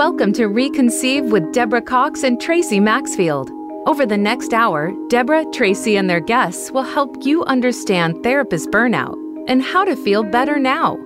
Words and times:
Welcome 0.00 0.32
to 0.32 0.48
Reconceive 0.48 1.30
with 1.30 1.52
Deborah 1.52 1.82
Cox 1.82 2.22
and 2.22 2.40
Tracy 2.40 2.80
Maxfield. 2.80 3.50
Over 3.86 4.06
the 4.06 4.16
next 4.16 4.54
hour, 4.54 4.94
Deborah, 5.10 5.44
Tracy, 5.52 5.98
and 5.98 6.08
their 6.08 6.20
guests 6.20 6.70
will 6.70 6.84
help 6.84 7.14
you 7.20 7.44
understand 7.44 8.22
therapist 8.22 8.70
burnout 8.70 9.14
and 9.46 9.62
how 9.62 9.84
to 9.84 9.94
feel 9.94 10.22
better 10.22 10.58
now. 10.58 10.96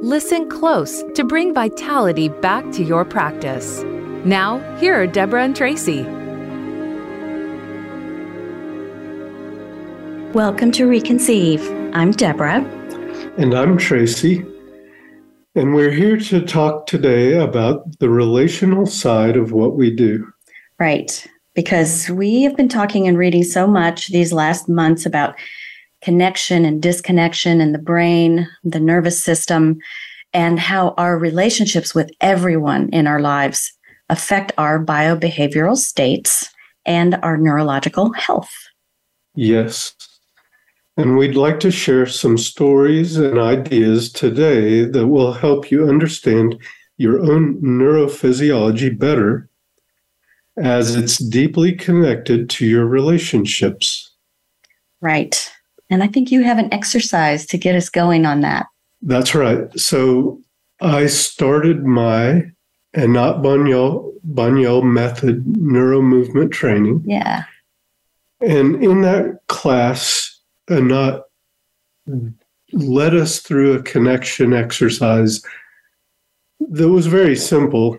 Listen 0.00 0.48
close 0.48 1.02
to 1.16 1.24
bring 1.24 1.54
vitality 1.54 2.28
back 2.28 2.62
to 2.70 2.84
your 2.84 3.04
practice. 3.04 3.82
Now, 4.24 4.60
here 4.78 4.94
are 4.94 5.08
Deborah 5.08 5.42
and 5.42 5.56
Tracy. 5.56 6.04
Welcome 10.34 10.70
to 10.70 10.86
Reconceive. 10.86 11.90
I'm 11.96 12.12
Deborah. 12.12 12.62
And 13.38 13.54
I'm 13.54 13.76
Tracy. 13.76 14.46
And 15.56 15.74
we're 15.74 15.90
here 15.90 16.18
to 16.18 16.42
talk 16.42 16.86
today 16.86 17.32
about 17.32 17.98
the 17.98 18.10
relational 18.10 18.84
side 18.84 19.38
of 19.38 19.52
what 19.52 19.74
we 19.74 19.90
do. 19.90 20.30
Right. 20.78 21.26
Because 21.54 22.10
we 22.10 22.42
have 22.42 22.58
been 22.58 22.68
talking 22.68 23.08
and 23.08 23.16
reading 23.16 23.42
so 23.42 23.66
much 23.66 24.08
these 24.08 24.34
last 24.34 24.68
months 24.68 25.06
about 25.06 25.34
connection 26.02 26.66
and 26.66 26.82
disconnection 26.82 27.62
in 27.62 27.72
the 27.72 27.78
brain, 27.78 28.46
the 28.64 28.78
nervous 28.78 29.24
system, 29.24 29.78
and 30.34 30.60
how 30.60 30.90
our 30.98 31.16
relationships 31.18 31.94
with 31.94 32.10
everyone 32.20 32.90
in 32.90 33.06
our 33.06 33.20
lives 33.20 33.72
affect 34.10 34.52
our 34.58 34.84
biobehavioral 34.84 35.78
states 35.78 36.50
and 36.84 37.14
our 37.22 37.38
neurological 37.38 38.12
health. 38.12 38.52
Yes. 39.34 39.94
And 40.96 41.18
we'd 41.18 41.34
like 41.34 41.60
to 41.60 41.70
share 41.70 42.06
some 42.06 42.38
stories 42.38 43.18
and 43.18 43.38
ideas 43.38 44.10
today 44.10 44.84
that 44.84 45.08
will 45.08 45.32
help 45.32 45.70
you 45.70 45.86
understand 45.88 46.58
your 46.96 47.20
own 47.20 47.60
neurophysiology 47.60 48.98
better 48.98 49.48
as 50.56 50.96
it's 50.96 51.18
deeply 51.18 51.72
connected 51.72 52.48
to 52.48 52.64
your 52.64 52.86
relationships. 52.86 54.10
Right. 55.02 55.52
And 55.90 56.02
I 56.02 56.08
think 56.08 56.32
you 56.32 56.42
have 56.44 56.58
an 56.58 56.72
exercise 56.72 57.44
to 57.46 57.58
get 57.58 57.74
us 57.74 57.90
going 57.90 58.24
on 58.24 58.40
that. 58.40 58.66
That's 59.02 59.34
right. 59.34 59.68
So 59.78 60.40
I 60.80 61.06
started 61.06 61.84
my 61.84 62.50
Anat 62.94 63.42
Baniel, 63.42 64.12
Baniel 64.24 64.82
method 64.82 65.44
neuromovement 65.44 66.52
training. 66.52 67.04
Yeah. 67.06 67.44
And 68.40 68.82
in 68.82 69.02
that 69.02 69.40
class, 69.48 70.35
Anat 70.70 71.22
led 72.72 73.14
us 73.14 73.40
through 73.40 73.74
a 73.74 73.82
connection 73.82 74.52
exercise 74.52 75.42
that 76.60 76.88
was 76.88 77.06
very 77.06 77.36
simple. 77.36 77.98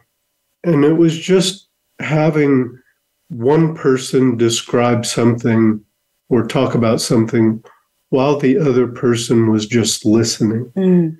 And 0.64 0.84
it 0.84 0.94
was 0.94 1.18
just 1.18 1.68
having 2.00 2.78
one 3.30 3.76
person 3.76 4.38
describe 4.38 5.06
something 5.06 5.84
or 6.30 6.45
talk 6.45 6.76
about 6.76 7.02
something 7.02 7.64
while 8.10 8.38
the 8.38 8.58
other 8.58 8.88
person 8.88 9.52
was 9.52 9.66
just 9.66 10.06
listening. 10.06 10.72
Mm. 10.76 11.18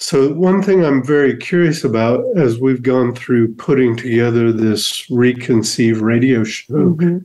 So, 0.00 0.32
one 0.32 0.62
thing 0.62 0.84
I'm 0.84 1.04
very 1.04 1.36
curious 1.36 1.82
about 1.82 2.24
as 2.36 2.60
we've 2.60 2.82
gone 2.82 3.14
through 3.14 3.54
putting 3.54 3.96
together 3.96 4.52
this 4.52 5.04
Reconceive 5.10 6.00
radio 6.00 6.44
show 6.44 6.94
mm-hmm. 6.94 7.18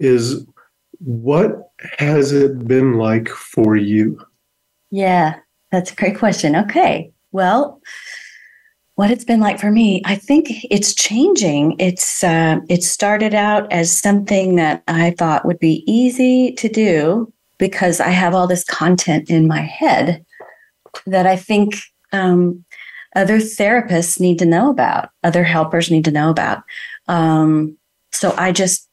is 0.00 0.44
what 1.00 1.72
has 1.98 2.32
it 2.32 2.66
been 2.66 2.94
like 2.94 3.28
for 3.28 3.76
you? 3.76 4.20
Yeah, 4.90 5.36
that's 5.72 5.92
a 5.92 5.94
great 5.94 6.18
question. 6.18 6.54
Okay. 6.54 7.12
Well, 7.32 7.80
what 8.96 9.10
it's 9.10 9.24
been 9.24 9.40
like 9.40 9.58
for 9.58 9.70
me, 9.70 10.02
I 10.04 10.14
think 10.16 10.48
it's 10.70 10.94
changing. 10.94 11.76
It's 11.78 12.22
uh, 12.22 12.58
it 12.68 12.82
started 12.82 13.34
out 13.34 13.70
as 13.72 13.98
something 13.98 14.56
that 14.56 14.82
I 14.88 15.12
thought 15.12 15.46
would 15.46 15.58
be 15.58 15.84
easy 15.90 16.52
to 16.52 16.68
do 16.68 17.32
because 17.56 18.00
I 18.00 18.08
have 18.08 18.34
all 18.34 18.46
this 18.46 18.64
content 18.64 19.30
in 19.30 19.48
my 19.48 19.60
head 19.60 20.24
that 21.06 21.26
I 21.26 21.36
think 21.36 21.76
um, 22.12 22.64
other 23.16 23.38
therapists 23.38 24.20
need 24.20 24.38
to 24.40 24.46
know 24.46 24.70
about, 24.70 25.10
other 25.24 25.44
helpers 25.44 25.90
need 25.90 26.04
to 26.04 26.10
know 26.10 26.28
about. 26.28 26.62
Um, 27.08 27.78
so 28.12 28.34
I 28.36 28.52
just 28.52 28.89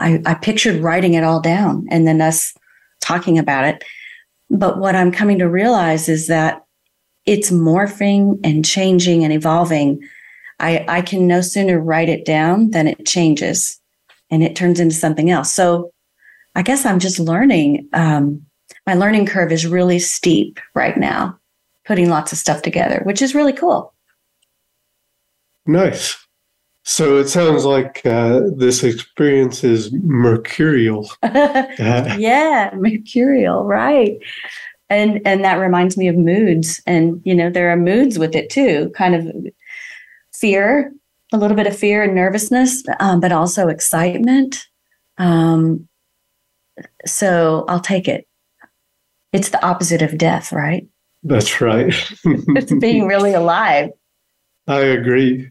I, 0.00 0.22
I 0.26 0.34
pictured 0.34 0.82
writing 0.82 1.14
it 1.14 1.24
all 1.24 1.40
down 1.40 1.86
and 1.90 2.06
then 2.06 2.20
us 2.20 2.54
talking 3.00 3.38
about 3.38 3.64
it. 3.64 3.84
But 4.50 4.78
what 4.78 4.96
I'm 4.96 5.12
coming 5.12 5.38
to 5.38 5.48
realize 5.48 6.08
is 6.08 6.26
that 6.26 6.64
it's 7.26 7.50
morphing 7.50 8.40
and 8.42 8.64
changing 8.64 9.22
and 9.22 9.32
evolving. 9.32 10.00
I, 10.58 10.84
I 10.88 11.02
can 11.02 11.26
no 11.26 11.40
sooner 11.40 11.78
write 11.78 12.08
it 12.08 12.24
down 12.24 12.70
than 12.70 12.86
it 12.86 13.06
changes 13.06 13.80
and 14.30 14.42
it 14.42 14.56
turns 14.56 14.80
into 14.80 14.94
something 14.94 15.30
else. 15.30 15.52
So 15.52 15.92
I 16.54 16.62
guess 16.62 16.84
I'm 16.84 16.98
just 16.98 17.18
learning. 17.18 17.88
Um, 17.92 18.44
my 18.86 18.94
learning 18.94 19.26
curve 19.26 19.52
is 19.52 19.66
really 19.66 19.98
steep 19.98 20.58
right 20.74 20.96
now, 20.96 21.38
putting 21.84 22.08
lots 22.08 22.32
of 22.32 22.38
stuff 22.38 22.62
together, 22.62 23.02
which 23.04 23.22
is 23.22 23.34
really 23.34 23.52
cool. 23.52 23.94
Nice. 25.66 26.16
So 26.84 27.18
it 27.18 27.28
sounds 27.28 27.64
like 27.64 28.04
uh, 28.06 28.40
this 28.56 28.82
experience 28.82 29.62
is 29.62 29.92
mercurial. 29.92 31.10
yeah, 31.22 32.70
mercurial, 32.74 33.64
right? 33.64 34.18
And 34.88 35.20
and 35.24 35.44
that 35.44 35.56
reminds 35.56 35.96
me 35.96 36.08
of 36.08 36.16
moods, 36.16 36.82
and 36.86 37.20
you 37.24 37.34
know 37.34 37.50
there 37.50 37.70
are 37.70 37.76
moods 37.76 38.18
with 38.18 38.34
it 38.34 38.50
too, 38.50 38.90
kind 38.96 39.14
of 39.14 39.52
fear, 40.34 40.92
a 41.32 41.36
little 41.36 41.56
bit 41.56 41.66
of 41.66 41.76
fear 41.76 42.02
and 42.02 42.14
nervousness, 42.14 42.82
um, 42.98 43.20
but 43.20 43.30
also 43.30 43.68
excitement. 43.68 44.66
Um, 45.18 45.86
so 47.06 47.64
I'll 47.68 47.80
take 47.80 48.08
it. 48.08 48.26
It's 49.32 49.50
the 49.50 49.64
opposite 49.64 50.02
of 50.02 50.18
death, 50.18 50.50
right? 50.52 50.88
That's 51.22 51.60
right. 51.60 51.94
it's 52.24 52.72
being 52.80 53.06
really 53.06 53.34
alive. 53.34 53.90
I 54.66 54.80
agree. 54.80 55.50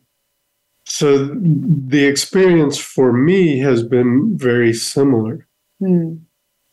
So 0.89 1.27
the 1.27 2.05
experience 2.05 2.77
for 2.77 3.13
me 3.13 3.59
has 3.59 3.83
been 3.83 4.37
very 4.37 4.73
similar. 4.73 5.47
Mm. 5.81 6.21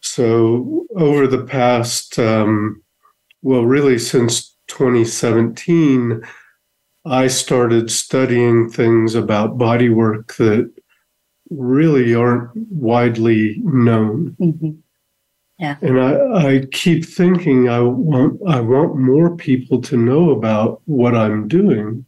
So 0.00 0.86
over 0.96 1.26
the 1.26 1.44
past, 1.44 2.18
um, 2.18 2.82
well, 3.42 3.64
really 3.64 3.98
since 3.98 4.56
2017, 4.68 6.22
I 7.04 7.26
started 7.26 7.90
studying 7.90 8.70
things 8.70 9.14
about 9.14 9.58
body 9.58 9.90
work 9.90 10.34
that 10.36 10.72
really 11.50 12.14
aren't 12.14 12.50
widely 12.54 13.60
known. 13.62 14.34
Mm-hmm. 14.40 14.70
Yeah. 15.58 15.76
And 15.82 16.00
I, 16.00 16.48
I 16.48 16.66
keep 16.72 17.04
thinking 17.04 17.68
I 17.68 17.80
want 17.80 18.40
I 18.46 18.60
want 18.60 18.96
more 18.96 19.36
people 19.36 19.80
to 19.82 19.96
know 19.96 20.30
about 20.30 20.80
what 20.86 21.14
I'm 21.14 21.48
doing. 21.48 22.05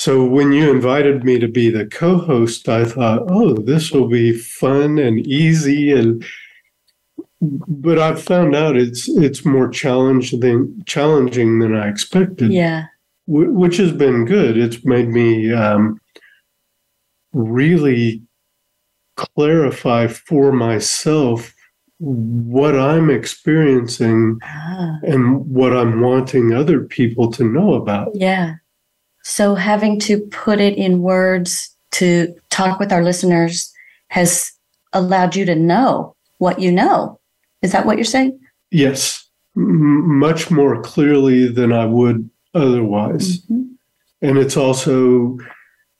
So 0.00 0.24
when 0.24 0.50
you 0.50 0.70
invited 0.70 1.24
me 1.24 1.38
to 1.40 1.46
be 1.46 1.68
the 1.68 1.84
co-host, 1.84 2.70
I 2.70 2.86
thought, 2.86 3.24
oh, 3.28 3.52
this 3.52 3.90
will 3.90 4.08
be 4.08 4.32
fun 4.32 4.98
and 4.98 5.26
easy 5.26 5.92
and 5.92 6.24
but 7.42 7.98
I've 7.98 8.22
found 8.22 8.56
out 8.56 8.78
it's 8.78 9.10
it's 9.10 9.44
more 9.44 9.68
challenging 9.68 10.40
than 10.40 10.82
challenging 10.86 11.58
than 11.58 11.76
I 11.76 11.88
expected. 11.88 12.50
Yeah, 12.50 12.86
w- 13.28 13.52
which 13.52 13.76
has 13.76 13.92
been 13.92 14.24
good. 14.24 14.56
It's 14.56 14.82
made 14.86 15.08
me 15.08 15.52
um, 15.52 16.00
really 17.34 18.22
clarify 19.18 20.06
for 20.06 20.50
myself 20.50 21.54
what 21.98 22.74
I'm 22.74 23.10
experiencing 23.10 24.38
ah. 24.44 24.98
and 25.02 25.46
what 25.46 25.76
I'm 25.76 26.00
wanting 26.00 26.54
other 26.54 26.84
people 26.84 27.30
to 27.32 27.44
know 27.44 27.74
about. 27.74 28.12
Yeah. 28.14 28.54
So 29.22 29.54
having 29.54 29.98
to 30.00 30.20
put 30.20 30.60
it 30.60 30.76
in 30.76 31.02
words 31.02 31.74
to 31.92 32.34
talk 32.50 32.78
with 32.78 32.92
our 32.92 33.02
listeners 33.02 33.72
has 34.08 34.52
allowed 34.92 35.36
you 35.36 35.44
to 35.44 35.54
know 35.54 36.14
what 36.38 36.60
you 36.60 36.72
know. 36.72 37.20
Is 37.62 37.72
that 37.72 37.86
what 37.86 37.96
you're 37.96 38.04
saying? 38.04 38.38
Yes, 38.70 39.28
M- 39.56 40.18
much 40.18 40.50
more 40.50 40.80
clearly 40.82 41.48
than 41.48 41.72
I 41.72 41.84
would 41.84 42.28
otherwise. 42.54 43.38
Mm-hmm. 43.40 43.62
And 44.22 44.38
it's 44.38 44.56
also, 44.56 45.38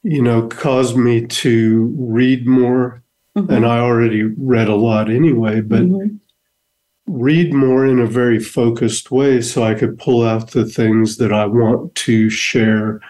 you 0.03 0.23
know, 0.23 0.47
caused 0.49 0.97
me 0.97 1.27
to 1.27 1.95
read 1.99 2.47
more. 2.47 3.03
Mm-hmm. 3.37 3.53
And 3.53 3.67
I 3.67 3.81
already 3.81 4.23
read 4.23 4.69
a 4.69 4.75
lot 4.75 5.11
anyway, 5.11 5.61
but 5.61 5.83
mm-hmm. 5.83 6.17
read 7.07 7.53
more 7.53 7.87
in 7.87 7.99
a 7.99 8.07
very 8.07 8.39
focused 8.39 9.11
way 9.11 9.41
so 9.41 9.63
I 9.63 9.75
could 9.75 9.99
pull 9.99 10.23
out 10.23 10.51
the 10.51 10.65
things 10.65 11.17
that 11.19 11.33
I 11.33 11.47
want 11.47 11.95
to 11.97 12.31
share 12.31 13.01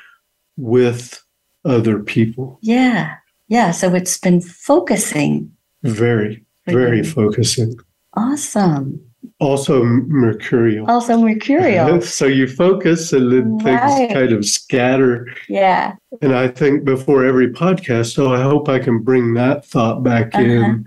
with 0.61 1.23
other 1.65 1.99
people. 2.01 2.59
Yeah. 2.63 3.15
Yeah. 3.49 3.71
So 3.73 3.95
it's 3.95 4.19
been 4.19 4.41
focusing. 4.41 5.51
Very, 5.83 6.45
very 6.67 7.03
focusing. 7.03 7.75
Awesome. 8.15 9.01
also 9.39 9.83
mercurial. 9.85 10.87
Also 10.91 11.19
mercurial. 11.19 12.01
so 12.19 12.27
you 12.27 12.47
focus 12.47 13.13
and 13.13 13.33
then 13.33 13.59
Right. 13.59 13.97
things 13.99 14.13
kind 14.13 14.33
of 14.33 14.45
scatter. 14.45 15.27
yeah. 15.49 15.95
And 16.23 16.35
I 16.35 16.49
think 16.49 16.85
before 16.85 17.25
every 17.25 17.49
podcast, 17.53 18.19
oh, 18.19 18.33
I 18.35 18.43
hope 18.43 18.69
I 18.69 18.79
can 18.79 18.99
bring 19.03 19.35
that 19.35 19.65
thought 19.65 20.03
back 20.03 20.35
Uh-huh. 20.35 20.45
in 20.45 20.85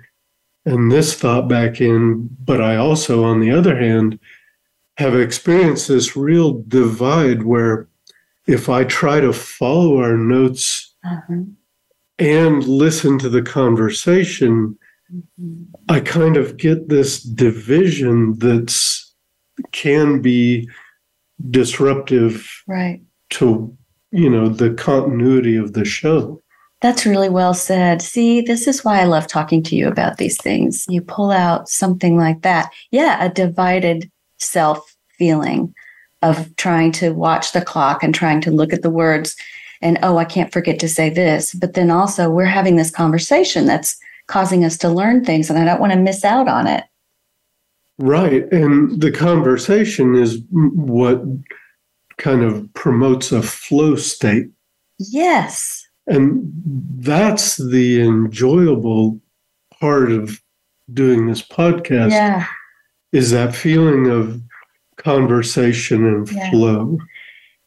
and 0.66 0.92
this 0.92 1.14
thought 1.16 1.48
back 1.48 1.82
in. 1.82 2.30
But 2.46 2.62
I 2.62 2.76
also, 2.76 3.24
on 3.24 3.40
the 3.40 3.52
other 3.52 3.78
hand, 3.78 4.20
have 4.98 5.16
experienced 5.16 5.88
this 5.88 6.16
real 6.16 6.64
divide 6.68 7.44
where 7.44 7.88
if 8.48 8.70
I 8.70 8.84
try 8.84 9.20
to 9.20 9.34
follow 9.34 10.00
our 10.00 10.18
notes 10.18 10.94
Uh-huh. 11.06 11.44
and 12.20 12.64
listen 12.68 13.18
to 13.20 13.30
the 13.30 13.42
conversation, 13.42 14.78
I 15.90 16.00
kind 16.00 16.38
of 16.38 16.58
get 16.58 16.90
this 16.90 17.22
division 17.22 18.38
that's 18.40 19.14
can 19.72 20.22
be 20.22 20.68
disruptive 21.50 22.48
Right. 22.68 23.02
to 23.32 23.76
you 24.12 24.30
know 24.30 24.48
the 24.50 24.72
continuity 24.74 25.56
of 25.56 25.74
the 25.74 25.86
show. 25.86 26.42
That's 26.82 27.06
really 27.06 27.30
well 27.30 27.54
said. 27.54 28.02
See, 28.02 28.42
this 28.42 28.68
is 28.68 28.84
why 28.84 29.00
I 29.02 29.06
love 29.06 29.26
talking 29.28 29.64
to 29.64 29.76
you 29.76 29.88
about 29.88 30.18
these 30.18 30.38
things. 30.42 30.86
You 30.90 31.02
pull 31.02 31.32
out 31.32 31.70
something 31.70 32.18
like 32.18 32.42
that. 32.42 32.72
Yeah, 32.92 33.24
a 33.24 33.30
divided 33.30 34.12
self 34.40 34.96
feeling 35.18 35.74
of 36.24 36.56
trying 36.56 36.92
to 36.94 37.12
watch 37.12 37.52
the 37.52 37.62
clock 37.62 38.02
and 38.02 38.16
trying 38.16 38.42
to 38.42 38.52
look 38.52 38.74
at 38.74 38.82
the 38.82 38.90
words 38.90 39.36
and, 39.82 40.00
oh, 40.02 40.18
I 40.18 40.24
can't 40.26 40.54
forget 40.54 40.80
to 40.80 40.88
say 40.88 41.10
this. 41.10 41.54
But 41.54 41.74
then 41.74 41.92
also, 41.92 42.30
we're 42.30 42.46
having 42.46 42.78
this 42.78 42.90
conversation 42.90 43.66
that's 43.66 43.98
causing 44.28 44.64
us 44.64 44.78
to 44.78 44.90
learn 44.90 45.26
things, 45.26 45.50
and 45.50 45.60
I 45.60 45.66
don't 45.66 45.82
want 45.82 45.92
to 45.92 46.00
miss 46.00 46.24
out 46.24 46.48
on 46.48 46.68
it. 46.68 46.86
Right. 48.00 48.50
And 48.52 49.02
the 49.02 49.12
conversation 49.12 50.16
is 50.16 50.42
what 50.52 51.22
kind 52.18 52.44
of 52.44 52.74
promotes 52.74 53.34
a 53.34 53.42
flow 53.42 53.96
state. 53.96 54.48
Yes. 55.00 55.86
And 56.08 56.50
that's 57.00 57.58
the 57.58 58.02
enjoyable 58.02 59.20
part 59.80 60.12
of 60.12 60.42
doing 60.94 61.28
this 61.28 61.42
podcast 61.42 62.12
Yeah. 62.12 62.48
is 63.12 63.32
that 63.32 63.54
feeling 63.54 64.10
of 64.10 64.42
conversation 64.98 66.06
and 66.06 66.32
Yeah. 66.32 66.50
flow. 66.52 66.98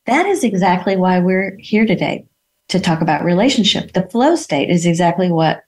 That 0.06 0.26
is 0.26 0.44
exactly 0.44 0.96
why 0.96 1.18
we're 1.18 1.56
here 1.58 1.84
today 1.86 2.26
to 2.68 2.80
talk 2.80 3.00
about 3.00 3.24
relationship. 3.24 3.92
The 3.92 4.02
flow 4.08 4.36
state 4.36 4.70
is 4.70 4.86
exactly 4.86 5.30
what 5.30 5.62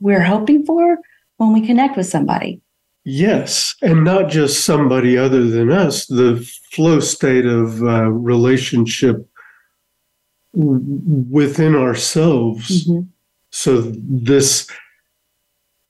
we're 0.00 0.22
hoping 0.22 0.64
for 0.64 0.98
when 1.36 1.52
we 1.52 1.66
connect 1.66 1.96
with 1.96 2.06
somebody. 2.06 2.60
Yes, 3.04 3.74
and 3.82 4.04
not 4.04 4.30
just 4.30 4.64
somebody 4.64 5.18
other 5.18 5.44
than 5.44 5.70
us, 5.72 6.06
the 6.06 6.36
flow 6.70 7.00
state 7.00 7.46
of 7.46 7.82
uh, 7.82 8.08
relationship 8.10 9.26
within 10.54 11.74
ourselves. 11.74 12.86
Mhm. 12.86 13.06
So, 13.50 13.80
this, 13.96 14.66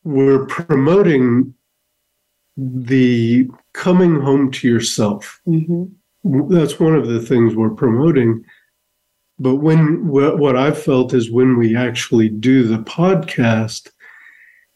we're 0.04 0.46
promoting 0.46 1.54
the 2.56 3.48
coming 3.74 4.20
home 4.20 4.50
to 4.52 4.68
yourself. 4.68 5.40
Mhm. 5.46 5.90
That's 6.24 6.78
one 6.78 6.94
of 6.94 7.08
the 7.08 7.20
things 7.20 7.54
we're 7.56 7.70
promoting. 7.70 8.44
But 9.38 9.56
when 9.56 10.06
what 10.06 10.38
what 10.38 10.56
I've 10.56 10.78
felt 10.80 11.14
is 11.14 11.30
when 11.30 11.58
we 11.58 11.74
actually 11.76 12.28
do 12.28 12.62
the 12.64 12.78
podcast, 12.78 13.90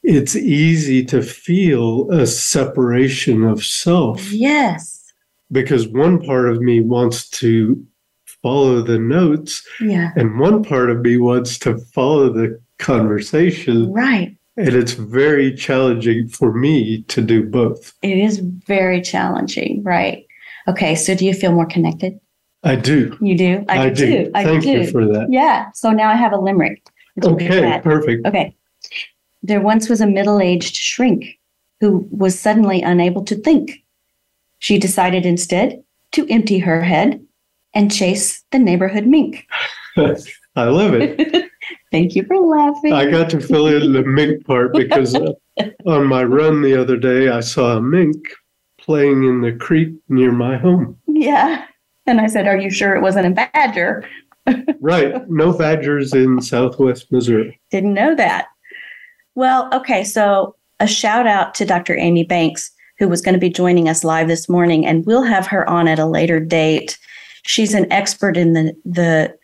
it's 0.02 0.34
easy 0.36 1.04
to 1.06 1.22
feel 1.22 2.10
a 2.10 2.26
separation 2.26 3.44
of 3.44 3.62
self 3.64 4.32
Yes. 4.32 5.04
because 5.52 5.86
one 5.88 6.20
part 6.20 6.48
of 6.48 6.60
me 6.60 6.80
wants 6.80 7.28
to 7.30 7.84
follow 8.42 8.82
the 8.82 8.98
notes 8.98 9.66
Yeah. 9.80 10.10
and 10.16 10.38
one 10.38 10.62
part 10.62 10.90
of 10.90 11.00
me 11.00 11.16
wants 11.16 11.58
to 11.60 11.78
follow 11.94 12.32
the 12.32 12.60
conversation. 12.78 13.92
Right. 13.92 14.36
And 14.56 14.68
it's 14.68 14.92
very 14.92 15.54
challenging 15.54 16.28
for 16.28 16.52
me 16.52 17.02
to 17.02 17.20
do 17.20 17.44
both. 17.44 17.94
It 18.02 18.18
is 18.18 18.38
very 18.38 19.02
challenging. 19.02 19.82
Right. 19.82 20.26
Okay. 20.66 20.94
So 20.94 21.14
do 21.14 21.26
you 21.26 21.34
feel 21.34 21.52
more 21.52 21.66
connected? 21.66 22.18
I 22.64 22.76
do. 22.76 23.16
You 23.20 23.36
do? 23.36 23.64
I, 23.68 23.90
do. 23.90 24.24
too. 24.24 24.30
I 24.34 24.44
Thank 24.44 24.64
do. 24.64 24.70
you 24.70 24.90
for 24.90 25.06
that. 25.06 25.28
Yeah. 25.30 25.70
So 25.74 25.90
now 25.90 26.08
I 26.08 26.16
have 26.16 26.32
a 26.32 26.38
limerick. 26.38 26.82
Okay, 27.22 27.80
perfect. 27.82 28.26
Okay. 28.26 28.54
There 29.42 29.60
once 29.60 29.88
was 29.88 30.00
a 30.00 30.06
middle 30.06 30.40
aged 30.40 30.74
shrink 30.74 31.38
who 31.80 32.08
was 32.10 32.38
suddenly 32.38 32.82
unable 32.82 33.24
to 33.24 33.36
think. 33.36 33.82
She 34.58 34.78
decided 34.78 35.24
instead 35.24 35.82
to 36.12 36.26
empty 36.28 36.58
her 36.58 36.82
head 36.82 37.24
and 37.74 37.92
chase 37.92 38.42
the 38.50 38.58
neighborhood 38.58 39.06
mink. 39.06 39.46
I 39.96 40.64
love 40.64 40.94
it. 40.94 41.50
Thank 41.90 42.14
you 42.14 42.24
for 42.24 42.36
laughing. 42.38 42.92
I 42.92 43.10
got 43.10 43.30
to 43.30 43.40
fill 43.40 43.66
in 43.68 43.92
the 43.92 44.02
mink 44.02 44.44
part 44.46 44.72
because 44.72 45.14
uh, 45.14 45.32
on 45.86 46.06
my 46.06 46.22
run 46.24 46.62
the 46.62 46.80
other 46.80 46.96
day, 46.96 47.28
I 47.28 47.40
saw 47.40 47.76
a 47.76 47.82
mink 47.82 48.16
playing 48.78 49.24
in 49.24 49.40
the 49.40 49.52
creek 49.52 49.94
near 50.08 50.32
my 50.32 50.56
home. 50.56 50.98
yeah. 51.06 51.66
And 52.08 52.20
I 52.20 52.28
said, 52.28 52.46
Are 52.46 52.56
you 52.56 52.70
sure 52.70 52.94
it 52.94 53.02
wasn't 53.02 53.26
a 53.26 53.30
badger? 53.30 54.08
Right. 54.80 55.28
No 55.28 55.52
badgers 55.52 56.14
in 56.14 56.40
southwest 56.40 57.10
Missouri. 57.10 57.60
Didn't 57.72 57.94
know 57.94 58.14
that. 58.14 58.46
Well, 59.34 59.68
okay. 59.74 60.04
So 60.04 60.54
a 60.78 60.86
shout 60.86 61.26
out 61.26 61.52
to 61.56 61.64
Dr. 61.64 61.96
Amy 61.96 62.22
Banks, 62.22 62.70
who 63.00 63.08
was 63.08 63.20
going 63.20 63.32
to 63.34 63.40
be 63.40 63.50
joining 63.50 63.88
us 63.88 64.04
live 64.04 64.28
this 64.28 64.48
morning, 64.48 64.86
and 64.86 65.04
we'll 65.04 65.24
have 65.24 65.48
her 65.48 65.68
on 65.68 65.88
at 65.88 65.98
a 65.98 66.06
later 66.06 66.38
date. 66.38 66.96
She's 67.42 67.74
an 67.74 67.90
expert 67.92 68.36
in 68.36 68.52
the, 68.52 68.72
the 68.84 69.36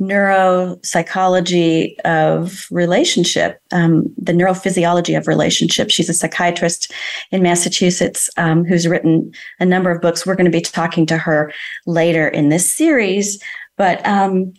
neuropsychology 0.00 1.98
of 2.04 2.66
relationship, 2.70 3.60
um, 3.72 4.12
the 4.18 4.32
neurophysiology 4.32 5.16
of 5.16 5.26
relationship. 5.26 5.90
She's 5.90 6.08
a 6.08 6.14
psychiatrist 6.14 6.92
in 7.30 7.42
Massachusetts 7.42 8.28
um, 8.36 8.64
who's 8.64 8.86
written 8.86 9.32
a 9.58 9.64
number 9.64 9.90
of 9.90 10.02
books. 10.02 10.26
We're 10.26 10.34
going 10.34 10.50
to 10.50 10.58
be 10.58 10.60
talking 10.60 11.06
to 11.06 11.16
her 11.16 11.52
later 11.86 12.28
in 12.28 12.50
this 12.50 12.72
series. 12.72 13.42
But 13.76 14.06
um, 14.06 14.52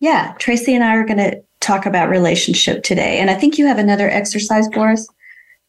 yeah, 0.00 0.34
Tracy 0.38 0.74
and 0.74 0.84
I 0.84 0.96
are 0.96 1.06
going 1.06 1.18
to 1.18 1.42
talk 1.60 1.86
about 1.86 2.08
relationship 2.08 2.82
today. 2.82 3.18
And 3.18 3.30
I 3.30 3.34
think 3.34 3.58
you 3.58 3.66
have 3.66 3.78
another 3.78 4.08
exercise 4.08 4.68
for 4.72 4.90
us. 4.90 5.08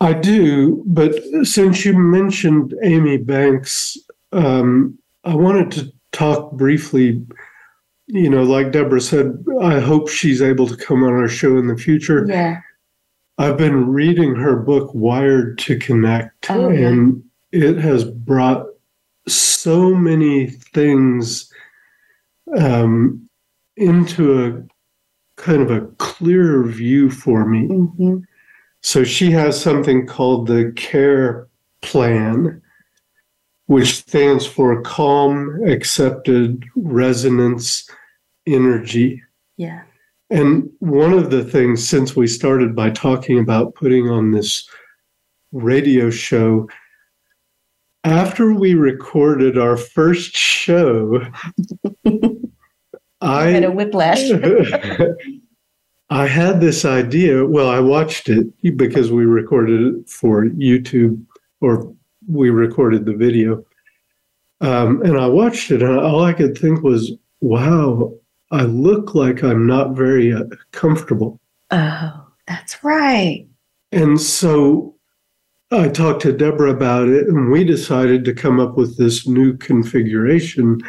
I 0.02 0.14
do, 0.14 0.82
but 0.86 1.14
since 1.44 1.84
you 1.84 1.98
mentioned 1.98 2.74
Amy 2.84 3.18
Banks, 3.18 3.98
um, 4.32 4.98
I 5.26 5.36
wanted 5.36 5.72
to 5.72 5.92
talk 6.12 6.54
briefly. 6.54 7.22
You 8.12 8.28
know, 8.30 8.42
like 8.44 8.72
Deborah 8.72 9.00
said, 9.02 9.44
I 9.62 9.80
hope 9.80 10.10
she's 10.10 10.42
able 10.42 10.68
to 10.68 10.76
come 10.76 11.04
on 11.04 11.14
our 11.14 11.28
show 11.28 11.58
in 11.58 11.68
the 11.68 11.78
future. 11.78 12.26
Yeah. 12.28 12.60
I've 13.38 13.56
been 13.58 13.88
reading 13.88 14.36
her 14.36 14.56
book, 14.58 14.90
Wired 14.96 15.60
to 15.60 15.78
Connect, 15.78 16.50
Oh, 16.50 16.70
yeah. 16.70 16.88
and 16.88 17.24
it 17.52 17.78
has 17.78 18.04
brought 18.04 18.66
so 19.28 19.94
many 19.94 20.48
things 20.48 21.52
um, 22.58 23.30
into 23.78 24.44
a 24.44 25.42
kind 25.42 25.62
of 25.62 25.70
a 25.70 25.82
clearer 25.98 26.64
view 26.68 27.12
for 27.12 27.46
me. 27.46 27.68
hmm 27.68 28.18
So 28.82 29.04
she 29.04 29.30
has 29.32 29.62
something 29.62 30.08
called 30.08 30.48
the 30.48 30.74
CARE 30.76 31.48
Plan, 31.82 32.60
which 33.68 33.98
stands 34.00 34.48
for 34.48 34.82
Calm, 34.82 35.62
Accepted 35.68 36.66
Resonance 36.76 37.88
Energy. 38.46 39.22
Yeah. 39.58 39.84
And 40.30 40.70
one 40.80 41.14
of 41.14 41.32
the 41.32 41.44
things, 41.44 41.88
since 41.88 42.16
we 42.16 42.28
started 42.28 42.76
by 42.76 42.92
talking 42.92 43.40
about 43.40 43.76
putting 43.76 44.10
on 44.10 44.32
this 44.32 44.68
radio 45.52 46.10
show, 46.10 46.70
after 48.04 48.54
we 48.54 48.76
recorded 48.76 49.58
our 49.58 49.76
first 49.76 50.36
show, 50.36 51.22
I 53.22 53.48
had 53.48 53.64
a 53.64 53.72
whiplash. 53.72 54.30
I 56.12 56.26
had 56.26 56.60
this 56.60 56.86
idea. 56.86 57.46
Well, 57.46 57.70
I 57.70 57.80
watched 57.80 58.30
it 58.30 58.48
because 58.78 59.12
we 59.12 59.26
recorded 59.26 59.82
it 59.82 60.10
for 60.10 60.46
YouTube, 60.46 61.24
or 61.62 61.94
we 62.28 62.50
recorded 62.50 63.06
the 63.06 63.14
video. 63.14 63.64
Um, 64.62 65.02
and 65.04 65.18
I 65.18 65.28
watched 65.28 65.72
it, 65.72 65.82
and 65.82 65.98
all 66.00 66.24
I 66.24 66.34
could 66.34 66.58
think 66.58 66.82
was, 66.82 67.12
wow, 67.42 68.14
I 68.52 68.64
look 68.64 69.14
like 69.16 69.44
I'm 69.44 69.68
not 69.68 69.92
very 69.96 70.34
uh, 70.34 70.44
comfortable. 70.72 71.40
oh, 71.72 72.26
that's 72.48 72.84
right. 72.84 73.48
And 73.92 74.20
so 74.20 74.96
I 75.72 75.88
talked 75.88 76.22
to 76.24 76.32
Deborah 76.34 76.72
about 76.72 77.10
it, 77.10 77.28
and 77.28 77.52
we 77.52 77.64
decided 77.64 78.26
to 78.26 78.34
come 78.34 78.60
up 78.60 78.76
with 78.76 78.98
this 78.98 79.28
new 79.28 79.56
configuration. 79.58 80.82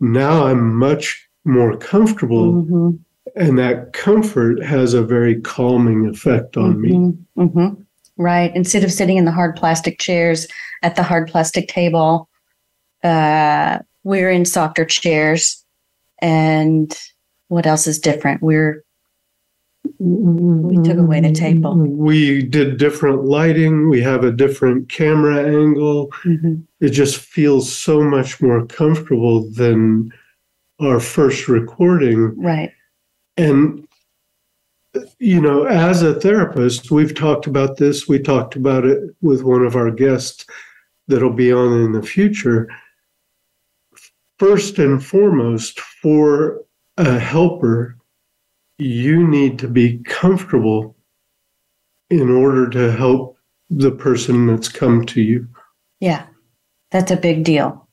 Now 0.00 0.46
I'm 0.46 0.74
much 0.76 1.28
more 1.44 1.76
comfortable, 1.76 2.52
Mhm, 2.52 2.98
and 3.34 3.58
that 3.58 3.92
comfort 3.92 4.62
has 4.64 4.94
a 4.94 5.02
very 5.02 5.40
calming 5.40 6.06
effect 6.06 6.56
on 6.56 6.80
me. 6.80 6.90
mhm, 6.92 7.16
mhm. 7.36 7.84
right? 8.16 8.54
Instead 8.54 8.84
of 8.84 8.92
sitting 8.92 9.16
in 9.16 9.24
the 9.24 9.32
hard 9.32 9.56
plastic 9.56 9.98
chairs 9.98 10.46
at 10.82 10.94
the 10.94 11.02
hard 11.02 11.28
plastic 11.28 11.66
table, 11.68 12.28
uh, 13.02 13.78
we're 14.04 14.30
in 14.30 14.44
softer 14.44 14.84
chairs. 14.84 15.64
And 16.20 16.96
what 17.48 17.66
else 17.66 17.86
is 17.86 17.98
different? 17.98 18.42
We're 18.42 18.84
we 19.98 20.76
took 20.82 20.98
away 20.98 21.20
the 21.20 21.32
table. 21.32 21.74
We 21.76 22.42
did 22.42 22.78
different 22.78 23.24
lighting. 23.24 23.88
We 23.88 24.00
have 24.02 24.22
a 24.22 24.30
different 24.30 24.88
camera 24.88 25.44
angle. 25.44 26.08
Mm-hmm. 26.24 26.56
It 26.80 26.90
just 26.90 27.16
feels 27.16 27.72
so 27.72 28.02
much 28.02 28.40
more 28.40 28.66
comfortable 28.66 29.50
than 29.50 30.12
our 30.80 31.00
first 31.00 31.48
recording. 31.48 32.34
Right. 32.40 32.72
And, 33.36 33.86
you 35.18 35.40
know, 35.40 35.64
as 35.64 36.02
a 36.02 36.20
therapist, 36.20 36.90
we've 36.90 37.14
talked 37.14 37.46
about 37.46 37.78
this. 37.78 38.08
We 38.08 38.18
talked 38.18 38.56
about 38.56 38.84
it 38.84 39.02
with 39.20 39.42
one 39.42 39.64
of 39.64 39.74
our 39.74 39.90
guests 39.90 40.44
that'll 41.08 41.32
be 41.32 41.52
on 41.52 41.72
in 41.84 41.92
the 41.92 42.02
future. 42.02 42.68
First 44.38 44.78
and 44.78 45.04
foremost, 45.04 45.80
for 45.80 46.64
a 46.96 47.18
helper, 47.18 47.96
you 48.78 49.26
need 49.26 49.58
to 49.58 49.68
be 49.68 49.98
comfortable 50.04 50.96
in 52.10 52.30
order 52.30 52.68
to 52.70 52.92
help 52.92 53.36
the 53.70 53.90
person 53.90 54.46
that's 54.46 54.68
come 54.68 55.04
to 55.06 55.20
you. 55.20 55.46
Yeah. 56.00 56.26
That's 56.90 57.10
a 57.10 57.16
big 57.16 57.44
deal. 57.44 57.88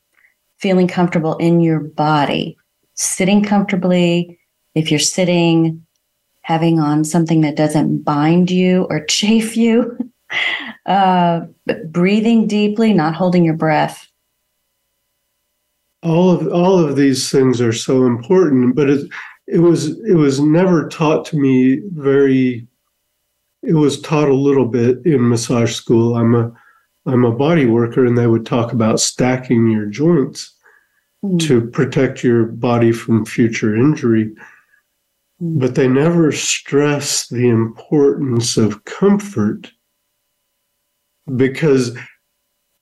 Feeling 0.60 0.88
comfortable 0.88 1.36
in 1.38 1.60
your 1.60 1.80
body, 1.80 2.58
sitting 2.94 3.44
comfortably. 3.44 4.40
If 4.74 4.90
you're 4.90 5.00
sitting, 5.00 5.86
having 6.42 6.80
on 6.80 7.04
something 7.04 7.42
that 7.42 7.56
doesn't 7.56 8.04
bind 8.04 8.52
you 8.52 8.84
or 8.90 9.04
chafe 9.06 9.58
you, 9.58 9.98
uh, 10.86 11.42
breathing 11.88 12.48
deeply, 12.48 12.94
not 12.94 13.16
holding 13.16 13.44
your 13.44 13.56
breath. 13.56 14.08
All 16.06 16.30
of 16.32 16.48
all 16.54 16.80
of 16.80 16.96
these 16.96 17.32
things 17.32 17.60
are 17.62 17.74
so 17.74 18.06
important, 18.06 18.76
but 18.76 18.90
it 18.90 19.10
it 19.48 19.60
was 19.60 20.00
it 20.02 20.16
was 20.16 20.40
never 20.40 20.88
taught 20.88 21.26
to 21.26 21.38
me 21.38 21.82
very. 21.94 22.68
It 23.64 23.74
was 23.74 24.00
taught 24.00 24.30
a 24.30 24.34
little 24.34 24.68
bit 24.68 25.04
in 25.06 25.28
massage 25.28 25.74
school. 25.74 26.16
I'm 26.16 26.36
a 26.36 26.52
I'm 27.06 27.26
a 27.26 27.32
body 27.32 27.66
worker, 27.66 28.06
and 28.06 28.18
they 28.18 28.28
would 28.28 28.46
talk 28.46 28.72
about 28.74 29.00
stacking 29.00 29.70
your 29.72 29.88
joints 29.88 30.56
Mm. 31.26 31.40
to 31.48 31.68
protect 31.68 32.24
your 32.24 32.46
body 32.46 32.92
from 32.92 33.26
future 33.26 33.76
injury. 33.76 34.36
Mm. 35.42 35.60
But 35.60 35.76
they 35.76 35.88
never 35.88 36.32
stress 36.32 37.28
the 37.28 37.48
importance 37.50 38.58
of 38.58 38.84
comfort 38.86 39.72
because 41.36 41.98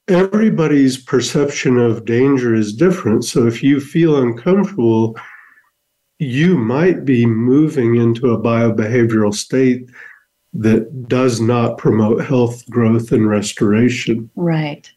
everybody's 0.08 1.02
perception 1.02 1.78
of 1.78 2.04
danger 2.04 2.54
is 2.54 2.74
different. 2.74 3.24
So 3.24 3.46
if 3.46 3.62
you 3.62 3.80
feel 3.80 4.20
uncomfortable, 4.22 5.16
you 6.18 6.56
might 6.56 7.04
be 7.04 7.26
moving 7.26 7.96
into 7.96 8.30
a 8.30 8.40
biobehavioral 8.40 9.34
state 9.34 9.88
that 10.52 11.08
does 11.08 11.40
not 11.40 11.78
promote 11.78 12.24
health, 12.24 12.68
growth, 12.70 13.10
and 13.12 13.28
restoration. 13.28 14.30
Right. 14.36 14.90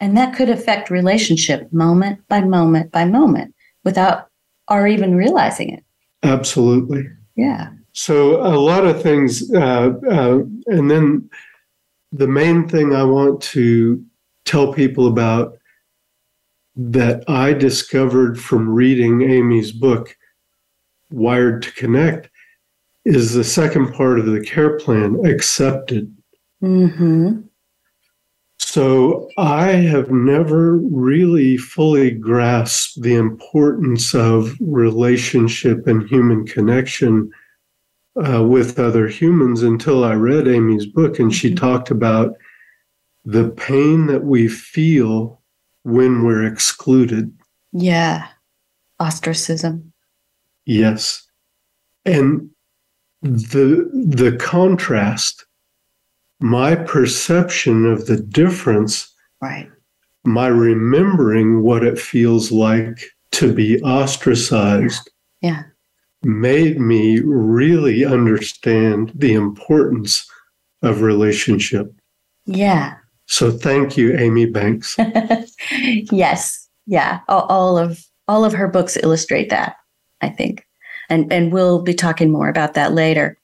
And 0.00 0.16
that 0.16 0.36
could 0.36 0.50
affect 0.50 0.90
relationship 0.90 1.72
moment 1.72 2.20
by 2.28 2.42
moment 2.42 2.92
by 2.92 3.04
moment 3.04 3.54
without 3.84 4.28
our 4.68 4.86
even 4.86 5.16
realizing 5.16 5.70
it. 5.70 5.84
Absolutely. 6.22 7.08
Yeah. 7.36 7.70
So 7.92 8.40
a 8.40 8.56
lot 8.58 8.86
of 8.86 9.02
things, 9.02 9.52
uh, 9.52 9.92
uh, 10.10 10.38
and 10.66 10.90
then 10.90 11.28
the 12.12 12.26
main 12.26 12.68
thing 12.68 12.94
I 12.94 13.04
want 13.04 13.40
to 13.42 14.04
tell 14.44 14.72
people 14.72 15.06
about 15.06 15.58
that 16.76 17.24
I 17.28 17.52
discovered 17.52 18.40
from 18.40 18.68
reading 18.68 19.22
Amy's 19.22 19.72
book, 19.72 20.16
Wired 21.10 21.62
to 21.62 21.72
Connect, 21.72 22.28
is 23.04 23.32
the 23.32 23.44
second 23.44 23.92
part 23.92 24.18
of 24.18 24.26
the 24.26 24.40
care 24.40 24.78
plan, 24.78 25.24
accepted. 25.24 26.14
Mm-hmm. 26.62 27.40
So 28.58 29.28
I 29.36 29.68
have 29.72 30.10
never 30.10 30.76
really 30.78 31.56
fully 31.56 32.10
grasped 32.10 33.02
the 33.02 33.14
importance 33.14 34.14
of 34.14 34.56
relationship 34.60 35.86
and 35.86 36.08
human 36.08 36.46
connection 36.46 37.30
uh, 38.16 38.42
with 38.42 38.78
other 38.78 39.06
humans 39.06 39.62
until 39.62 40.04
I 40.04 40.14
read 40.14 40.48
Amy's 40.48 40.86
book 40.86 41.18
and 41.18 41.34
she 41.34 41.50
Mhm. 41.50 41.56
talked 41.56 41.90
about 41.90 42.36
the 43.24 43.48
pain 43.50 44.06
that 44.06 44.24
we 44.24 44.48
feel 44.48 45.40
when 45.82 46.24
we're 46.24 46.44
excluded. 46.46 47.36
Yeah. 47.72 48.26
Ostracism. 49.00 49.92
Yes. 50.66 51.26
And 52.04 52.50
the 53.22 53.88
the 53.92 54.36
contrast, 54.36 55.46
my 56.40 56.74
perception 56.74 57.86
of 57.86 58.06
the 58.06 58.16
difference 58.18 59.10
Right. 59.40 59.70
my 60.24 60.46
remembering 60.48 61.62
what 61.62 61.84
it 61.84 61.98
feels 61.98 62.50
like 62.52 62.98
to 63.32 63.52
be 63.52 63.80
ostracized 63.82 65.10
Yeah. 65.42 65.64
made 66.22 66.78
me 66.80 67.20
really 67.20 68.04
understand 68.04 69.12
the 69.14 69.34
importance 69.34 70.26
of 70.82 71.00
relationship. 71.02 71.92
Yeah. 72.46 72.94
So 73.26 73.50
thank 73.50 73.96
you, 73.96 74.16
Amy 74.16 74.46
Banks. 74.46 74.96
yes. 75.70 76.68
Yeah. 76.86 77.20
All, 77.28 77.42
all 77.42 77.78
of 77.78 78.04
all 78.28 78.44
of 78.44 78.52
her 78.52 78.68
books 78.68 78.96
illustrate 78.96 79.50
that, 79.50 79.76
I 80.20 80.28
think. 80.28 80.66
And 81.08 81.32
and 81.32 81.52
we'll 81.52 81.82
be 81.82 81.94
talking 81.94 82.30
more 82.30 82.48
about 82.48 82.74
that 82.74 82.92
later. 82.92 83.38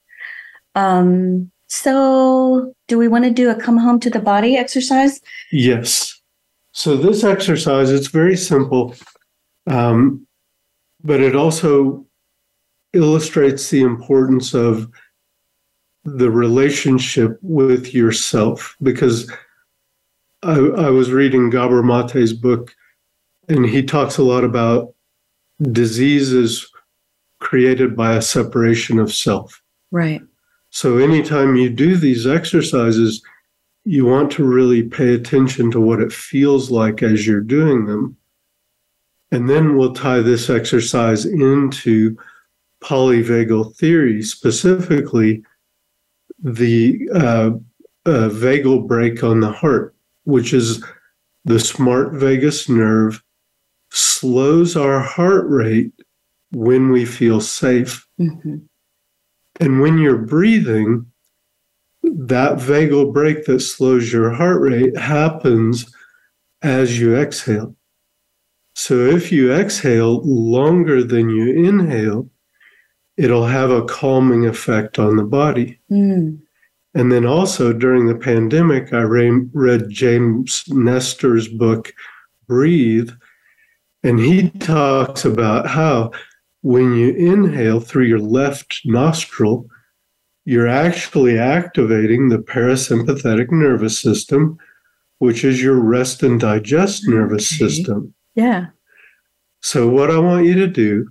Um, 0.74 1.50
so 1.68 2.74
do 2.88 2.98
we 2.98 3.08
want 3.08 3.24
to 3.24 3.30
do 3.30 3.50
a 3.50 3.54
come 3.54 3.76
home 3.76 4.00
to 4.00 4.10
the 4.10 4.20
body 4.20 4.56
exercise? 4.56 5.20
yes. 5.52 6.16
So 6.72 6.96
this 6.96 7.24
exercise, 7.24 7.90
it's 7.90 8.06
very 8.06 8.36
simple, 8.36 8.94
um, 9.66 10.24
but 11.02 11.20
it 11.20 11.34
also 11.34 12.06
illustrates 12.92 13.70
the 13.70 13.82
importance 13.82 14.54
of 14.54 14.88
the 16.04 16.30
relationship 16.30 17.38
with 17.42 17.92
yourself 17.92 18.76
because 18.82 19.30
I, 20.42 20.58
I 20.58 20.90
was 20.90 21.10
reading 21.10 21.50
Gabor 21.50 21.82
Mate's 21.82 22.32
book 22.32 22.74
and 23.48 23.66
he 23.66 23.82
talks 23.82 24.16
a 24.18 24.22
lot 24.22 24.44
about 24.44 24.94
diseases 25.72 26.70
created 27.40 27.96
by 27.96 28.14
a 28.14 28.22
separation 28.22 28.98
of 28.98 29.12
self. 29.12 29.62
Right. 29.90 30.22
So 30.70 30.98
anytime 30.98 31.56
you 31.56 31.68
do 31.68 31.96
these 31.96 32.26
exercises, 32.26 33.22
you 33.84 34.06
want 34.06 34.30
to 34.32 34.44
really 34.44 34.82
pay 34.82 35.14
attention 35.14 35.70
to 35.72 35.80
what 35.80 36.00
it 36.00 36.12
feels 36.12 36.70
like 36.70 37.02
as 37.02 37.26
you're 37.26 37.40
doing 37.40 37.86
them. 37.86 38.16
And 39.32 39.48
then 39.48 39.76
we'll 39.76 39.94
tie 39.94 40.20
this 40.20 40.50
exercise 40.50 41.24
into 41.24 42.16
polyvagal 42.82 43.76
theory, 43.76 44.22
specifically 44.22 45.42
the 46.42 47.08
uh, 47.14 47.50
uh, 48.06 48.28
vagal 48.30 48.86
brake 48.86 49.22
on 49.22 49.40
the 49.40 49.52
heart, 49.52 49.94
which 50.30 50.52
is 50.52 50.82
the 51.44 51.58
smart 51.58 52.12
vagus 52.14 52.68
nerve, 52.68 53.22
slows 53.90 54.76
our 54.76 55.00
heart 55.00 55.48
rate 55.48 55.92
when 56.52 56.90
we 56.90 57.04
feel 57.04 57.40
safe. 57.40 58.06
hmm 58.18 58.56
And 59.58 59.80
when 59.80 59.98
you're 59.98 60.18
breathing, 60.18 61.06
that 62.02 62.58
vagal 62.58 63.12
brake 63.12 63.44
that 63.46 63.60
slows 63.60 64.12
your 64.12 64.30
heart 64.30 64.60
rate 64.60 64.96
happens 64.96 65.92
as 66.62 66.98
you 66.98 67.16
exhale. 67.16 67.74
So 68.74 68.94
if 68.94 69.30
you 69.30 69.52
exhale 69.52 70.22
longer 70.24 71.02
than 71.04 71.28
you 71.28 71.52
inhale, 71.64 72.30
it'll 73.16 73.46
have 73.46 73.70
a 73.70 73.84
calming 73.84 74.46
effect 74.46 74.98
on 74.98 75.16
the 75.16 75.24
body. 75.24 75.78
Mm. 75.90 76.40
And 76.94 77.12
then 77.12 77.24
also 77.24 77.72
during 77.72 78.06
the 78.06 78.16
pandemic, 78.16 78.92
I 78.92 79.02
re- 79.02 79.46
read 79.52 79.90
James 79.90 80.64
Nestor's 80.68 81.46
book, 81.46 81.92
Breathe, 82.48 83.10
and 84.02 84.18
he 84.18 84.50
talks 84.50 85.24
about 85.24 85.68
how 85.68 86.10
when 86.62 86.94
you 86.94 87.10
inhale 87.14 87.80
through 87.80 88.04
your 88.06 88.18
left 88.18 88.80
nostril, 88.84 89.66
you're 90.44 90.66
actually 90.66 91.38
activating 91.38 92.28
the 92.28 92.38
parasympathetic 92.38 93.52
nervous 93.52 94.00
system, 94.00 94.58
which 95.18 95.44
is 95.44 95.62
your 95.62 95.78
rest 95.78 96.22
and 96.22 96.40
digest 96.40 97.06
nervous 97.06 97.52
Okay. 97.52 97.68
system. 97.68 98.14
Yeah. 98.34 98.66
So, 99.62 99.88
what 99.88 100.10
I 100.10 100.18
want 100.18 100.46
you 100.46 100.54
to 100.54 100.66
do 100.66 101.08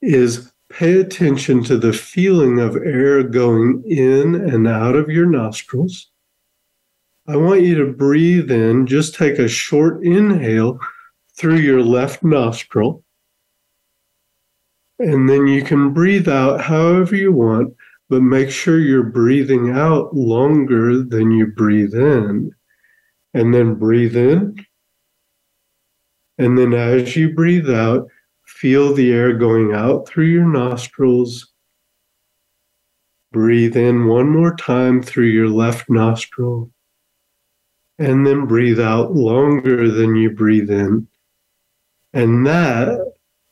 is 0.00 0.50
pay 0.70 1.00
attention 1.00 1.62
to 1.64 1.78
the 1.78 1.92
feeling 1.92 2.60
of 2.60 2.76
air 2.76 3.22
going 3.22 3.82
in 3.86 4.34
and 4.34 4.68
out 4.68 4.96
of 4.96 5.08
your 5.08 5.26
nostrils. 5.26 6.10
I 7.26 7.36
want 7.36 7.62
you 7.62 7.74
to 7.76 7.92
breathe 7.92 8.50
in, 8.50 8.86
just 8.86 9.14
take 9.14 9.38
a 9.38 9.48
short 9.48 10.02
inhale 10.02 10.78
through 11.36 11.56
your 11.56 11.82
left 11.82 12.22
nostril. 12.22 13.04
And 14.98 15.28
then 15.28 15.46
you 15.46 15.62
can 15.62 15.92
breathe 15.92 16.28
out 16.28 16.60
however 16.60 17.14
you 17.14 17.32
want, 17.32 17.74
but 18.08 18.22
make 18.22 18.50
sure 18.50 18.78
you're 18.80 19.02
breathing 19.02 19.70
out 19.70 20.14
longer 20.14 21.02
than 21.02 21.30
you 21.30 21.46
breathe 21.46 21.94
in. 21.94 22.50
And 23.34 23.54
then 23.54 23.74
breathe 23.74 24.16
in. 24.16 24.64
And 26.38 26.56
then 26.56 26.72
as 26.72 27.14
you 27.14 27.34
breathe 27.34 27.68
out, 27.68 28.08
feel 28.60 28.92
the 28.92 29.12
air 29.12 29.32
going 29.34 29.72
out 29.72 30.08
through 30.08 30.26
your 30.26 30.46
nostrils. 30.46 31.52
Breathe 33.30 33.76
in 33.76 34.08
one 34.08 34.30
more 34.30 34.56
time 34.56 35.00
through 35.00 35.26
your 35.26 35.48
left 35.48 35.88
nostril. 35.88 36.70
And 37.98 38.26
then 38.26 38.46
breathe 38.46 38.80
out 38.80 39.14
longer 39.14 39.88
than 39.90 40.16
you 40.16 40.30
breathe 40.30 40.70
in. 40.70 41.06
And 42.12 42.46
that 42.46 42.98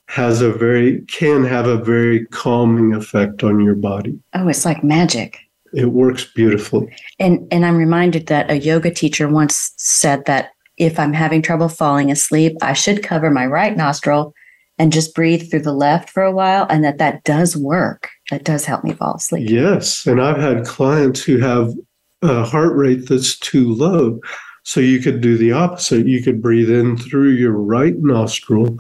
has 0.09 0.41
a 0.41 0.53
very 0.53 1.03
can 1.03 1.45
have 1.45 1.67
a 1.67 1.77
very 1.77 2.27
calming 2.27 2.95
effect 2.95 3.45
on 3.45 3.61
your 3.61 3.75
body. 3.75 4.19
Oh, 4.35 4.49
it's 4.49 4.65
like 4.65 4.83
magic. 4.83 5.39
It 5.73 5.87
works 5.93 6.25
beautifully. 6.25 6.93
And 7.19 7.47
and 7.53 7.65
I'm 7.67 7.77
reminded 7.77 8.27
that 8.27 8.51
a 8.51 8.59
yoga 8.59 8.91
teacher 8.91 9.29
once 9.29 9.73
said 9.77 10.25
that 10.27 10.51
if 10.79 10.99
I'm 10.99 11.13
having 11.13 11.43
trouble 11.43 11.69
falling 11.69 12.11
asleep, 12.11 12.57
I 12.63 12.73
should 12.73 13.03
cover 13.03 13.31
my 13.31 13.47
right 13.47 13.77
nostril 13.77 14.35
and 14.79 14.93
just 14.93 15.15
breathe 15.15 15.51
through 15.51 15.63
the 15.63 15.73
left 15.73 16.11
for 16.11 16.23
a 16.23 16.33
while 16.33 16.67
and 16.69 16.85
that 16.85 16.99
that 16.99 17.25
does 17.25 17.57
work. 17.57 18.11
That 18.31 18.45
does 18.45 18.65
help 18.65 18.85
me 18.85 18.93
fall 18.93 19.17
asleep. 19.17 19.49
Yes, 19.49 20.07
and 20.07 20.21
I've 20.21 20.41
had 20.41 20.67
clients 20.67 21.23
who 21.23 21.39
have 21.39 21.73
a 22.23 22.45
heart 22.45 22.75
rate 22.75 23.09
that's 23.09 23.39
too 23.39 23.73
low. 23.73 24.21
So 24.65 24.81
you 24.81 25.01
could 25.01 25.21
do 25.21 25.39
the 25.39 25.53
opposite. 25.53 26.07
You 26.07 26.23
could 26.23 26.43
breathe 26.43 26.71
in 26.71 26.97
through 26.97 27.31
your 27.31 27.53
right 27.53 27.97
nostril 27.99 28.79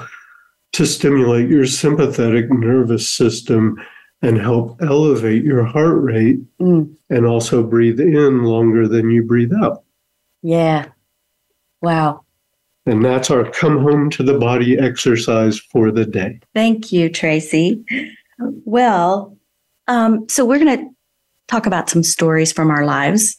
to 0.73 0.85
stimulate 0.85 1.49
your 1.49 1.65
sympathetic 1.65 2.50
nervous 2.50 3.09
system 3.09 3.76
and 4.21 4.38
help 4.38 4.81
elevate 4.83 5.45
your 5.45 5.65
heart 5.65 6.03
rate 6.03 6.41
mm. 6.59 6.93
and 7.09 7.26
also 7.26 7.62
breathe 7.62 8.00
in 8.00 8.43
longer 8.43 8.88
than 8.88 9.11
you 9.11 9.23
breathe 9.23 9.53
out. 9.62 9.85
Yeah. 10.43 10.88
Wow. 11.81 12.25
And 12.87 13.05
that's 13.05 13.31
our 13.31 13.50
come 13.50 13.81
home 13.83 14.11
to 14.11 14.23
the 14.23 14.38
body 14.38 14.78
exercise 14.78 15.59
for 15.59 15.90
the 15.90 16.07
day. 16.07 16.40
Thank 16.55 16.93
you, 16.93 17.09
Tracy. 17.11 17.85
Well, 18.38 19.37
um, 19.88 20.28
so 20.28 20.45
we're 20.45 20.59
going 20.59 20.78
to 20.78 20.90
talk 21.49 21.66
about 21.66 21.90
some 21.90 22.02
stories 22.02 22.52
from 22.52 22.71
our 22.71 22.85
lives 22.85 23.37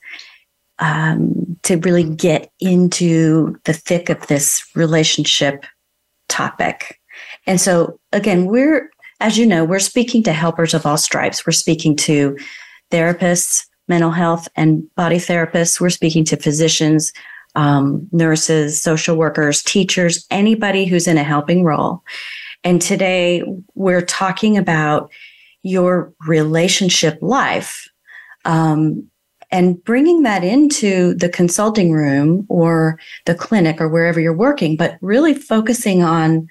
um, 0.79 1.57
to 1.63 1.77
really 1.77 2.03
get 2.03 2.51
into 2.59 3.57
the 3.63 3.73
thick 3.73 4.09
of 4.09 4.27
this 4.27 4.63
relationship 4.75 5.65
topic. 6.27 6.99
And 7.45 7.59
so, 7.59 7.99
again, 8.11 8.45
we're, 8.45 8.91
as 9.19 9.37
you 9.37 9.45
know, 9.45 9.65
we're 9.65 9.79
speaking 9.79 10.23
to 10.23 10.33
helpers 10.33 10.73
of 10.73 10.85
all 10.85 10.97
stripes. 10.97 11.45
We're 11.45 11.53
speaking 11.53 11.95
to 11.97 12.37
therapists, 12.91 13.65
mental 13.87 14.11
health 14.11 14.47
and 14.55 14.83
body 14.95 15.17
therapists. 15.17 15.79
We're 15.79 15.89
speaking 15.89 16.25
to 16.25 16.37
physicians, 16.37 17.11
um, 17.55 18.07
nurses, 18.11 18.81
social 18.81 19.15
workers, 19.15 19.63
teachers, 19.63 20.25
anybody 20.29 20.85
who's 20.85 21.07
in 21.07 21.17
a 21.17 21.23
helping 21.23 21.63
role. 21.63 22.03
And 22.63 22.81
today 22.81 23.43
we're 23.75 24.01
talking 24.01 24.57
about 24.57 25.11
your 25.63 26.13
relationship 26.27 27.17
life 27.21 27.87
um, 28.45 29.07
and 29.51 29.81
bringing 29.83 30.23
that 30.23 30.43
into 30.43 31.13
the 31.15 31.29
consulting 31.29 31.91
room 31.91 32.45
or 32.49 32.99
the 33.25 33.35
clinic 33.35 33.79
or 33.79 33.87
wherever 33.87 34.19
you're 34.19 34.33
working, 34.33 34.75
but 34.75 34.97
really 35.01 35.33
focusing 35.33 36.03
on 36.03 36.47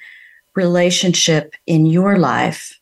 relationship 0.54 1.54
in 1.66 1.86
your 1.86 2.18
life 2.18 2.78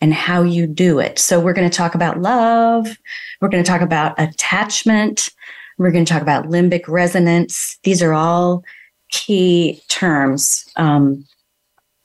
and 0.00 0.12
how 0.12 0.42
you 0.42 0.66
do 0.66 0.98
it. 0.98 1.18
So, 1.18 1.38
we're 1.38 1.52
going 1.52 1.70
to 1.70 1.76
talk 1.76 1.94
about 1.94 2.20
love. 2.20 2.88
We're 3.40 3.48
going 3.48 3.62
to 3.62 3.68
talk 3.68 3.82
about 3.82 4.20
attachment. 4.20 5.30
We're 5.78 5.90
going 5.90 6.04
to 6.04 6.12
talk 6.12 6.22
about 6.22 6.46
limbic 6.46 6.86
resonance. 6.88 7.78
These 7.82 8.02
are 8.02 8.12
all 8.12 8.64
key 9.10 9.82
terms 9.88 10.64
um, 10.76 11.24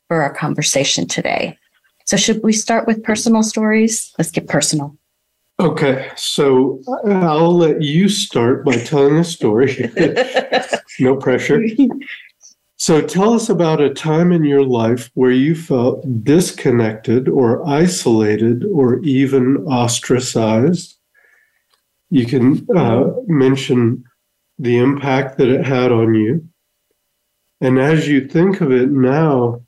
for 0.08 0.22
our 0.22 0.34
conversation 0.34 1.08
today. 1.08 1.58
So, 2.06 2.18
should 2.18 2.42
we 2.44 2.54
start 2.54 2.88
with 2.88 3.04
personal 3.04 3.44
stories? 3.44 4.14
Let's 4.18 4.32
get 4.32 4.48
personal. 4.48 4.98
Okay, 5.60 6.12
so 6.16 6.80
I'll 7.06 7.58
let 7.58 7.82
you 7.82 8.10
start 8.10 8.64
by 8.64 8.76
telling 8.78 9.18
a 9.18 9.24
story. 9.24 9.92
no 11.00 11.16
pressure. 11.16 11.64
So 12.80 13.02
tell 13.02 13.34
us 13.34 13.50
about 13.50 13.82
a 13.82 13.92
time 13.92 14.32
in 14.32 14.44
your 14.44 14.64
life 14.64 15.10
where 15.16 15.32
you 15.32 15.56
felt 15.56 16.06
disconnected 16.24 17.28
or 17.28 17.68
isolated 17.68 18.66
or 18.66 19.00
even 19.00 19.58
ostracized. 19.66 20.97
You 22.10 22.26
can 22.26 22.66
uh, 22.76 23.12
mention 23.28 24.04
the 24.60 24.78
impact 24.78 25.38
that 25.38 25.50
it 25.50 25.66
had 25.66 25.92
on 25.92 26.16
you. 26.16 26.48
And 27.62 27.80
as 27.80 28.08
you 28.08 28.28
think 28.28 28.62
of 28.62 28.72
it 28.72 28.90
now, 28.90 29.62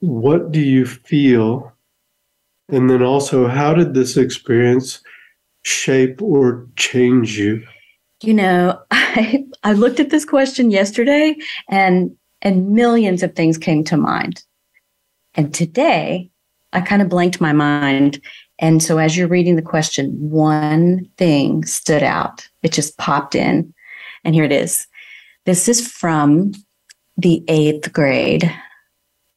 what 0.00 0.52
do 0.52 0.60
you 0.60 0.86
feel? 0.86 1.72
And 2.68 2.88
then 2.88 3.02
also, 3.02 3.48
how 3.48 3.74
did 3.74 3.94
this 3.94 4.16
experience 4.16 5.02
shape 5.62 6.20
or 6.22 6.66
change 6.76 7.38
you? 7.38 7.66
You 8.22 8.34
know, 8.34 8.80
I, 8.90 9.44
I 9.62 9.72
looked 9.72 10.00
at 10.00 10.10
this 10.10 10.24
question 10.24 10.70
yesterday 10.70 11.36
and 11.68 12.16
and 12.42 12.70
millions 12.70 13.22
of 13.22 13.34
things 13.34 13.56
came 13.56 13.82
to 13.84 13.96
mind. 13.96 14.44
And 15.34 15.52
today, 15.52 16.30
I 16.74 16.82
kind 16.82 17.00
of 17.00 17.08
blanked 17.08 17.40
my 17.40 17.52
mind. 17.52 18.20
And 18.58 18.82
so, 18.82 18.98
as 18.98 19.16
you're 19.16 19.28
reading 19.28 19.56
the 19.56 19.62
question, 19.62 20.12
one 20.30 21.08
thing 21.16 21.64
stood 21.64 22.02
out. 22.02 22.48
It 22.62 22.72
just 22.72 22.96
popped 22.98 23.34
in. 23.34 23.74
And 24.24 24.34
here 24.34 24.44
it 24.44 24.52
is. 24.52 24.86
This 25.44 25.68
is 25.68 25.86
from 25.86 26.52
the 27.16 27.44
eighth 27.48 27.92
grade. 27.92 28.50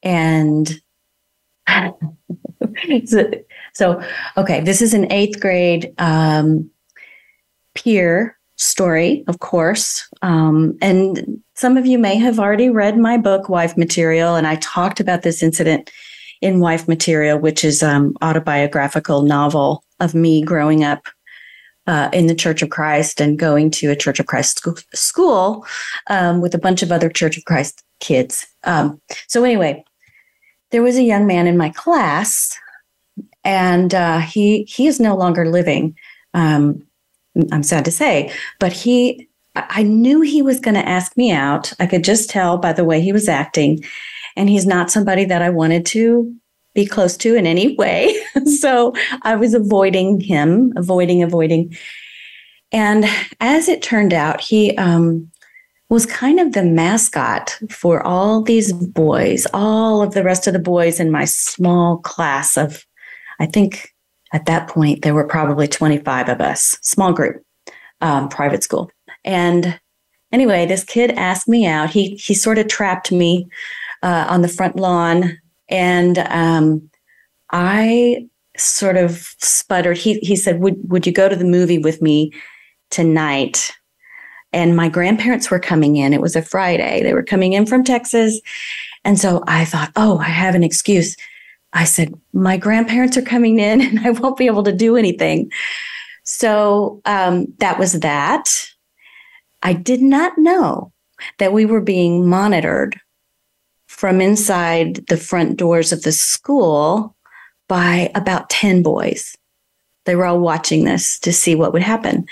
And 0.03 0.81
so, 3.73 4.01
okay, 4.37 4.61
this 4.61 4.81
is 4.81 4.93
an 4.93 5.11
eighth 5.11 5.39
grade 5.39 5.93
um, 5.97 6.69
peer 7.75 8.37
story, 8.55 9.23
of 9.27 9.39
course. 9.39 10.07
Um, 10.21 10.77
and 10.81 11.41
some 11.55 11.77
of 11.77 11.85
you 11.85 11.97
may 11.99 12.15
have 12.15 12.39
already 12.39 12.69
read 12.69 12.97
my 12.97 13.17
book, 13.17 13.49
Wife 13.49 13.77
Material, 13.77 14.35
and 14.35 14.47
I 14.47 14.55
talked 14.57 14.99
about 14.99 15.21
this 15.21 15.43
incident 15.43 15.91
in 16.41 16.59
Wife 16.59 16.87
Material, 16.87 17.37
which 17.37 17.63
is 17.63 17.81
um, 17.83 18.15
autobiographical 18.21 19.21
novel 19.23 19.83
of 19.99 20.13
me 20.13 20.41
growing 20.41 20.83
up 20.83 21.07
uh, 21.87 22.09
in 22.13 22.27
the 22.27 22.35
Church 22.35 22.61
of 22.61 22.69
Christ 22.69 23.21
and 23.21 23.39
going 23.39 23.71
to 23.71 23.89
a 23.89 23.95
Church 23.95 24.19
of 24.19 24.25
Christ 24.25 24.57
school, 24.57 24.75
school 24.93 25.65
um, 26.09 26.41
with 26.41 26.53
a 26.53 26.59
bunch 26.59 26.83
of 26.83 26.91
other 26.91 27.09
Church 27.09 27.37
of 27.37 27.45
Christ 27.45 27.83
kids. 27.99 28.45
Um, 28.65 29.01
so 29.27 29.43
anyway, 29.43 29.83
there 30.71 30.83
was 30.83 30.97
a 30.97 31.03
young 31.03 31.25
man 31.25 31.47
in 31.47 31.57
my 31.57 31.69
class, 31.69 32.57
and 33.43 33.93
uh, 33.95 34.19
he 34.19 34.63
he 34.63 34.87
is 34.87 34.99
no 34.99 35.15
longer 35.15 35.49
living. 35.49 35.95
Um, 36.33 36.85
I'm 37.51 37.63
sad 37.63 37.85
to 37.85 37.91
say, 37.91 38.33
but 38.59 38.73
he 38.73 39.27
I 39.55 39.83
knew 39.83 40.21
he 40.21 40.41
was 40.41 40.59
going 40.59 40.75
to 40.75 40.87
ask 40.87 41.15
me 41.17 41.31
out. 41.31 41.73
I 41.79 41.87
could 41.87 42.03
just 42.03 42.29
tell 42.29 42.57
by 42.57 42.73
the 42.73 42.83
way 42.83 43.01
he 43.01 43.11
was 43.11 43.27
acting. 43.27 43.83
And 44.37 44.49
he's 44.49 44.65
not 44.65 44.89
somebody 44.89 45.25
that 45.25 45.41
I 45.41 45.49
wanted 45.49 45.85
to 45.87 46.33
be 46.73 46.85
close 46.85 47.17
to 47.17 47.35
in 47.35 47.45
any 47.45 47.75
way. 47.75 48.15
so 48.59 48.93
I 49.23 49.35
was 49.35 49.53
avoiding 49.53 50.21
him, 50.21 50.71
avoiding, 50.77 51.23
avoiding. 51.23 51.75
And 52.71 53.05
as 53.39 53.67
it 53.67 53.81
turned 53.81 54.13
out, 54.13 54.39
he 54.39 54.77
um, 54.77 55.29
was 55.89 56.05
kind 56.05 56.39
of 56.39 56.53
the 56.53 56.63
mascot 56.63 57.57
for 57.69 58.05
all 58.05 58.41
these 58.41 58.71
boys, 58.73 59.47
all 59.53 60.01
of 60.01 60.13
the 60.13 60.23
rest 60.23 60.47
of 60.47 60.53
the 60.53 60.59
boys 60.59 60.99
in 60.99 61.11
my 61.11 61.25
small 61.25 61.97
class 61.97 62.57
of, 62.57 62.85
I 63.39 63.47
think 63.47 63.93
at 64.33 64.45
that 64.45 64.67
point, 64.67 65.01
there 65.01 65.13
were 65.13 65.27
probably 65.27 65.67
25 65.67 66.29
of 66.29 66.41
us, 66.41 66.77
small 66.81 67.13
group, 67.13 67.41
um, 68.01 68.29
private 68.29 68.63
school. 68.63 68.91
And 69.23 69.79
anyway, 70.31 70.65
this 70.65 70.83
kid 70.83 71.11
asked 71.11 71.47
me 71.47 71.65
out. 71.65 71.89
He 71.89 72.15
he 72.15 72.33
sort 72.33 72.57
of 72.57 72.67
trapped 72.67 73.11
me 73.11 73.47
uh, 74.03 74.27
on 74.29 74.41
the 74.41 74.47
front 74.47 74.75
lawn, 74.75 75.37
and 75.69 76.19
um, 76.29 76.89
I 77.51 78.27
sort 78.57 78.97
of 78.97 79.33
sputtered. 79.39 79.97
He 79.97 80.19
he 80.19 80.35
said, 80.35 80.59
"Would 80.59 80.77
would 80.89 81.05
you 81.05 81.13
go 81.13 81.29
to 81.29 81.35
the 81.35 81.45
movie 81.45 81.77
with 81.77 82.01
me 82.01 82.31
tonight?" 82.89 83.71
And 84.53 84.75
my 84.75 84.87
grandparents 84.89 85.51
were 85.51 85.59
coming 85.59 85.97
in. 85.97 86.13
It 86.13 86.21
was 86.21 86.35
a 86.35 86.41
Friday. 86.41 87.03
They 87.03 87.13
were 87.13 87.23
coming 87.23 87.53
in 87.53 87.65
from 87.65 87.83
Texas, 87.83 88.39
and 89.03 89.19
so 89.19 89.43
I 89.47 89.65
thought, 89.65 89.91
"Oh, 89.95 90.17
I 90.19 90.29
have 90.29 90.55
an 90.55 90.63
excuse." 90.63 91.15
I 91.73 91.83
said, 91.83 92.13
"My 92.33 92.57
grandparents 92.57 93.17
are 93.17 93.21
coming 93.21 93.59
in, 93.59 93.81
and 93.87 93.99
I 93.99 94.11
won't 94.11 94.37
be 94.37 94.47
able 94.47 94.63
to 94.63 94.73
do 94.73 94.95
anything." 94.95 95.51
So 96.23 97.01
um, 97.05 97.47
that 97.59 97.79
was 97.79 97.93
that. 98.01 98.49
I 99.63 99.73
did 99.73 100.01
not 100.01 100.37
know 100.37 100.91
that 101.39 101.53
we 101.53 101.65
were 101.65 101.81
being 101.81 102.27
monitored 102.27 102.99
from 103.97 104.21
inside 104.21 105.07
the 105.07 105.17
front 105.17 105.57
doors 105.57 105.91
of 105.91 106.03
the 106.03 106.11
school 106.11 107.15
by 107.67 108.11
about 108.13 108.47
10 108.51 108.83
boys. 108.83 109.35
They 110.05 110.15
were 110.15 110.25
all 110.25 110.39
watching 110.39 110.85
this 110.85 111.19
to 111.21 111.33
see 111.33 111.55
what 111.55 111.73
would 111.73 111.81
happen. 111.81 112.27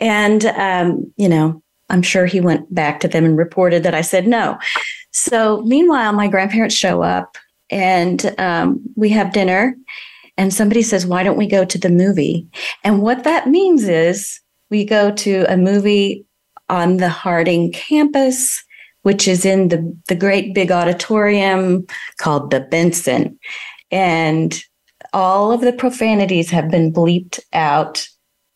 And, 0.00 0.44
um, 0.46 1.12
you 1.16 1.28
know, 1.28 1.62
I'm 1.90 2.02
sure 2.02 2.26
he 2.26 2.40
went 2.40 2.74
back 2.74 2.98
to 3.00 3.08
them 3.08 3.24
and 3.24 3.38
reported 3.38 3.84
that 3.84 3.94
I 3.94 4.00
said 4.00 4.26
no. 4.26 4.58
So, 5.12 5.62
meanwhile, 5.62 6.12
my 6.12 6.26
grandparents 6.26 6.74
show 6.74 7.02
up 7.02 7.38
and 7.70 8.34
um, 8.38 8.80
we 8.96 9.10
have 9.10 9.32
dinner. 9.32 9.76
And 10.36 10.52
somebody 10.52 10.82
says, 10.82 11.06
Why 11.06 11.22
don't 11.22 11.38
we 11.38 11.46
go 11.46 11.64
to 11.64 11.78
the 11.78 11.88
movie? 11.88 12.48
And 12.82 13.00
what 13.00 13.22
that 13.24 13.48
means 13.48 13.84
is 13.84 14.40
we 14.70 14.84
go 14.84 15.12
to 15.12 15.44
a 15.48 15.56
movie 15.56 16.24
on 16.68 16.96
the 16.96 17.08
Harding 17.08 17.72
campus, 17.72 18.64
which 19.02 19.26
is 19.26 19.44
in 19.44 19.68
the, 19.68 19.96
the 20.08 20.14
great 20.14 20.54
big 20.54 20.70
auditorium 20.70 21.86
called 22.18 22.50
the 22.50 22.60
Benson. 22.60 23.38
And 23.90 24.62
all 25.12 25.52
of 25.52 25.62
the 25.62 25.72
profanities 25.72 26.50
have 26.50 26.70
been 26.70 26.92
bleeped 26.92 27.40
out 27.52 28.06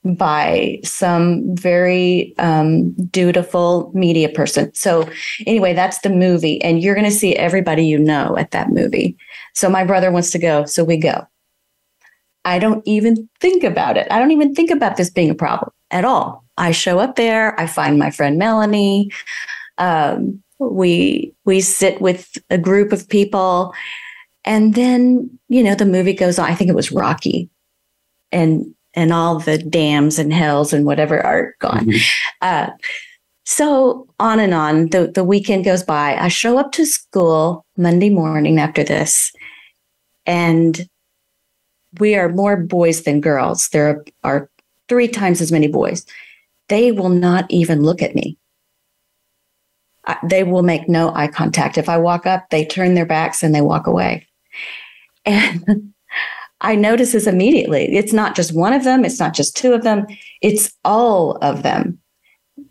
by 0.04 0.78
some 0.85 1.57
very 1.57 2.35
um, 2.38 2.92
dutiful 3.07 3.90
media 3.94 4.28
person. 4.28 4.72
So, 4.74 5.09
anyway, 5.46 5.72
that's 5.72 6.00
the 6.00 6.11
movie, 6.11 6.62
and 6.62 6.83
you're 6.83 6.94
going 6.94 7.07
to 7.07 7.11
see 7.11 7.35
everybody 7.37 7.87
you 7.87 7.98
know 7.98 8.37
at 8.37 8.50
that 8.50 8.70
movie. 8.70 9.16
So, 9.54 9.70
my 9.70 9.85
brother 9.85 10.12
wants 10.12 10.30
to 10.33 10.38
go, 10.38 10.66
so 10.66 10.85
we 10.85 10.98
go. 10.98 11.26
I 12.44 12.59
don't 12.59 12.87
even 12.87 13.28
think 13.40 13.64
about 13.64 13.96
it. 13.96 14.07
I 14.11 14.18
don't 14.18 14.30
even 14.30 14.54
think 14.54 14.70
about 14.70 14.98
this 14.98 15.09
being 15.09 15.30
a 15.30 15.35
problem 15.35 15.70
at 15.90 16.04
all. 16.04 16.44
I 16.59 16.72
show 16.72 16.98
up 16.98 17.16
there, 17.16 17.59
I 17.59 17.66
find 17.66 17.98
my 17.98 18.11
friend 18.11 18.38
Melanie. 18.38 19.11
Um, 19.78 20.42
we 20.58 21.34
we 21.44 21.60
sit 21.60 22.00
with 22.00 22.37
a 22.50 22.58
group 22.58 22.92
of 22.92 23.08
people, 23.08 23.74
and 24.44 24.74
then 24.74 25.38
you 25.48 25.62
know 25.62 25.74
the 25.74 25.87
movie 25.87 26.14
goes 26.14 26.38
on. 26.38 26.50
I 26.50 26.54
think 26.54 26.70
it 26.70 26.76
was 26.76 26.92
Rocky, 26.92 27.48
and 28.32 28.74
and 28.94 29.12
all 29.12 29.38
the 29.38 29.58
damns 29.58 30.18
and 30.18 30.32
hells 30.32 30.72
and 30.72 30.87
whatever 30.87 31.24
are 31.24 31.54
gone. 31.58 31.87
Mm-hmm. 31.87 31.98
Uh, 32.42 32.70
so 33.44 34.06
on 34.18 34.38
and 34.38 34.54
on. 34.54 34.90
The 34.90 35.10
the 35.12 35.24
weekend 35.24 35.64
goes 35.64 35.82
by. 35.82 36.16
I 36.16 36.28
show 36.28 36.58
up 36.58 36.72
to 36.72 36.87
school 36.87 37.66
Monday 37.76 38.10
morning 38.10 38.58
after 38.58 38.84
this, 38.84 39.32
and 40.26 40.88
we 41.98 42.14
are 42.14 42.28
more 42.28 42.56
boys 42.56 43.02
than 43.02 43.20
girls. 43.20 43.68
There 43.68 44.04
are 44.22 44.50
three 44.88 45.08
times 45.08 45.40
as 45.40 45.52
many 45.52 45.68
boys. 45.68 46.06
They 46.68 46.92
will 46.92 47.10
not 47.10 47.50
even 47.50 47.82
look 47.82 48.02
at 48.02 48.14
me. 48.14 48.38
They 50.22 50.44
will 50.44 50.62
make 50.62 50.88
no 50.88 51.14
eye 51.14 51.28
contact. 51.28 51.78
If 51.78 51.88
I 51.88 51.98
walk 51.98 52.26
up, 52.26 52.50
they 52.50 52.64
turn 52.64 52.94
their 52.94 53.06
backs 53.06 53.42
and 53.42 53.54
they 53.54 53.60
walk 53.60 53.86
away. 53.86 54.26
And 55.24 55.92
I 56.60 56.74
notice 56.74 57.12
this 57.12 57.26
immediately. 57.26 57.94
It's 57.94 58.12
not 58.12 58.34
just 58.34 58.54
one 58.54 58.72
of 58.72 58.84
them, 58.84 59.04
it's 59.04 59.18
not 59.18 59.34
just 59.34 59.56
two 59.56 59.72
of 59.72 59.82
them, 59.82 60.06
it's 60.40 60.72
all 60.84 61.32
of 61.42 61.62
them. 61.62 61.98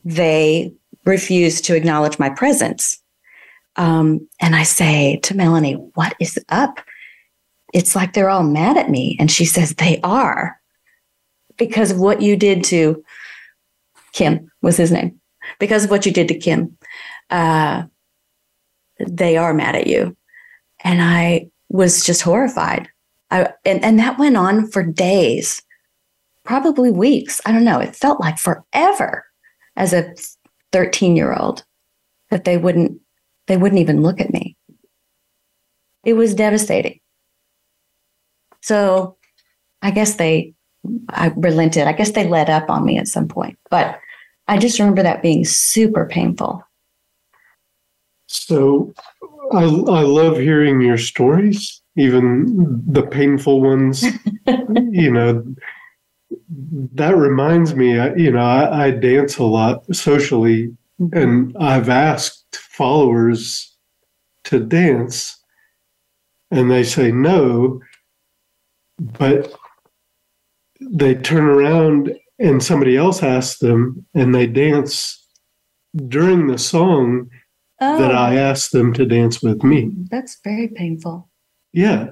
They 0.06 0.74
refuse 1.06 1.62
to 1.62 1.76
acknowledge 1.76 2.20
my 2.20 2.30
presence. 2.30 3.00
Um, 3.76 4.28
and 4.40 4.56
I 4.56 4.64
say 4.64 5.20
to 5.24 5.36
Melanie, 5.36 5.74
What 5.96 6.16
is 6.20 6.40
up? 6.50 6.80
It's 7.74 7.96
like 7.96 8.14
they're 8.14 8.30
all 8.30 8.44
mad 8.44 8.78
at 8.78 8.90
me. 8.90 9.18
And 9.20 9.32
she 9.32 9.46
says, 9.46 9.76
They 9.76 10.00
are 10.04 10.60
because 11.58 11.92
of 11.92 12.00
what 12.00 12.22
you 12.22 12.36
did 12.36 12.64
to 12.66 13.04
Kim, 14.14 14.52
was 14.62 14.78
his 14.78 14.92
name. 14.92 15.20
Because 15.60 15.84
of 15.84 15.90
what 15.90 16.06
you 16.06 16.12
did 16.12 16.28
to 16.30 16.38
Kim, 16.38 16.78
uh, 17.34 17.84
they 19.00 19.36
are 19.36 19.54
mad 19.54 19.76
at 19.76 19.88
you. 19.88 20.16
And 20.84 21.02
I 21.02 21.50
was 21.70 22.06
just 22.06 22.22
horrified. 22.22 22.88
I, 23.32 23.50
and, 23.66 23.84
and 23.84 23.98
that 24.00 24.20
went 24.20 24.38
on 24.38 24.68
for 24.70 24.84
days, 24.84 25.62
probably 26.44 26.92
weeks. 26.92 27.42
I 27.46 27.52
don't 27.52 27.64
know. 27.64 27.80
It 27.80 27.96
felt 27.96 28.20
like 28.20 28.38
forever 28.38 29.26
as 29.76 29.94
a 29.94 30.14
13 30.72 31.16
year 31.16 31.34
old 31.34 31.66
that 32.30 32.44
they 32.44 32.58
wouldn't, 32.58 33.02
they 33.48 33.58
wouldn't 33.58 33.82
even 33.82 34.04
look 34.04 34.22
at 34.22 34.32
me. 34.32 34.56
It 36.06 36.14
was 36.14 36.36
devastating. 36.36 37.00
So 38.62 39.18
I 39.82 39.90
guess 39.90 40.16
they, 40.16 40.54
I 41.10 41.34
relented. 41.36 41.88
I 41.88 41.94
guess 41.94 42.12
they 42.12 42.28
let 42.28 42.50
up 42.50 42.70
on 42.70 42.86
me 42.86 42.98
at 42.98 43.08
some 43.08 43.28
point, 43.28 43.58
but 43.72 44.00
I 44.48 44.58
just 44.58 44.78
remember 44.78 45.02
that 45.02 45.24
being 45.24 45.46
super 45.46 46.06
painful. 46.06 46.64
So 48.34 48.94
I, 49.52 49.64
I 49.64 50.02
love 50.02 50.38
hearing 50.38 50.82
your 50.82 50.98
stories 50.98 51.82
even 51.96 52.84
the 52.88 53.04
painful 53.04 53.62
ones. 53.62 54.04
you 54.46 55.12
know, 55.12 55.44
that 56.96 57.16
reminds 57.16 57.76
me, 57.76 57.94
you 58.18 58.32
know, 58.32 58.40
I, 58.40 58.88
I 58.88 58.92
dance 58.92 59.38
a 59.38 59.44
lot 59.44 59.84
socially, 59.96 60.76
mm-hmm. 61.00 61.18
and 61.18 61.58
I've 61.58 61.90
asked 61.90 62.56
followers 62.56 63.76
to 64.46 64.60
dance, 64.60 65.38
and 66.52 66.70
they 66.70 66.84
say 66.84 67.12
no, 67.12 67.80
but 69.00 69.54
they 70.82 71.16
turn 71.16 71.46
around 71.46 72.14
and 72.40 72.62
somebody 72.64 72.98
else 72.98 73.24
asks 73.24 73.60
them, 73.60 74.06
and 74.14 74.34
they 74.34 74.48
dance 74.48 75.20
during 76.08 76.48
the 76.48 76.58
song 76.58 77.30
oh. 77.84 77.98
that 78.00 78.16
I 78.16 78.36
asked 78.36 78.72
them 78.72 78.94
to 78.94 79.06
dance 79.06 79.42
with 79.42 79.64
me. 79.64 79.92
That's 80.10 80.40
very 80.44 80.68
painful. 80.68 81.30
Yeah. 81.72 82.12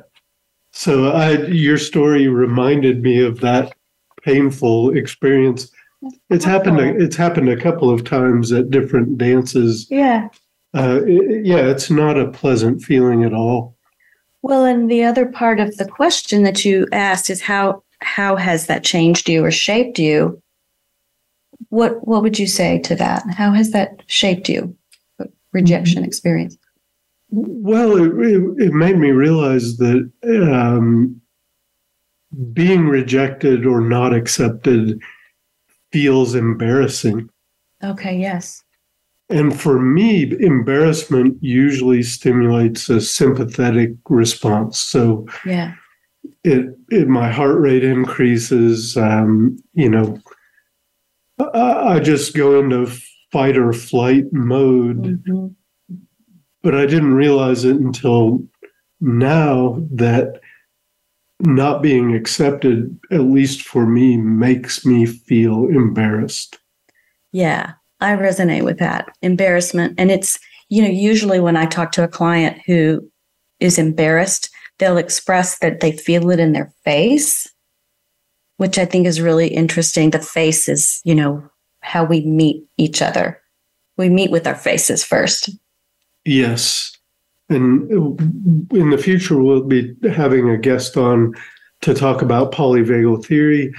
So 0.71 1.11
I, 1.11 1.37
your 1.47 1.77
story 1.77 2.27
reminded 2.27 3.01
me 3.01 3.21
of 3.21 3.41
that 3.41 3.75
painful 4.23 4.95
experience. 4.95 5.71
It's 6.29 6.45
happened. 6.45 6.79
It's 6.79 7.15
happened 7.15 7.49
a 7.49 7.61
couple 7.61 7.89
of 7.89 8.03
times 8.03 8.51
at 8.51 8.71
different 8.71 9.17
dances. 9.17 9.87
Yeah. 9.89 10.29
Uh, 10.73 11.01
it, 11.05 11.45
yeah, 11.45 11.67
it's 11.67 11.91
not 11.91 12.17
a 12.17 12.31
pleasant 12.31 12.81
feeling 12.81 13.23
at 13.23 13.33
all. 13.33 13.75
Well, 14.41 14.65
and 14.65 14.89
the 14.89 15.03
other 15.03 15.27
part 15.27 15.59
of 15.59 15.77
the 15.77 15.85
question 15.85 16.43
that 16.43 16.65
you 16.65 16.87
asked 16.91 17.29
is 17.29 17.41
how 17.41 17.83
how 17.99 18.35
has 18.35 18.65
that 18.65 18.83
changed 18.83 19.29
you 19.29 19.45
or 19.45 19.51
shaped 19.51 19.99
you? 19.99 20.41
What 21.69 22.07
what 22.07 22.23
would 22.23 22.39
you 22.39 22.47
say 22.47 22.79
to 22.79 22.95
that? 22.95 23.23
How 23.29 23.51
has 23.51 23.71
that 23.71 24.01
shaped 24.07 24.49
you? 24.49 24.75
Rejection 25.53 25.97
mm-hmm. 25.97 26.07
experience. 26.07 26.57
Well, 27.29 27.95
it, 27.97 28.11
it, 28.27 28.67
it 28.67 28.73
made 28.73 28.97
me 28.97 29.11
realize 29.11 29.77
that 29.77 30.11
um, 30.25 31.21
being 32.53 32.87
rejected 32.87 33.65
or 33.65 33.81
not 33.81 34.13
accepted 34.13 34.99
feels 35.91 36.35
embarrassing. 36.35 37.29
Okay, 37.83 38.17
yes. 38.17 38.63
And 39.29 39.57
for 39.57 39.79
me, 39.79 40.35
embarrassment 40.41 41.37
usually 41.41 42.03
stimulates 42.03 42.89
a 42.89 42.99
sympathetic 42.99 43.91
response. 44.09 44.77
So, 44.77 45.25
yeah, 45.45 45.75
it, 46.43 46.75
it 46.89 47.07
my 47.07 47.31
heart 47.31 47.57
rate 47.59 47.83
increases. 47.83 48.97
Um, 48.97 49.57
you 49.73 49.89
know, 49.89 50.19
I, 51.39 51.95
I, 51.95 51.99
just 51.99 52.35
go 52.35 52.59
into 52.59 52.91
fight 53.31 53.57
or 53.57 53.73
flight 53.73 54.25
mode. 54.31 55.03
Mm-hmm 55.03 55.47
but 56.61 56.75
I 56.75 56.85
didn't 56.85 57.13
realize 57.13 57.65
it 57.65 57.77
until 57.77 58.45
now 58.99 59.83
that 59.91 60.39
not 61.39 61.81
being 61.81 62.15
accepted, 62.15 62.97
at 63.11 63.21
least 63.21 63.63
for 63.63 63.85
me, 63.85 64.15
makes 64.15 64.85
me 64.85 65.05
feel 65.07 65.67
embarrassed. 65.67 66.59
Yeah, 67.31 67.73
I 67.99 68.15
resonate 68.15 68.63
with 68.63 68.77
that 68.77 69.09
embarrassment. 69.23 69.95
And 69.97 70.11
it's, 70.11 70.37
you 70.69 70.83
know, 70.83 70.89
usually 70.89 71.39
when 71.39 71.57
I 71.57 71.65
talk 71.65 71.91
to 71.93 72.03
a 72.03 72.07
client 72.07 72.61
who 72.67 73.09
is 73.59 73.79
embarrassed, 73.79 74.49
they'll 74.77 74.97
express 74.97 75.57
that 75.59 75.79
they 75.79 75.91
feel 75.91 76.29
it 76.29 76.39
in 76.39 76.53
their 76.53 76.71
face, 76.83 77.47
which 78.57 78.77
I 78.77 78.85
think 78.85 79.07
is 79.07 79.19
really 79.19 79.47
interesting. 79.47 80.11
The 80.11 80.19
face 80.19 80.69
is, 80.69 81.01
you 81.03 81.15
know, 81.15 81.49
how 81.81 82.03
we 82.03 82.21
meet 82.21 82.65
each 82.77 83.01
other. 83.01 83.39
We 83.97 84.09
meet 84.09 84.31
with 84.31 84.47
our 84.47 84.55
faces 84.55 85.03
first. 85.03 85.49
Yes. 86.25 86.97
And 87.49 87.91
in 88.71 88.89
the 88.91 88.97
future, 88.97 89.41
we'll 89.41 89.63
be 89.63 89.95
having 90.09 90.49
a 90.49 90.57
guest 90.57 90.95
on 90.95 91.35
to 91.81 91.93
talk 91.93 92.21
about 92.21 92.51
polyvagal 92.51 93.25
theory. 93.25 93.73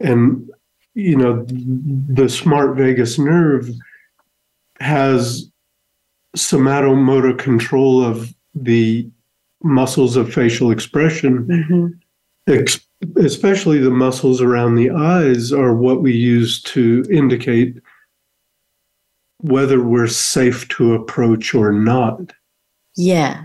And, 0.00 0.50
you 0.94 1.16
know, 1.16 1.46
the 1.48 2.28
smart 2.28 2.76
vagus 2.76 3.18
nerve 3.18 3.70
has 4.80 5.48
somatomotor 6.36 7.38
control 7.38 8.02
of 8.02 8.34
the 8.54 9.08
muscles 9.62 10.16
of 10.16 10.32
facial 10.32 10.70
expression, 10.70 11.46
mm-hmm. 11.46 12.52
ex- 12.52 12.85
especially 13.16 13.78
the 13.78 13.90
muscles 13.90 14.40
around 14.40 14.74
the 14.74 14.90
eyes, 14.90 15.52
are 15.52 15.74
what 15.74 16.02
we 16.02 16.12
use 16.12 16.62
to 16.62 17.04
indicate 17.10 17.76
whether 19.40 19.82
we're 19.82 20.06
safe 20.06 20.66
to 20.68 20.94
approach 20.94 21.54
or 21.54 21.72
not. 21.72 22.32
Yeah. 22.96 23.44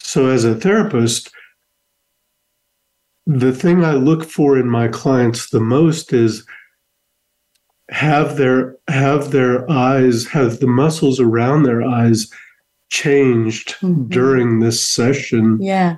So, 0.00 0.26
as 0.28 0.44
a 0.44 0.54
therapist, 0.54 1.32
the 3.26 3.52
thing 3.52 3.84
I 3.84 3.94
look 3.94 4.24
for 4.24 4.58
in 4.58 4.68
my 4.68 4.86
clients 4.88 5.50
the 5.50 5.60
most 5.60 6.12
is 6.12 6.44
have 7.90 8.36
their 8.36 8.76
have 8.88 9.30
their 9.30 9.68
eyes 9.70 10.26
have 10.26 10.60
the 10.60 10.66
muscles 10.66 11.20
around 11.20 11.62
their 11.64 11.82
eyes 11.82 12.30
changed 12.90 13.74
Mhm. 13.80 14.08
during 14.08 14.60
this 14.60 14.80
session 14.86 15.58
Yeah. 15.60 15.96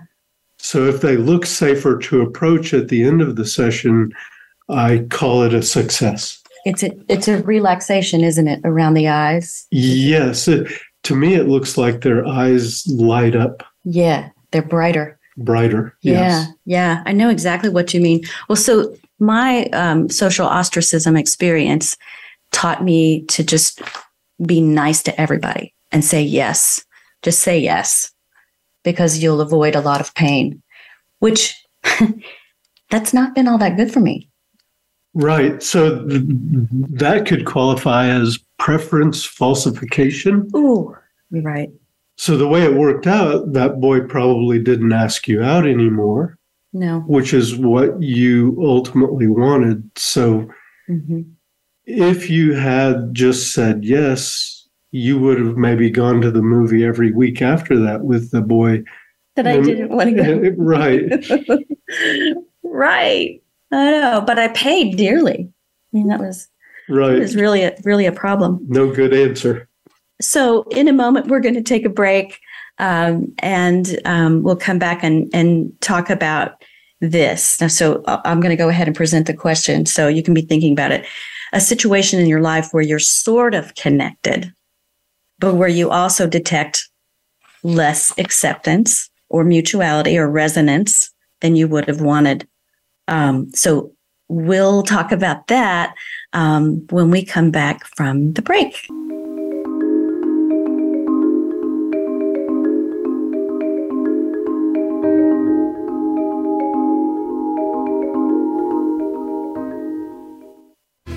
So 0.69 0.85
if 0.93 1.01
they 1.01 1.17
look 1.17 1.47
safer 1.47 1.97
to 1.99 2.23
approach 2.23 2.75
at 2.75 2.89
the 2.89 3.05
end 3.05 3.21
of 3.23 3.37
the 3.37 3.45
session 3.47 4.13
i 4.69 4.91
call 5.11 5.43
it 5.47 5.55
a 5.55 5.63
success 5.63 6.43
It's 6.65 6.83
a 6.83 6.91
it's 7.09 7.29
a 7.29 7.37
relaxation, 7.55 8.21
isn't 8.31 8.49
it, 8.55 8.61
around 8.65 8.95
the 8.95 9.09
eyes? 9.09 9.67
yes 9.71 10.49
it, 10.49 10.63
to 11.05 11.15
me 11.15 11.35
it 11.35 11.47
looks 11.55 11.79
like 11.79 12.01
their 12.01 12.27
eyes 12.27 12.85
light 12.89 13.37
up 13.37 13.63
Yeah. 13.85 14.23
They're 14.51 14.63
brighter. 14.77 15.19
brighter 15.37 15.95
Yeah, 16.03 16.13
yes 16.23 16.49
yeah, 16.65 17.03
I 17.07 17.13
know 17.13 17.29
exactly 17.31 17.71
what 17.71 17.95
you 17.95 18.01
mean. 18.01 18.21
Well, 18.49 18.57
so 18.69 18.73
my 19.21 19.65
um, 19.83 20.09
social 20.11 20.47
ostracism 20.47 21.17
experience 21.17 21.97
taught 22.53 22.83
me 22.83 23.23
to 23.35 23.45
just 23.45 23.81
be 24.45 24.61
nice 24.61 25.03
to 25.05 25.13
everybody 25.21 25.75
and 25.93 26.05
say 26.05 26.23
yes. 26.23 26.85
Just 27.23 27.41
say 27.41 27.57
yes 27.59 28.13
because 28.87 29.19
you'll 29.23 29.41
avoid 29.43 29.75
a 29.75 29.81
lot 29.81 30.01
of 30.01 30.15
pain, 30.15 30.63
which 31.19 31.55
that's 32.91 33.13
not 33.13 33.35
been 33.35 33.49
all 33.49 33.59
that 33.59 33.77
good 33.77 33.93
for 33.93 34.01
me. 34.01 34.31
right 35.15 35.63
so 35.63 36.07
th- 36.07 36.23
that 37.03 37.27
could 37.27 37.45
qualify 37.47 38.07
as 38.07 38.39
preference 38.59 39.25
falsification 39.25 40.49
Ooh, 40.55 40.95
you're 41.31 41.43
right. 41.43 41.71
So 42.19 42.39
the 42.39 42.49
way 42.49 42.63
it 42.63 42.75
worked 42.75 43.07
out, 43.07 43.53
that 43.53 43.79
boy 43.79 44.01
probably 44.07 44.59
didn't 44.59 44.93
ask 44.93 45.29
you 45.29 45.43
out 45.43 45.67
anymore, 45.67 46.39
No. 46.73 47.01
which 47.01 47.35
is 47.35 47.55
what 47.57 48.01
you 48.03 48.57
ultimately 48.61 49.27
wanted. 49.27 49.91
So 49.99 50.49
hmm 50.87 51.23
if 51.89 52.29
you 52.31 52.53
had 52.55 53.15
just 53.15 53.53
said 53.53 53.85
yes, 53.85 54.56
you 54.93 55.19
would 55.19 55.39
have 55.39 55.57
maybe 55.57 55.91
gone 55.91 56.21
to 56.23 56.31
the 56.31 56.43
movie 56.43 56.85
every 56.85 57.13
week 57.13 57.43
after 57.43 57.79
that 57.81 58.03
with 58.03 58.31
the 58.31 58.41
boy. 58.41 58.83
That 59.35 59.47
I 59.47 59.61
didn't 59.61 59.91
want 59.91 60.17
to 60.17 60.23
go. 60.23 60.55
right. 60.57 61.03
right. 62.63 63.43
I 63.73 63.91
know, 63.91 64.23
but 64.27 64.39
I 64.39 64.49
paid 64.49 64.97
dearly. 64.97 65.49
I 65.93 65.97
mean, 65.97 66.09
that 66.09 66.21
was 66.21 66.49
right. 66.89 67.17
it 67.17 67.21
was 67.21 67.37
really 67.37 67.63
a 67.63 67.77
really 67.85 68.07
a 68.07 68.13
problem. 68.13 68.61
No 68.69 68.93
good 68.93 69.13
answer. 69.13 69.69
So, 70.21 70.63
in 70.71 70.89
a 70.89 70.93
moment, 70.93 71.27
we're 71.27 71.41
going 71.41 71.55
to 71.55 71.63
take 71.63 71.85
a 71.85 71.91
break 71.91 72.39
um, 72.79 73.35
and 73.41 73.99
um, 74.05 74.43
we'll 74.43 74.57
come 74.57 74.79
back 74.79 75.03
and, 75.03 75.29
and 75.33 75.73
talk 75.81 76.11
about 76.11 76.63
this. 77.01 77.61
Now, 77.61 77.69
so, 77.69 78.03
I'm 78.07 78.41
going 78.41 78.51
to 78.51 78.57
go 78.57 78.69
ahead 78.69 78.87
and 78.87 78.97
present 78.97 79.27
the 79.27 79.35
question 79.35 79.85
so 79.85 80.09
you 80.09 80.23
can 80.23 80.35
be 80.35 80.43
thinking 80.43 80.73
about 80.73 80.93
it. 80.93 81.07
A 81.53 81.61
situation 81.61 82.19
in 82.19 82.27
your 82.27 82.41
life 82.41 82.69
where 82.73 82.83
you're 82.83 82.99
sort 82.99 83.55
of 83.55 83.75
connected, 83.75 84.53
but 85.39 85.55
where 85.55 85.69
you 85.69 85.91
also 85.91 86.27
detect 86.27 86.89
less 87.63 88.17
acceptance 88.19 89.11
or 89.29 89.45
mutuality 89.45 90.17
or 90.17 90.31
resonance 90.31 91.11
than 91.41 91.57
you 91.57 91.69
would 91.69 91.87
have 91.89 92.01
wanted. 92.01 92.47
Um, 93.09 93.51
so, 93.53 93.93
we'll 94.29 94.83
talk 94.83 95.13
about 95.13 95.47
that 95.47 95.95
um, 96.33 96.85
when 96.91 97.11
we 97.11 97.25
come 97.25 97.51
back 97.53 97.85
from 97.87 98.33
the 98.33 98.43
break. 98.43 98.89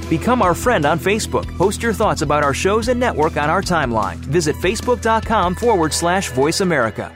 Become 0.09 0.41
our 0.41 0.55
friend 0.55 0.85
on 0.87 0.97
Facebook. 0.97 1.45
Post 1.55 1.83
your 1.83 1.93
thoughts 1.93 2.23
about 2.23 2.43
our 2.43 2.53
shows 2.53 2.87
and 2.87 2.99
network 2.99 3.37
on 3.37 3.47
our 3.49 3.61
timeline. 3.61 4.15
Visit 4.15 4.55
facebook.com 4.55 5.53
forward 5.53 5.93
slash 5.93 6.31
voice 6.31 6.61
America. 6.61 7.13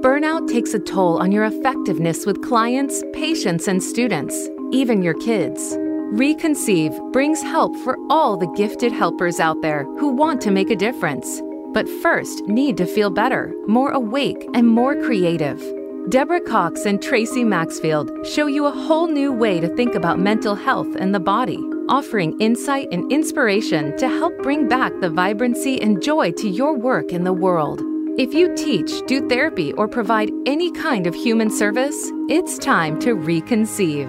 Burnout 0.00 0.46
takes 0.46 0.72
a 0.72 0.78
toll 0.78 1.18
on 1.20 1.32
your 1.32 1.44
effectiveness 1.44 2.26
with 2.26 2.40
clients, 2.42 3.02
patients, 3.12 3.66
and 3.66 3.82
students, 3.82 4.48
even 4.70 5.02
your 5.02 5.14
kids. 5.14 5.76
Reconceive 6.12 6.96
brings 7.12 7.42
help 7.42 7.74
for 7.78 7.96
all 8.08 8.36
the 8.36 8.46
gifted 8.56 8.92
helpers 8.92 9.40
out 9.40 9.60
there 9.62 9.82
who 9.98 10.10
want 10.10 10.40
to 10.42 10.52
make 10.52 10.70
a 10.70 10.76
difference, 10.76 11.42
but 11.74 11.88
first 11.88 12.46
need 12.46 12.76
to 12.76 12.86
feel 12.86 13.10
better, 13.10 13.52
more 13.66 13.90
awake, 13.90 14.46
and 14.54 14.68
more 14.68 14.94
creative. 14.94 15.60
Deborah 16.08 16.40
Cox 16.40 16.86
and 16.86 17.02
Tracy 17.02 17.42
Maxfield 17.42 18.24
show 18.24 18.46
you 18.46 18.66
a 18.66 18.70
whole 18.70 19.08
new 19.08 19.32
way 19.32 19.58
to 19.58 19.66
think 19.74 19.96
about 19.96 20.20
mental 20.20 20.54
health 20.54 20.94
and 20.94 21.12
the 21.12 21.18
body, 21.18 21.58
offering 21.88 22.38
insight 22.40 22.86
and 22.92 23.10
inspiration 23.10 23.96
to 23.96 24.06
help 24.06 24.38
bring 24.38 24.68
back 24.68 24.92
the 25.00 25.10
vibrancy 25.10 25.82
and 25.82 26.00
joy 26.00 26.30
to 26.30 26.48
your 26.48 26.74
work 26.76 27.12
in 27.12 27.24
the 27.24 27.32
world. 27.32 27.82
If 28.18 28.34
you 28.34 28.54
teach, 28.54 29.04
do 29.08 29.28
therapy, 29.28 29.72
or 29.72 29.88
provide 29.88 30.30
any 30.46 30.70
kind 30.70 31.08
of 31.08 31.14
human 31.14 31.50
service, 31.50 32.12
it's 32.28 32.56
time 32.56 33.00
to 33.00 33.16
reconceive. 33.16 34.08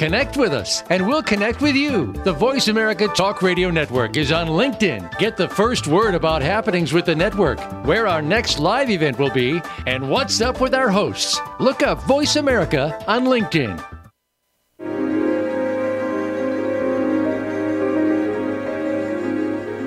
Connect 0.00 0.38
with 0.38 0.54
us, 0.54 0.82
and 0.88 1.06
we'll 1.06 1.22
connect 1.22 1.60
with 1.60 1.76
you. 1.76 2.10
The 2.24 2.32
Voice 2.32 2.68
America 2.68 3.06
Talk 3.08 3.42
Radio 3.42 3.70
Network 3.70 4.16
is 4.16 4.32
on 4.32 4.46
LinkedIn. 4.46 5.18
Get 5.18 5.36
the 5.36 5.46
first 5.46 5.86
word 5.86 6.14
about 6.14 6.40
happenings 6.40 6.94
with 6.94 7.04
the 7.04 7.14
network, 7.14 7.60
where 7.84 8.06
our 8.06 8.22
next 8.22 8.58
live 8.58 8.88
event 8.88 9.18
will 9.18 9.30
be, 9.30 9.60
and 9.86 10.08
what's 10.08 10.40
up 10.40 10.58
with 10.58 10.72
our 10.72 10.88
hosts. 10.88 11.38
Look 11.58 11.82
up 11.82 12.00
Voice 12.04 12.36
America 12.36 12.98
on 13.06 13.26
LinkedIn. 13.26 13.78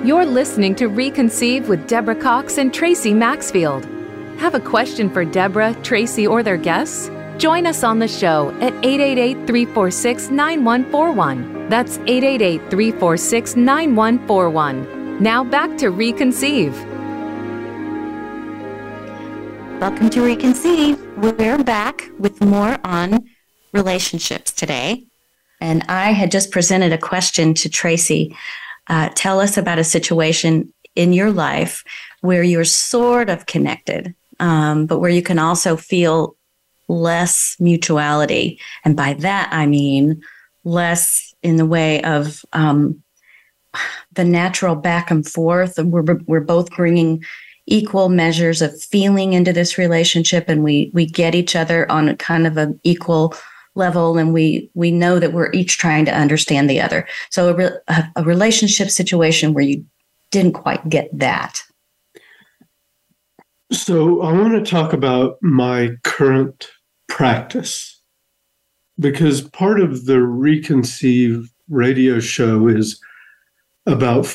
You're 0.06 0.26
listening 0.26 0.76
to 0.76 0.88
Reconceive 0.88 1.66
with 1.66 1.88
Deborah 1.88 2.14
Cox 2.14 2.58
and 2.58 2.72
Tracy 2.72 3.12
Maxfield. 3.12 3.84
Have 4.38 4.54
a 4.54 4.60
question 4.60 5.10
for 5.10 5.24
Deborah, 5.24 5.74
Tracy, 5.82 6.24
or 6.24 6.44
their 6.44 6.56
guests? 6.56 7.10
Join 7.38 7.66
us 7.66 7.82
on 7.82 7.98
the 7.98 8.06
show 8.06 8.50
at 8.60 8.72
888 8.84 9.46
346 9.46 10.30
9141. 10.30 11.68
That's 11.68 11.98
888 12.06 12.70
346 12.70 13.56
9141. 13.56 15.22
Now 15.22 15.42
back 15.42 15.76
to 15.78 15.86
Reconceive. 15.86 16.72
Welcome 19.80 20.10
to 20.10 20.20
Reconceive. 20.20 20.96
We're 21.16 21.62
back 21.64 22.08
with 22.20 22.40
more 22.40 22.78
on 22.84 23.28
relationships 23.72 24.52
today. 24.52 25.04
And 25.60 25.82
I 25.88 26.12
had 26.12 26.30
just 26.30 26.52
presented 26.52 26.92
a 26.92 26.98
question 26.98 27.52
to 27.54 27.68
Tracy. 27.68 28.36
Uh, 28.86 29.08
tell 29.16 29.40
us 29.40 29.56
about 29.56 29.80
a 29.80 29.84
situation 29.84 30.72
in 30.94 31.12
your 31.12 31.32
life 31.32 31.82
where 32.20 32.44
you're 32.44 32.64
sort 32.64 33.28
of 33.28 33.46
connected, 33.46 34.14
um, 34.38 34.86
but 34.86 35.00
where 35.00 35.10
you 35.10 35.22
can 35.22 35.40
also 35.40 35.76
feel 35.76 36.36
less 36.88 37.56
mutuality. 37.58 38.60
And 38.84 38.96
by 38.96 39.14
that, 39.14 39.48
I 39.52 39.66
mean 39.66 40.22
less 40.64 41.34
in 41.42 41.56
the 41.56 41.66
way 41.66 42.02
of 42.02 42.44
um, 42.52 43.02
the 44.12 44.24
natural 44.24 44.74
back 44.74 45.10
and 45.10 45.26
forth. 45.26 45.78
We're, 45.78 46.02
we're 46.26 46.40
both 46.40 46.70
bringing 46.70 47.24
equal 47.66 48.08
measures 48.08 48.60
of 48.60 48.80
feeling 48.80 49.32
into 49.32 49.52
this 49.52 49.78
relationship 49.78 50.48
and 50.48 50.62
we 50.62 50.90
we 50.92 51.06
get 51.06 51.34
each 51.34 51.56
other 51.56 51.90
on 51.90 52.10
a 52.10 52.16
kind 52.16 52.46
of 52.46 52.58
an 52.58 52.78
equal 52.82 53.34
level 53.74 54.18
and 54.18 54.34
we 54.34 54.70
we 54.74 54.90
know 54.90 55.18
that 55.18 55.32
we're 55.32 55.50
each 55.52 55.78
trying 55.78 56.04
to 56.04 56.14
understand 56.14 56.68
the 56.68 56.78
other 56.78 57.08
so 57.30 57.48
a, 57.48 57.54
re- 57.54 57.78
a, 57.88 58.04
a 58.16 58.22
relationship 58.22 58.90
situation 58.90 59.54
where 59.54 59.64
you 59.64 59.82
didn't 60.30 60.52
quite 60.52 60.86
get 60.90 61.08
that 61.18 61.62
So 63.72 64.20
I 64.22 64.32
want 64.32 64.52
to 64.52 64.70
talk 64.70 64.92
about 64.92 65.38
my 65.42 65.96
current 66.04 66.68
practice 67.08 68.00
because 68.98 69.42
part 69.42 69.80
of 69.80 70.06
the 70.06 70.14
Reconceive 70.14 71.48
radio 71.68 72.20
show 72.20 72.68
is 72.68 73.00
about 73.86 74.34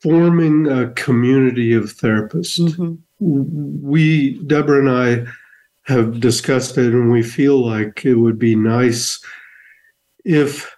forming 0.00 0.66
a 0.66 0.90
community 0.92 1.72
of 1.72 1.84
therapists. 1.84 2.58
Mhm. 2.58 2.98
We, 3.20 4.38
Deborah 4.46 4.80
and 4.80 4.90
I, 4.90 5.32
have 5.84 6.20
discussed 6.20 6.78
it, 6.78 6.92
and 6.92 7.10
we 7.10 7.22
feel 7.22 7.64
like 7.64 8.04
it 8.04 8.14
would 8.14 8.38
be 8.38 8.54
nice 8.54 9.20
if 10.24 10.72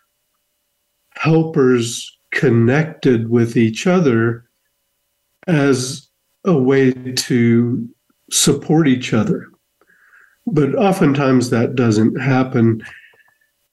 helpers 1.16 2.10
connected 2.30 3.28
with 3.28 3.56
each 3.56 3.86
other 3.86 4.48
as 5.46 6.08
a 6.44 6.56
way 6.56 6.92
to 6.92 7.88
support 8.30 8.88
each 8.88 9.12
other. 9.12 9.48
But 10.46 10.74
oftentimes 10.74 11.50
that 11.50 11.74
doesn't 11.74 12.20
happen. 12.20 12.82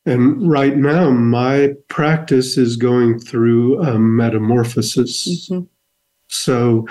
And 0.06 0.50
right 0.50 0.78
now, 0.78 1.12
my 1.12 1.74
practice 1.90 2.58
is 2.58 2.76
going 2.76 3.20
through 3.20 3.82
a 3.84 4.00
metamorphosis. 4.00 5.50
Mhm. 5.50 5.68
So 6.28 6.88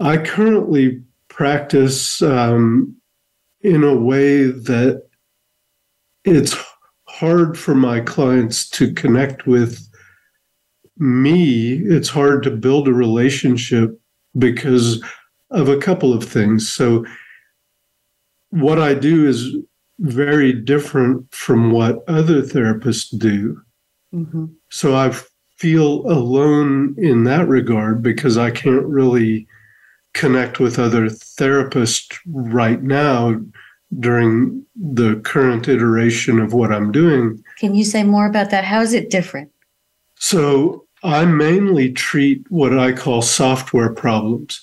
I 0.00 0.16
currently 0.16 1.02
practice 1.28 2.20
um, 2.22 2.96
in 3.60 3.84
a 3.84 3.94
way 3.96 4.46
that 4.46 5.04
it's 6.24 6.56
hard 7.08 7.58
for 7.58 7.74
my 7.74 8.00
clients 8.00 8.68
to 8.70 8.92
connect 8.92 9.46
with 9.46 9.86
me. 10.98 11.74
It's 11.74 12.08
hard 12.08 12.42
to 12.44 12.50
build 12.50 12.88
a 12.88 12.92
relationship 12.92 13.98
because 14.38 15.02
of 15.50 15.68
a 15.68 15.78
couple 15.78 16.12
of 16.12 16.24
things. 16.24 16.68
So, 16.68 17.04
what 18.52 18.78
I 18.78 18.92
do 18.92 19.26
is 19.26 19.56
very 19.98 20.52
different 20.52 21.26
from 21.34 21.72
what 21.72 22.04
other 22.06 22.42
therapists 22.42 23.18
do. 23.18 23.60
Mhm. 24.14 24.50
So 24.70 24.94
I 24.94 25.14
feel 25.56 26.06
alone 26.10 26.94
in 26.98 27.24
that 27.24 27.48
regard 27.48 28.02
because 28.02 28.36
I 28.36 28.50
can't 28.50 28.86
really 28.86 29.46
connect 30.12 30.60
with 30.60 30.78
other 30.78 31.06
therapists 31.06 32.14
right 32.26 32.82
now 32.82 33.40
during 33.98 34.64
the 34.76 35.16
current 35.16 35.66
iteration 35.68 36.38
of 36.38 36.52
what 36.52 36.72
I'm 36.72 36.92
doing. 36.92 37.42
Can 37.58 37.74
you 37.74 37.84
say 37.84 38.02
more 38.04 38.26
about 38.26 38.50
that? 38.50 38.64
How 38.64 38.82
is 38.82 38.92
it 38.92 39.08
different? 39.08 39.50
So 40.16 40.84
I 41.02 41.24
mainly 41.24 41.90
treat 41.92 42.44
what 42.50 42.78
I 42.78 42.92
call 42.92 43.22
software 43.22 43.92
problems. 43.92 44.60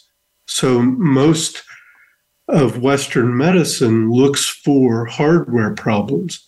So 0.47 0.82
most 0.82 1.63
of 2.49 2.81
Western 2.81 3.38
medicine 3.38 4.12
looks 4.12 4.45
for 4.45 5.05
hardware 5.05 5.73
problems. 5.73 6.45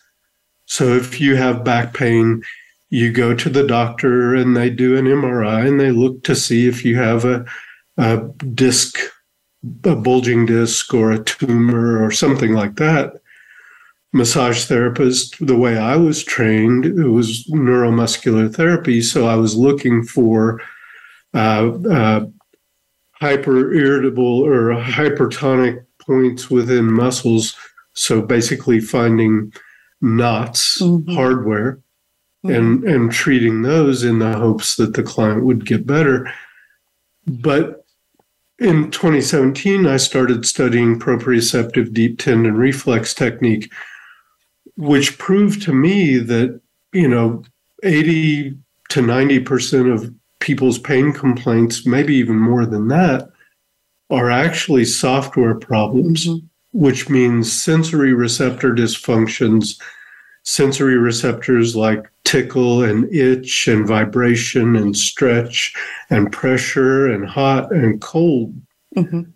So 0.65 0.95
if 0.95 1.21
you 1.21 1.35
have 1.35 1.63
back 1.63 1.93
pain, 1.93 2.41
you 2.89 3.11
go 3.11 3.33
to 3.33 3.49
the 3.49 3.65
doctor 3.65 4.35
and 4.35 4.55
they 4.55 4.69
do 4.69 4.97
an 4.97 5.05
MRI 5.05 5.67
and 5.67 5.79
they 5.79 5.91
look 5.91 6.23
to 6.23 6.35
see 6.35 6.67
if 6.67 6.83
you 6.83 6.97
have 6.97 7.23
a, 7.23 7.45
a 7.97 8.17
disc, 8.53 8.97
a 9.83 9.95
bulging 9.95 10.45
disc 10.45 10.93
or 10.93 11.11
a 11.11 11.23
tumor 11.23 12.03
or 12.03 12.11
something 12.11 12.53
like 12.53 12.75
that. 12.75 13.13
Massage 14.13 14.65
therapist, 14.65 15.45
the 15.45 15.55
way 15.55 15.77
I 15.77 15.95
was 15.95 16.23
trained, 16.23 16.85
it 16.85 17.07
was 17.07 17.47
neuromuscular 17.47 18.53
therapy. 18.53 19.01
So 19.01 19.25
I 19.25 19.35
was 19.35 19.55
looking 19.55 20.03
for 20.03 20.61
uh, 21.33 21.71
uh, 21.89 22.25
hyper 23.13 23.73
irritable 23.73 24.43
or 24.43 24.73
hypertonic 24.73 25.85
points 26.05 26.49
within 26.49 26.91
muscles. 26.91 27.55
So 27.93 28.21
basically, 28.21 28.79
finding 28.79 29.53
knots, 30.01 30.81
Mhm. 30.81 31.13
hardware, 31.13 31.79
and 32.43 32.83
and 32.83 33.11
treating 33.11 33.61
those 33.61 34.03
in 34.03 34.19
the 34.19 34.33
hopes 34.33 34.75
that 34.77 34.93
the 34.93 35.03
client 35.03 35.43
would 35.43 35.65
get 35.65 35.85
better. 35.85 36.31
But 37.27 37.85
in 38.59 38.89
2017, 38.91 39.85
I 39.85 39.97
started 39.97 40.45
studying 40.45 40.99
proprioceptive 40.99 41.93
deep 41.93 42.17
tendon 42.19 42.55
reflex 42.55 43.13
technique, 43.13 43.71
which 44.75 45.17
proved 45.19 45.61
to 45.63 45.73
me 45.73 46.17
that 46.17 46.59
you 46.93 47.07
know 47.07 47.43
80 47.83 48.57
to 48.89 49.01
90 49.01 49.39
percent 49.39 49.87
of 49.89 50.11
people's 50.39 50.79
pain 50.79 51.13
complaints, 51.13 51.85
maybe 51.85 52.15
even 52.15 52.37
more 52.37 52.65
than 52.65 52.87
that, 52.87 53.29
are 54.11 54.29
actually 54.29 54.85
software 54.85 55.55
problems, 55.55 56.27
Mhm. 56.27 56.43
which 56.73 57.09
means 57.09 57.51
sensory 57.51 58.13
receptor 58.13 58.73
dysfunctions, 58.73 59.75
sensory 60.43 60.97
receptors 60.97 61.75
like 61.75 62.05
tickle 62.23 62.83
and 62.83 63.13
itch 63.13 63.67
and 63.67 63.87
vibration 63.87 64.75
and 64.75 64.95
stretch 64.95 65.73
and 66.09 66.31
pressure 66.31 67.07
and 67.07 67.25
hot 67.25 67.71
and 67.73 68.01
cold. 68.01 68.53
Mhm. 68.95 69.27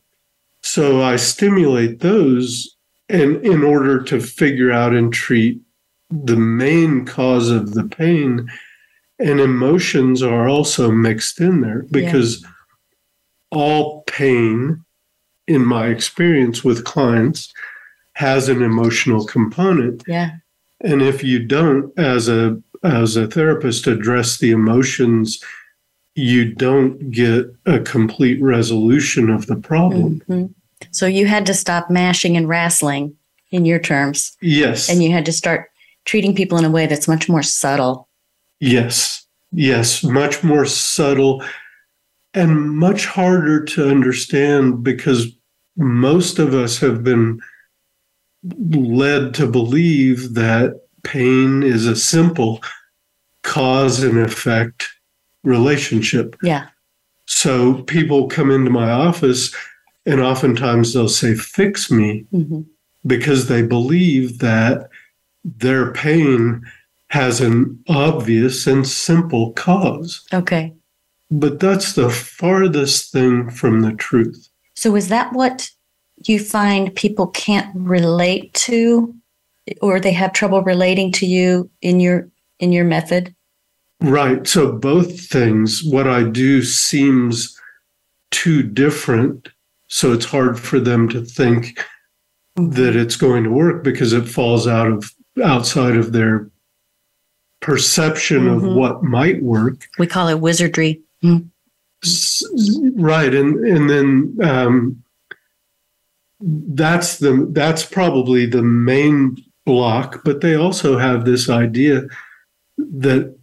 So 0.62 1.02
I 1.02 1.16
stimulate 1.16 2.00
those 2.00 2.76
and 3.08 3.38
in 3.46 3.64
order 3.64 4.02
to 4.04 4.20
figure 4.20 4.72
out 4.72 4.94
and 4.96 5.14
treat 5.14 5.62
the 6.12 6.38
main 6.38 7.06
cause 7.06 7.50
of 7.52 7.74
the 7.74 7.84
pain 7.84 8.48
and 9.20 9.40
emotions 9.40 10.22
are 10.24 10.48
also 10.48 10.92
mixed 10.92 11.40
in 11.40 11.62
there 11.62 11.86
because 11.92 12.44
all 13.56 14.04
pain 14.08 14.84
in 15.48 15.64
my 15.66 15.88
experience 15.88 16.64
with 16.64 16.84
clients 16.86 17.54
has 18.14 18.50
an 18.50 18.62
emotional 18.62 19.26
component 19.26 20.04
Yeah. 20.08 20.32
and 20.82 21.02
if 21.02 21.24
you 21.24 21.40
don't 21.40 21.98
as 21.98 22.28
a 22.28 22.62
as 22.84 23.16
a 23.16 23.28
therapist 23.28 23.88
address 23.88 24.38
the 24.38 24.52
emotions 24.52 25.40
you 26.16 26.54
don't 26.54 27.12
get 27.12 27.46
a 27.66 27.80
complete 27.80 28.42
resolution 28.42 29.30
of 29.30 29.48
the 29.48 29.56
problem 29.56 30.22
Mhm. 30.30 30.54
So 30.92 31.08
you 31.08 31.26
had 31.26 31.46
to 31.48 31.54
stop 31.54 31.90
mashing 31.90 32.36
and 32.38 32.48
wrestling 32.50 33.16
in 33.52 33.66
your 33.66 33.80
terms, 33.80 34.36
yes 34.42 34.90
and 34.90 35.04
you 35.04 35.12
had 35.12 35.26
to 35.26 35.32
start 35.32 35.70
treating 36.06 36.36
people 36.36 36.58
in 36.58 36.66
a 36.66 36.70
way 36.70 36.86
that's 36.88 37.08
much 37.08 37.28
more 37.30 37.42
subtle. 37.44 38.08
Yes, 38.60 39.26
yes, 39.52 40.04
much 40.04 40.44
more 40.44 40.66
subtle 40.66 41.44
and 42.36 42.70
much 42.72 43.06
harder 43.06 43.64
to 43.64 43.90
understand 43.90 44.84
because 44.84 45.28
most 45.78 46.38
of 46.38 46.54
us 46.54 46.78
have 46.80 47.04
been 47.04 47.40
led 48.70 49.34
to 49.34 49.48
believe 49.48 50.34
that 50.36 50.82
pain 51.04 51.64
is 51.64 51.88
a 51.88 51.96
simple 51.96 52.62
cause 53.44 54.04
and 54.04 54.20
effect 54.20 54.88
relationship. 55.44 56.36
Yeah. 56.44 56.68
So 57.26 57.84
people 57.84 58.28
come 58.28 58.52
into 58.52 58.70
my 58.70 58.92
office 58.92 59.56
and 60.06 60.20
oftentimes 60.20 60.94
they'll 60.94 61.08
say, 61.10 61.34
Fix 61.36 61.90
me 61.90 62.26
hmm 62.32 62.62
because 63.08 63.48
they 63.48 63.62
believe 63.62 64.40
that 64.40 64.90
their 65.44 65.94
pain 65.94 66.64
has 67.10 67.40
an 67.40 67.84
obvious 67.88 68.66
and 68.66 68.88
simple 68.88 69.54
cause. 69.54 70.26
Okay. 70.34 70.74
But 71.32 71.60
that's 71.60 71.94
the 71.94 72.10
farthest 72.10 73.12
thing 73.12 73.50
from 73.50 73.82
the 73.82 73.94
truth. 73.94 74.50
So 74.76 74.96
is 74.96 75.08
that 75.10 75.34
what 75.34 75.70
you 76.26 76.40
find 76.40 76.96
people 76.96 77.28
can't 77.28 77.70
relate 77.76 78.54
to, 78.54 79.14
or 79.82 80.00
they 80.00 80.14
have 80.14 80.34
trouble 80.34 80.62
relating 80.62 81.12
to 81.14 81.26
you 81.26 81.70
in 81.82 82.00
your 82.00 82.30
in 82.60 82.72
your 82.72 82.86
method? 82.86 83.36
Right. 84.02 84.46
So 84.48 84.72
both 84.72 85.20
things, 85.30 85.84
what 85.84 86.08
I 86.08 86.24
do 86.24 86.62
seems 86.62 87.60
too 88.32 88.62
different. 88.64 89.50
So 89.88 90.14
it's 90.14 90.26
hard 90.26 90.60
for 90.60 90.80
them 90.80 91.10
to 91.10 91.24
think 91.24 91.80
that 92.56 92.96
it's 92.96 93.16
going 93.16 93.44
to 93.44 93.50
work 93.50 93.84
because 93.84 94.14
it 94.14 94.28
falls 94.28 94.68
out 94.68 94.88
of 94.88 95.12
outside 95.44 95.96
of 95.98 96.12
their 96.14 96.50
perception 97.62 98.48
of 98.48 98.62
Mhm. 98.62 98.76
what 98.76 99.04
might 99.04 99.42
work. 99.42 99.88
We 99.98 100.08
call 100.08 100.28
it 100.28 100.40
wizardry. 100.40 101.02
Right 102.98 103.34
and 103.34 103.66
and 103.66 103.90
then 103.90 104.38
um 104.44 105.04
that's 106.42 107.18
the 107.18 107.48
that's 107.52 107.86
probably 107.86 108.46
the 108.46 108.62
main 108.62 109.38
block 109.66 110.22
but 110.24 110.42
they 110.42 110.56
also 110.56 110.98
have 110.98 111.26
this 111.26 111.50
idea 111.50 112.04
that 112.78 113.36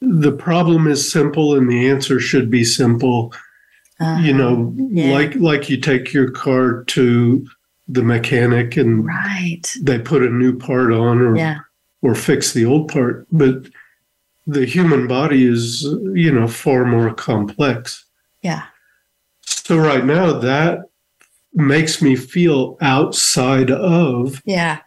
the 0.00 0.32
problem 0.32 0.86
is 0.86 1.10
simple 1.10 1.56
and 1.56 1.70
the 1.70 1.88
answer 1.88 2.20
should 2.20 2.50
be 2.50 2.64
simple 2.64 3.32
Uh, 4.00 4.18
you 4.22 4.34
know 4.34 4.74
Yeah. 4.90 5.12
like 5.14 5.34
like 5.36 5.70
you 5.70 5.78
take 5.78 6.12
your 6.12 6.30
car 6.30 6.84
to 6.84 7.46
the 7.88 8.02
mechanic 8.02 8.76
and 8.76 9.06
right. 9.06 9.62
they 9.82 9.98
put 9.98 10.22
a 10.22 10.28
new 10.42 10.58
part 10.58 10.92
on 10.92 11.20
or 11.20 11.36
Yeah. 11.36 11.58
or 12.02 12.14
fix 12.14 12.52
the 12.52 12.66
old 12.66 12.88
part 12.88 13.26
but 13.32 13.54
the 14.46 14.64
human 14.66 15.06
body 15.06 15.46
is 15.46 15.82
you 16.14 16.30
know 16.32 16.46
far 16.48 16.84
more 16.84 17.12
complex 17.14 18.04
Yeah. 18.42 18.64
so 19.42 19.78
right 19.78 20.04
now 20.04 20.32
that 20.38 20.80
makes 21.54 22.02
me 22.02 22.16
feel 22.16 22.76
outside 22.80 23.70
of 23.70 24.42
Yeah. 24.44 24.80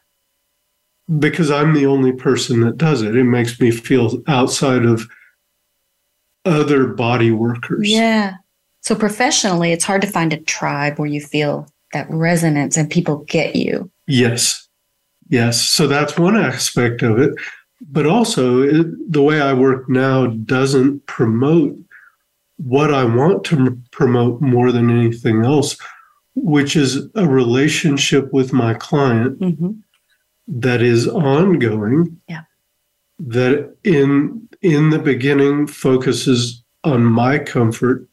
because 1.19 1.49
I'm 1.49 1.73
the 1.73 1.85
only 1.85 2.11
person 2.11 2.59
that 2.61 2.77
does 2.77 3.01
it. 3.01 3.15
It 3.15 3.23
makes 3.23 3.59
me 3.59 3.71
feel 3.71 4.21
outside 4.27 4.83
of 4.83 5.07
other 6.45 6.87
body 6.87 7.31
workers. 7.31 7.89
Yeah. 7.89 8.35
So 8.81 8.95
professionally, 8.95 9.71
it's 9.71 9.85
hard 9.85 10.01
to 10.01 10.07
find 10.07 10.33
a 10.33 10.37
tribe 10.41 10.97
where 10.99 11.07
you 11.09 11.21
feel 11.21 11.67
that 11.93 12.07
resonance 12.09 12.75
and 12.77 12.89
people 12.89 13.19
get 13.25 13.55
you. 13.55 13.89
Yes. 14.05 14.67
Yes. 15.29 15.61
So 15.61 15.87
that's 15.87 16.17
one 16.17 16.35
aspect 16.37 17.01
of 17.01 17.17
it. 17.19 17.33
But 17.81 18.05
also, 18.05 18.61
it, 18.61 19.11
the 19.11 19.21
way 19.21 19.39
I 19.39 19.53
work 19.53 19.87
now 19.87 20.27
doesn't 20.27 21.05
promote 21.05 21.77
what 22.57 22.91
I 22.93 23.05
want 23.05 23.43
to 23.45 23.79
promote 23.91 24.41
more 24.41 24.71
than 24.71 24.89
anything 24.89 25.45
else, 25.45 25.77
which 26.35 26.75
is 26.75 27.07
a 27.15 27.27
relationship 27.27 28.33
with 28.33 28.51
my 28.53 28.73
client 28.73 29.39
Mm-hmm. 29.39 29.71
that 30.47 30.81
is 30.81 31.07
ongoing. 31.07 32.19
Yeah. 32.27 32.43
That 33.19 33.75
in 33.83 34.47
in 34.61 34.89
the 34.89 34.99
beginning 34.99 35.67
focuses 35.67 36.63
on 36.83 37.03
my 37.03 37.37
comfort 37.39 38.07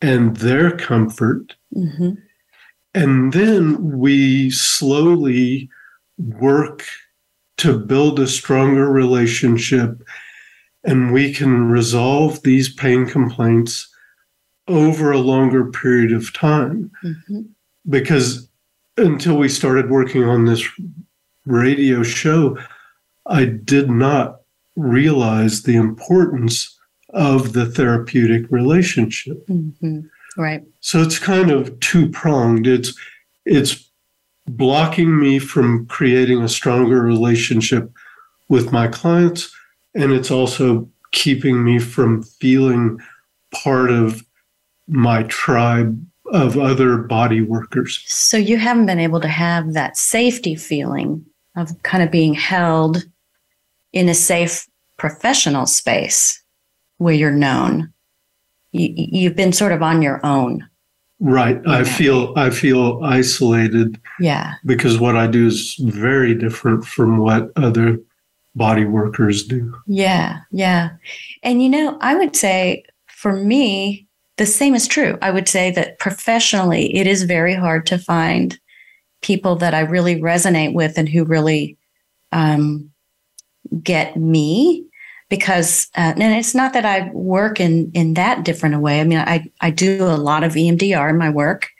and 0.00 0.36
their 0.36 0.76
comfort. 0.76 1.54
Mm-hmm. 1.74 2.12
And 2.94 3.32
then 3.32 3.98
we 3.98 4.50
slowly 4.50 5.68
work 6.18 6.84
to 7.60 7.78
build 7.78 8.18
a 8.18 8.26
stronger 8.26 8.90
relationship 8.90 10.02
and 10.84 11.12
we 11.12 11.32
can 11.32 11.68
resolve 11.68 12.42
these 12.42 12.72
pain 12.72 13.06
complaints 13.06 13.86
over 14.66 15.12
a 15.12 15.18
longer 15.18 15.70
period 15.70 16.12
of 16.12 16.32
time. 16.32 16.90
Mm-hmm. 17.04 17.40
Because 17.88 18.48
until 18.96 19.36
we 19.36 19.48
started 19.48 19.90
working 19.90 20.24
on 20.24 20.44
this 20.46 20.66
radio 21.44 22.02
show, 22.02 22.58
I 23.26 23.44
did 23.44 23.90
not 23.90 24.40
realize 24.76 25.62
the 25.62 25.76
importance 25.76 26.78
of 27.10 27.52
the 27.52 27.66
therapeutic 27.66 28.50
relationship. 28.50 29.46
Mm-hmm. 29.48 30.00
Right. 30.38 30.62
So 30.80 31.02
it's 31.02 31.18
kind 31.18 31.50
of 31.50 31.78
two 31.80 32.08
pronged. 32.08 32.66
It's 32.66 32.94
it's 33.44 33.89
blocking 34.46 35.18
me 35.18 35.38
from 35.38 35.86
creating 35.86 36.42
a 36.42 36.48
stronger 36.48 37.00
relationship 37.02 37.90
with 38.48 38.72
my 38.72 38.88
clients, 38.88 39.54
and 39.94 40.12
it's 40.12 40.30
also 40.30 40.88
keeping 41.12 41.64
me 41.64 41.78
from 41.78 42.22
feeling 42.22 42.98
part 43.52 43.90
of 43.90 44.24
my 44.86 45.22
tribe 45.24 46.04
of 46.32 46.56
other 46.56 46.98
body 46.98 47.40
workers. 47.40 48.02
So 48.06 48.36
you 48.36 48.56
haven't 48.56 48.86
been 48.86 49.00
able 49.00 49.20
to 49.20 49.28
have 49.28 49.72
that 49.72 49.96
safety 49.96 50.54
feeling 50.54 51.24
of 51.56 51.82
kind 51.82 52.02
of 52.02 52.10
being 52.10 52.34
held 52.34 53.04
in 53.92 54.08
a 54.08 54.14
safe 54.14 54.68
professional 54.96 55.66
space 55.66 56.40
where 56.98 57.14
you're 57.14 57.32
known. 57.32 57.92
You, 58.72 58.92
you've 58.94 59.36
been 59.36 59.52
sort 59.52 59.72
of 59.72 59.82
on 59.82 60.02
your 60.02 60.24
own. 60.24 60.68
Right. 61.20 61.60
I 61.66 61.84
feel 61.84 62.32
I 62.36 62.48
feel 62.50 63.00
isolated 63.04 64.00
Yeah. 64.18 64.54
because 64.64 64.98
what 64.98 65.16
I 65.16 65.26
do 65.26 65.46
is 65.46 65.76
very 65.80 66.34
different 66.34 66.84
from 66.86 67.18
what 67.18 67.50
other 67.56 67.98
body 68.54 68.86
workers 68.86 69.44
do. 69.44 69.74
Yeah. 69.86 70.38
Yeah. 70.50 70.90
And 71.42 71.62
you 71.62 71.68
know, 71.68 71.98
I 72.00 72.14
would 72.14 72.34
say 72.34 72.84
for 73.06 73.34
me, 73.34 74.06
the 74.38 74.46
same 74.46 74.74
is 74.74 74.88
true. 74.88 75.18
I 75.20 75.30
would 75.30 75.46
say 75.48 75.70
that 75.72 75.98
professionally, 75.98 76.96
it 76.96 77.06
is 77.06 77.24
very 77.24 77.54
hard 77.54 77.84
to 77.86 77.98
find 77.98 78.58
people 79.20 79.56
that 79.56 79.74
I 79.74 79.80
really 79.80 80.16
resonate 80.18 80.72
with 80.72 80.96
and 80.96 81.06
who 81.06 81.24
really 81.26 81.76
um, 82.32 82.90
get 83.82 84.16
me 84.16 84.86
because 85.30 85.88
uh, 85.96 86.12
and 86.18 86.34
it's 86.34 86.54
not 86.54 86.74
that 86.74 86.84
I 86.84 87.08
work 87.12 87.60
in 87.60 87.90
in 87.94 88.14
that 88.14 88.44
different 88.44 88.74
a 88.74 88.80
way. 88.80 89.00
I 89.00 89.04
mean, 89.04 89.18
I 89.18 89.50
I 89.62 89.70
do 89.70 90.02
a 90.02 90.18
lot 90.18 90.44
of 90.44 90.52
EMDR 90.52 91.08
in 91.08 91.16
my 91.16 91.30
work, 91.30 91.70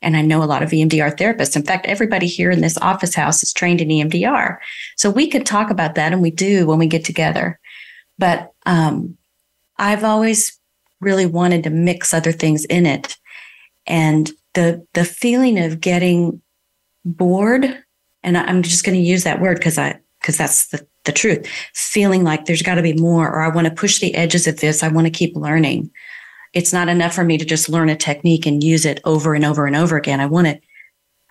and 0.00 0.16
I 0.16 0.22
know 0.22 0.42
a 0.42 0.46
lot 0.46 0.62
of 0.62 0.70
EMDR 0.70 1.16
therapists. 1.16 1.56
In 1.56 1.64
fact, 1.64 1.86
everybody 1.86 2.26
here 2.26 2.50
in 2.50 2.62
this 2.62 2.78
office 2.78 3.14
house 3.14 3.42
is 3.42 3.52
trained 3.52 3.82
in 3.82 3.88
EMDR, 3.88 4.56
so 4.96 5.10
we 5.10 5.28
could 5.28 5.44
talk 5.44 5.70
about 5.70 5.96
that, 5.96 6.12
and 6.12 6.22
we 6.22 6.30
do 6.30 6.66
when 6.66 6.78
we 6.78 6.86
get 6.86 7.04
together. 7.04 7.58
But 8.16 8.52
um, 8.64 9.18
I've 9.76 10.04
always 10.04 10.58
really 11.00 11.26
wanted 11.26 11.64
to 11.64 11.70
mix 11.70 12.14
other 12.14 12.32
things 12.32 12.64
in 12.66 12.86
it, 12.86 13.18
and 13.86 14.30
the 14.54 14.86
the 14.94 15.04
feeling 15.04 15.58
of 15.58 15.80
getting 15.80 16.40
bored, 17.04 17.76
and 18.22 18.38
I'm 18.38 18.62
just 18.62 18.84
going 18.84 18.96
to 18.96 19.04
use 19.04 19.24
that 19.24 19.40
word 19.40 19.58
because 19.58 19.78
I 19.78 19.98
because 20.20 20.38
that's 20.38 20.68
the 20.68 20.86
the 21.04 21.12
truth, 21.12 21.46
feeling 21.74 22.24
like 22.24 22.44
there's 22.44 22.62
got 22.62 22.74
to 22.74 22.82
be 22.82 22.92
more, 22.94 23.28
or 23.28 23.42
I 23.42 23.48
want 23.48 23.66
to 23.66 23.74
push 23.74 24.00
the 24.00 24.14
edges 24.14 24.46
of 24.46 24.60
this. 24.60 24.82
I 24.82 24.88
want 24.88 25.06
to 25.06 25.10
keep 25.10 25.34
learning. 25.36 25.90
It's 26.52 26.72
not 26.72 26.88
enough 26.88 27.14
for 27.14 27.24
me 27.24 27.38
to 27.38 27.44
just 27.44 27.68
learn 27.68 27.88
a 27.88 27.96
technique 27.96 28.46
and 28.46 28.62
use 28.62 28.84
it 28.84 29.00
over 29.04 29.34
and 29.34 29.44
over 29.44 29.66
and 29.66 29.76
over 29.76 29.96
again. 29.96 30.20
I 30.20 30.26
want 30.26 30.48
to, 30.48 30.60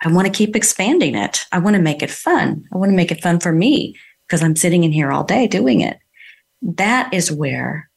I 0.02 0.12
want 0.12 0.26
to 0.26 0.32
keep 0.32 0.56
expanding 0.56 1.14
it. 1.14 1.44
I 1.52 1.58
want 1.58 1.76
to 1.76 1.82
make 1.82 2.02
it 2.02 2.10
fun. 2.10 2.64
I 2.72 2.78
want 2.78 2.90
to 2.90 2.96
make 2.96 3.12
it 3.12 3.22
fun 3.22 3.38
for 3.38 3.52
me 3.52 3.96
because 4.26 4.42
I'm 4.42 4.56
sitting 4.56 4.84
in 4.84 4.92
here 4.92 5.12
all 5.12 5.24
day 5.24 5.46
doing 5.46 5.80
it. 5.82 5.98
That 6.62 7.12
is 7.12 7.30
where 7.30 7.90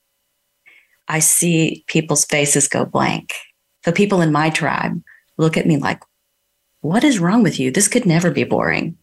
I 1.07 1.19
see 1.19 1.83
people's 1.87 2.25
faces 2.25 2.67
go 2.67 2.85
blank. 2.85 3.33
The 3.83 3.91
people 3.91 4.21
in 4.21 4.31
my 4.31 4.49
tribe 4.49 5.01
look 5.37 5.57
at 5.57 5.65
me 5.65 5.77
like, 5.77 6.01
what 6.81 7.03
is 7.03 7.19
wrong 7.19 7.43
with 7.43 7.59
you? 7.59 7.71
This 7.71 7.87
could 7.87 8.05
never 8.05 8.31
be 8.31 8.43
boring. 8.43 8.97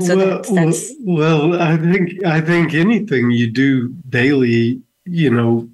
So 0.00 0.16
well, 0.16 0.26
that's, 0.28 0.50
that's 0.50 0.92
well, 1.00 1.50
well, 1.50 1.62
I 1.62 1.76
think 1.76 2.24
I 2.24 2.40
think 2.40 2.74
anything 2.74 3.30
you 3.30 3.50
do 3.50 3.88
daily, 4.08 4.80
you 5.04 5.30
know, 5.30 5.68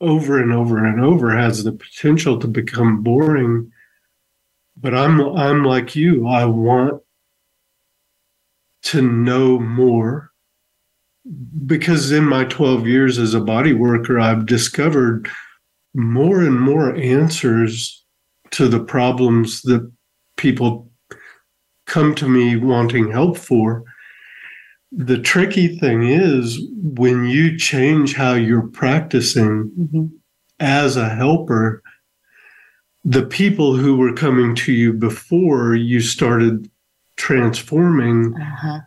over 0.00 0.40
and 0.40 0.52
over 0.52 0.84
and 0.84 1.02
over 1.02 1.36
has 1.36 1.64
the 1.64 1.72
potential 1.72 2.38
to 2.38 2.48
become 2.48 3.02
boring. 3.02 3.72
But 4.76 4.94
I'm 4.94 5.20
I'm 5.20 5.64
like 5.64 5.96
you. 5.96 6.26
I 6.28 6.44
want 6.44 7.02
to 8.84 9.02
know 9.02 9.58
more 9.58 10.32
because 11.66 12.10
in 12.10 12.24
my 12.24 12.44
12 12.44 12.86
years 12.86 13.18
as 13.18 13.34
a 13.34 13.40
body 13.40 13.72
worker, 13.72 14.18
I've 14.18 14.46
discovered 14.46 15.30
more 15.94 16.40
and 16.40 16.60
more 16.60 16.94
answers 16.96 18.04
to 18.50 18.68
the 18.68 18.82
problems 18.82 19.62
that 19.62 19.90
people 20.36 20.90
come 21.92 22.14
to 22.14 22.26
me 22.26 22.56
wanting 22.56 23.10
help 23.10 23.36
for. 23.36 23.84
The 24.90 25.18
tricky 25.18 25.68
thing 25.78 26.02
is 26.04 26.58
when 26.74 27.26
you 27.26 27.58
change 27.58 28.14
how 28.14 28.32
you're 28.32 28.66
practicing 28.82 29.70
Mhm. 29.78 30.10
as 30.58 30.96
a 30.96 31.10
helper, 31.10 31.82
the 33.04 33.26
people 33.26 33.76
who 33.76 33.96
were 33.96 34.14
coming 34.14 34.54
to 34.54 34.72
you 34.72 34.92
before 34.94 35.74
you 35.74 36.00
started 36.00 36.70
transforming, 37.16 38.34
uh-huh. 38.40 38.80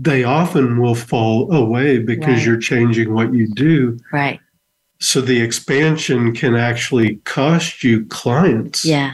they 0.00 0.22
often 0.22 0.78
will 0.78 0.94
fall 0.94 1.50
away 1.52 1.98
because 1.98 2.36
Right. 2.38 2.46
you're 2.46 2.60
changing 2.72 3.12
what 3.14 3.32
you 3.34 3.46
do. 3.54 3.96
right. 4.12 4.38
So 5.00 5.20
the 5.20 5.40
expansion 5.40 6.34
can 6.34 6.54
actually 6.56 7.16
cost 7.24 7.84
you 7.84 8.04
clients. 8.06 8.84
Yeah. 8.84 9.12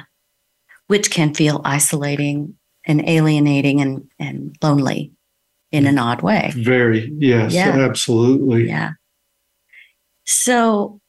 Which 0.86 1.10
can 1.10 1.34
feel 1.34 1.60
isolating 1.64 2.54
and 2.86 3.06
alienating 3.08 3.80
and, 3.80 4.08
and 4.18 4.56
lonely 4.62 5.12
in 5.72 5.86
an 5.86 5.98
odd 5.98 6.22
way. 6.22 6.52
Very, 6.56 7.12
yes, 7.18 7.52
Yeah. 7.52 7.70
absolutely. 7.70 8.68
Yeah. 8.68 8.92
So, 10.24 11.00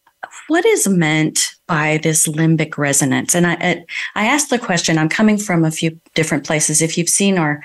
what 0.47 0.65
is 0.65 0.87
meant 0.87 1.51
by 1.67 1.99
this 2.01 2.27
limbic 2.27 2.77
resonance? 2.77 3.35
And 3.35 3.45
I, 3.45 3.85
I 4.15 4.25
asked 4.25 4.49
the 4.49 4.59
question. 4.59 4.97
I'm 4.97 5.09
coming 5.09 5.37
from 5.37 5.63
a 5.63 5.71
few 5.71 5.99
different 6.15 6.45
places. 6.45 6.81
If 6.81 6.97
you've 6.97 7.09
seen 7.09 7.37
our 7.37 7.63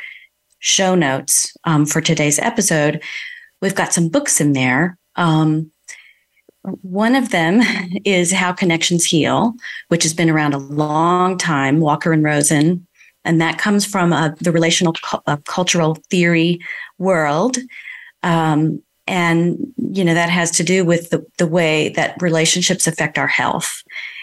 show 0.58 0.94
notes 0.94 1.56
um, 1.64 1.86
for 1.86 2.00
today's 2.00 2.38
episode, 2.38 3.02
we've 3.62 3.74
got 3.74 3.92
some 3.92 4.08
books 4.08 4.40
in 4.40 4.52
there. 4.52 4.98
Um, 5.16 5.72
one 6.62 7.14
of 7.14 7.30
them 7.30 7.60
is 8.04 8.30
How 8.32 8.52
Connections 8.52 9.04
Heal, 9.06 9.54
which 9.88 10.02
has 10.02 10.12
been 10.14 10.30
around 10.30 10.54
a 10.54 10.58
long 10.58 11.38
time, 11.38 11.80
Walker 11.80 12.12
and 12.12 12.22
Rosen. 12.22 12.86
And 13.24 13.40
that 13.40 13.58
comes 13.58 13.84
from 13.84 14.12
uh, 14.12 14.30
the 14.40 14.52
relational 14.52 14.94
cu- 14.94 15.18
uh, 15.26 15.36
cultural 15.44 15.98
theory 16.10 16.60
world. 16.98 17.58
Um, 18.22 18.82
and, 19.06 19.58
you 19.76 20.04
know, 20.04 20.14
that 20.14 20.30
has 20.30 20.50
to 20.52 20.62
do 20.62 20.84
with 20.84 21.10
the, 21.10 21.26
the 21.38 21.46
way 21.46 21.90
that 21.90 22.20
relationships 22.22 22.86
affect 22.86 23.18
our 23.18 23.26
health. 23.26 23.82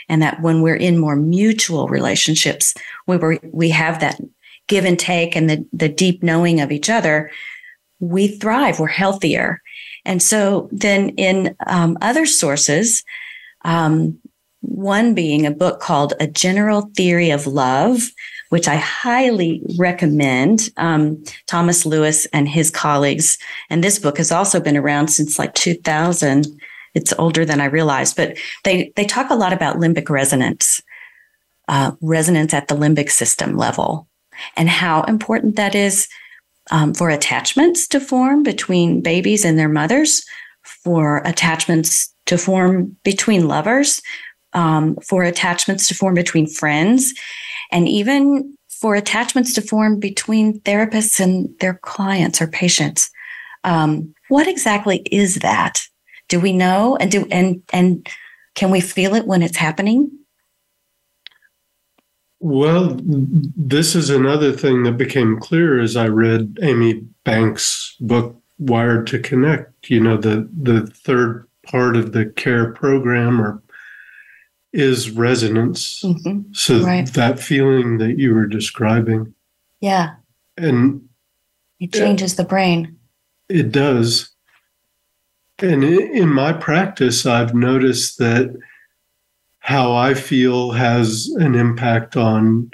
And 0.09 0.21
that 0.21 0.41
when 0.41 0.61
we're 0.61 0.75
in 0.75 0.97
more 0.97 1.17
mutual 1.17 1.89
relationships, 1.89 2.73
we 3.07 3.17
we 3.51 3.69
have 3.69 3.99
that 3.99 4.19
give 4.67 4.85
and 4.85 4.97
take 4.99 5.35
and 5.35 5.49
the, 5.49 5.65
the 5.73 5.89
deep 5.89 6.23
knowing 6.23 6.61
of 6.61 6.71
each 6.71 6.89
other, 6.89 7.31
we 7.99 8.27
thrive, 8.27 8.79
we're 8.79 8.87
healthier. 8.87 9.61
And 10.05 10.21
so 10.21 10.69
then 10.71 11.09
in 11.09 11.55
um, 11.67 11.97
other 12.01 12.25
sources, 12.25 13.03
um, 13.65 14.17
one 14.61 15.13
being 15.13 15.45
a 15.45 15.51
book 15.51 15.79
called 15.79 16.13
A 16.19 16.27
General 16.27 16.89
Theory 16.95 17.29
of 17.29 17.47
Love, 17.47 18.09
which 18.49 18.67
I 18.67 18.75
highly 18.75 19.61
recommend. 19.77 20.69
Um, 20.77 21.23
Thomas 21.47 21.85
Lewis 21.85 22.25
and 22.27 22.47
his 22.47 22.71
colleagues. 22.71 23.37
And 23.69 23.83
this 23.83 23.99
book 23.99 24.17
has 24.17 24.31
also 24.31 24.59
been 24.59 24.77
around 24.77 25.09
since 25.09 25.37
like 25.37 25.53
2000. 25.53 26.45
it's 26.93 27.13
older 27.19 27.45
than 27.45 27.61
I 27.61 27.65
realized, 27.65 28.15
but 28.15 28.37
they, 28.63 28.91
they 28.95 29.05
talk 29.05 29.29
a 29.29 29.35
lot 29.35 29.53
about 29.53 29.77
limbic 29.77 30.09
resonance, 30.09 30.81
uh, 31.67 31.91
resonance 32.01 32.53
at 32.53 32.67
the 32.67 32.75
limbic 32.75 33.11
system 33.11 33.55
level, 33.55 34.07
and 34.55 34.69
how 34.69 35.03
important 35.03 35.57
that 35.57 35.75
is 35.75 36.07
um, 36.71 36.93
for 36.93 37.09
attachments 37.09 37.87
to 37.89 37.99
form 37.99 38.43
between 38.43 39.01
babies 39.01 39.45
and 39.45 39.57
their 39.59 39.69
mothers, 39.69 40.25
for 40.63 41.21
attachments 41.23 42.13
to 42.25 42.37
form 42.37 42.95
between 43.03 43.47
lovers, 43.47 44.01
um, 44.53 44.95
for 44.97 45.23
attachments 45.23 45.87
to 45.87 45.95
form 45.95 46.13
between 46.13 46.47
friends, 46.47 47.13
and 47.71 47.87
even 47.87 48.55
for 48.69 48.95
attachments 48.95 49.53
to 49.55 49.61
form 49.61 49.99
between 49.99 50.59
therapists 50.61 51.19
and 51.19 51.49
their 51.59 51.75
clients 51.75 52.41
or 52.41 52.47
patients. 52.47 53.09
Um, 53.63 54.13
what 54.29 54.47
exactly 54.47 54.99
is 55.11 55.35
that? 55.35 55.79
Do 56.29 56.39
we 56.39 56.53
know? 56.53 56.97
And 56.97 57.09
do 57.11 57.25
and 57.31 57.63
and 57.73 58.07
can 58.55 58.71
we 58.71 58.81
feel 58.81 59.15
it 59.15 59.25
when 59.25 59.41
it's 59.41 59.57
happening? 59.57 60.11
Well, 62.39 62.99
this 63.01 63.95
is 63.95 64.09
another 64.09 64.51
thing 64.51 64.83
that 64.83 64.97
became 64.97 65.39
clear 65.39 65.79
as 65.79 65.95
I 65.95 66.07
read 66.07 66.59
Amy 66.61 67.01
Banks' 67.23 67.95
book 67.99 68.39
Wired 68.59 69.07
to 69.07 69.19
Connect. 69.19 69.89
You 69.89 70.01
know, 70.01 70.17
the 70.17 70.47
the 70.55 70.85
third 70.87 71.47
part 71.65 71.95
of 71.95 72.11
the 72.11 72.25
care 72.25 72.71
program 72.71 73.41
or 73.41 73.61
is 74.73 75.11
resonance. 75.11 76.01
Mm-hmm. 76.01 76.53
So 76.53 76.81
right. 76.81 77.11
that 77.13 77.39
feeling 77.39 77.97
that 77.97 78.17
you 78.17 78.33
were 78.33 78.47
describing. 78.47 79.33
Yeah. 79.79 80.15
And 80.57 81.07
it 81.79 81.93
changes 81.93 82.35
the 82.35 82.43
brain. 82.43 82.97
It 83.49 83.71
does. 83.71 84.29
And 85.59 85.83
in 85.83 86.29
my 86.29 86.53
practice, 86.53 87.25
I've 87.25 87.53
noticed 87.53 88.19
that 88.19 88.55
how 89.59 89.93
I 89.93 90.13
feel 90.13 90.71
has 90.71 91.27
an 91.39 91.55
impact 91.55 92.15
on 92.15 92.71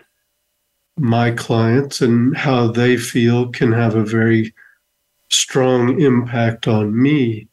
my 0.97 1.31
clients 1.31 2.01
and 2.01 2.35
how 2.35 2.67
they 2.67 2.97
feel 2.97 3.49
can 3.49 3.71
have 3.71 3.95
a 3.95 4.03
very 4.03 4.53
strong 5.29 5.99
impact 5.99 6.67
on 6.67 7.01
me. 7.01 7.47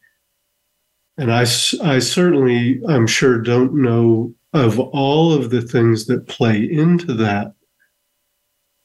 And 1.20 1.30
I, 1.30 1.42
I 1.84 1.98
certainly, 1.98 2.80
I'm 2.88 3.06
sure, 3.06 3.42
don't 3.42 3.74
know 3.74 4.34
of 4.54 4.80
all 4.80 5.34
of 5.34 5.50
the 5.50 5.60
things 5.60 6.06
that 6.06 6.28
play 6.28 6.64
into 6.64 7.12
that. 7.12 7.52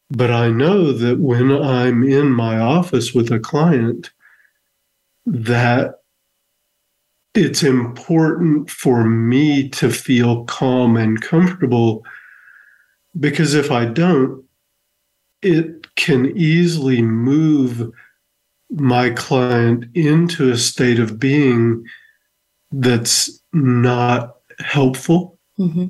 But 0.09 0.31
I 0.31 0.49
know 0.49 0.91
that 0.91 1.19
when 1.19 1.49
I'm 1.49 2.03
in 2.03 2.31
my 2.31 2.59
office 2.59 3.13
with 3.13 3.31
a 3.31 3.39
client, 3.39 4.11
that 5.25 6.01
it's 7.35 7.63
important 7.63 8.69
for 8.69 9.05
me 9.05 9.69
to 9.69 9.89
feel 9.89 10.43
calm 10.43 10.97
and 10.97 11.21
comfortable 11.21 12.03
because 13.17 13.53
if 13.53 13.71
I 13.71 13.85
don't, 13.85 14.43
it 15.41 15.95
can 15.95 16.37
easily 16.37 17.01
move 17.01 17.93
my 18.71 19.11
client 19.11 19.85
into 19.93 20.51
a 20.51 20.57
state 20.57 20.99
of 20.99 21.17
being 21.17 21.85
that's 22.79 23.41
not 23.53 24.35
helpful 24.59 25.39
mm-hmm. 25.59 25.87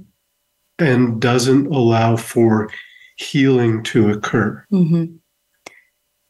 and 0.79 1.21
doesn't 1.21 1.67
allow 1.67 2.15
for 2.15 2.69
healing 3.17 3.83
to 3.83 4.09
occur. 4.09 4.63
Mm-hmm. 4.71 5.15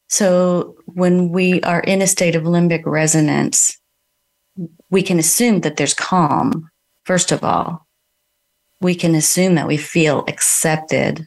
So, 0.08 0.76
when 0.86 1.30
we 1.30 1.60
are 1.62 1.80
in 1.80 2.00
a 2.00 2.06
state 2.06 2.36
of 2.36 2.44
limbic 2.44 2.82
resonance, 2.86 3.78
we 4.88 5.02
can 5.02 5.18
assume 5.18 5.60
that 5.60 5.76
there's 5.76 5.94
calm, 5.94 6.70
first 7.04 7.32
of 7.32 7.42
all. 7.42 7.86
We 8.80 8.94
can 8.94 9.14
assume 9.14 9.56
that 9.56 9.66
we 9.66 9.78
feel 9.78 10.24
accepted 10.28 11.26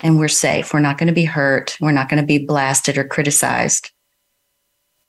and 0.00 0.18
we're 0.18 0.28
safe. 0.28 0.72
We're 0.74 0.80
not 0.80 0.98
going 0.98 1.06
to 1.06 1.14
be 1.14 1.24
hurt. 1.24 1.76
We're 1.80 1.92
not 1.92 2.08
going 2.08 2.20
to 2.20 2.26
be 2.26 2.44
blasted 2.44 2.98
or 2.98 3.04
criticized. 3.04 3.90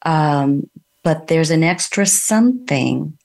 Um, 0.03 0.69
but 1.03 1.27
there's 1.27 1.49
an 1.49 1.63
extra 1.63 2.05
something 2.05 3.17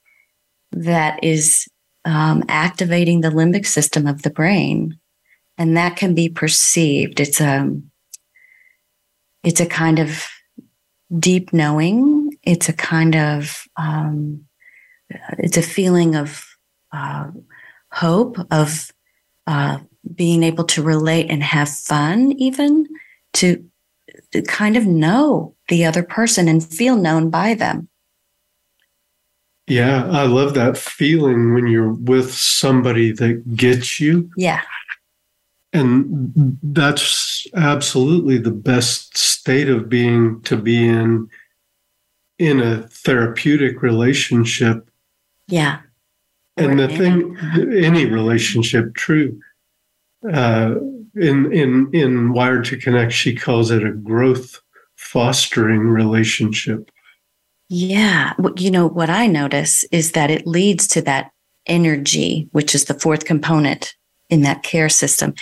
that 0.77 1.23
is 1.23 1.67
um, 2.05 2.45
activating 2.49 3.21
the 3.21 3.31
limbic 3.31 3.67
system 3.67 4.07
of 4.07 4.23
the 4.23 4.31
brain, 4.31 4.99
and 5.59 5.77
that 5.77 5.97
can 5.97 6.15
be 6.15 6.29
perceived. 6.29 7.21
It's 7.21 7.41
a 7.41 7.61
um, 7.61 7.91
it's 9.43 9.61
a 9.61 9.67
kind 9.67 9.99
of 9.99 10.27
deep 11.19 11.53
knowing. 11.53 12.37
It's 12.43 12.69
a 12.69 12.73
kind 12.73 13.17
of 13.17 13.65
um, 13.77 14.47
it's 15.39 15.57
a 15.57 15.63
feeling 15.63 16.17
of 16.17 16.45
uh, 16.93 17.31
hope, 17.93 18.39
of 18.51 18.91
uh, 19.47 19.79
being 20.15 20.43
able 20.43 20.65
to 20.65 20.83
relate 20.83 21.31
and 21.31 21.43
have 21.43 21.69
fun, 21.69 22.33
even 22.33 22.87
to, 23.35 23.65
to 24.33 24.43
kind 24.43 24.77
of 24.77 24.87
know 24.87 25.55
the 25.69 25.85
other 25.85 26.03
person 26.03 26.49
and 26.49 26.65
feel 26.65 26.97
known 26.97 27.31
by 27.31 27.55
them. 27.55 27.89
Yeah, 29.67 30.07
I 30.11 30.25
love 30.27 30.55
that 30.55 30.77
feeling 30.77 31.55
when 31.55 31.67
you're 31.67 31.93
with 31.93 32.33
somebody 32.33 33.13
that 33.13 33.57
gets 33.57 33.99
you. 33.99 34.31
Yeah. 34.37 34.63
And 35.73 36.59
that's 36.63 37.47
absolutely 37.55 38.39
the 38.39 38.53
best 38.53 39.17
state 39.19 39.69
of 39.69 39.89
being 39.89 40.41
to 40.43 40.57
be 40.57 40.87
in 40.87 41.29
in 42.39 42.61
a 42.61 42.83
therapeutic 42.89 43.83
relationship 43.83 44.89
yeah. 45.49 45.81
And 46.57 46.79
the 46.79 46.89
thing, 46.89 47.37
any 47.85 48.07
relationship, 48.07 48.95
true. 48.95 49.41
Uh, 50.31 50.77
in 51.15 51.53
in 51.53 51.91
in 51.93 52.33
Wired 52.33 52.65
to 52.67 52.79
Connect, 52.79 53.13
she 53.13 53.35
calls 53.35 53.71
it 53.71 53.85
a 53.85 53.93
growth 53.93 54.61
fostering 54.97 55.81
relationship. 55.81 56.91
Yeah, 57.69 58.35
you 58.57 58.71
know 58.71 58.87
what 58.87 59.11
I 59.11 59.27
notice 59.27 59.85
is 59.85 60.13
that 60.13 60.31
it 60.31 60.47
leads 60.47 60.87
to 60.89 61.03
that 61.03 61.33
energy, 61.67 62.49
which 62.53 62.75
is 62.75 62.85
the 62.85 62.99
fourth 62.99 63.25
component 63.25 63.95
in 64.31 64.43
that 64.43 64.63
care 64.63 64.89
system. 64.89 65.35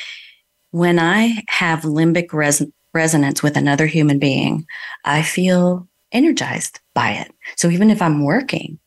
When 0.70 0.98
I 0.98 1.42
have 1.48 1.82
limbic 1.82 2.32
res- 2.32 2.64
resonance 2.94 3.42
with 3.42 3.56
another 3.56 3.86
human 3.86 4.18
being, 4.18 4.66
I 5.04 5.22
feel 5.22 5.86
energized 6.12 6.80
by 6.94 7.10
it. 7.10 7.32
So 7.56 7.68
even 7.68 7.90
if 7.90 8.00
I'm 8.00 8.24
working, 8.24 8.78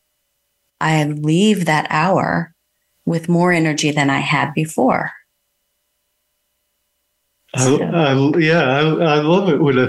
I 0.79 1.03
leave 1.03 1.65
that 1.65 1.87
hour 1.89 2.53
with 3.05 3.29
more 3.29 3.51
energy 3.51 3.91
than 3.91 4.09
I 4.09 4.19
had 4.19 4.53
before. 4.53 5.11
I, 7.53 7.75
I, 7.75 8.37
yeah, 8.37 8.63
I, 8.63 8.79
I, 8.81 9.21
love 9.21 9.49
it 9.49 9.61
when 9.61 9.77
a 9.77 9.87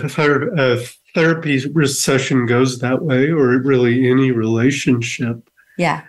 therapy 1.15 1.59
session 1.87 2.47
goes 2.47 2.79
that 2.79 3.03
way, 3.03 3.31
or 3.31 3.59
really 3.61 4.11
any 4.11 4.31
relationship. 4.31 5.49
Yeah. 5.77 6.03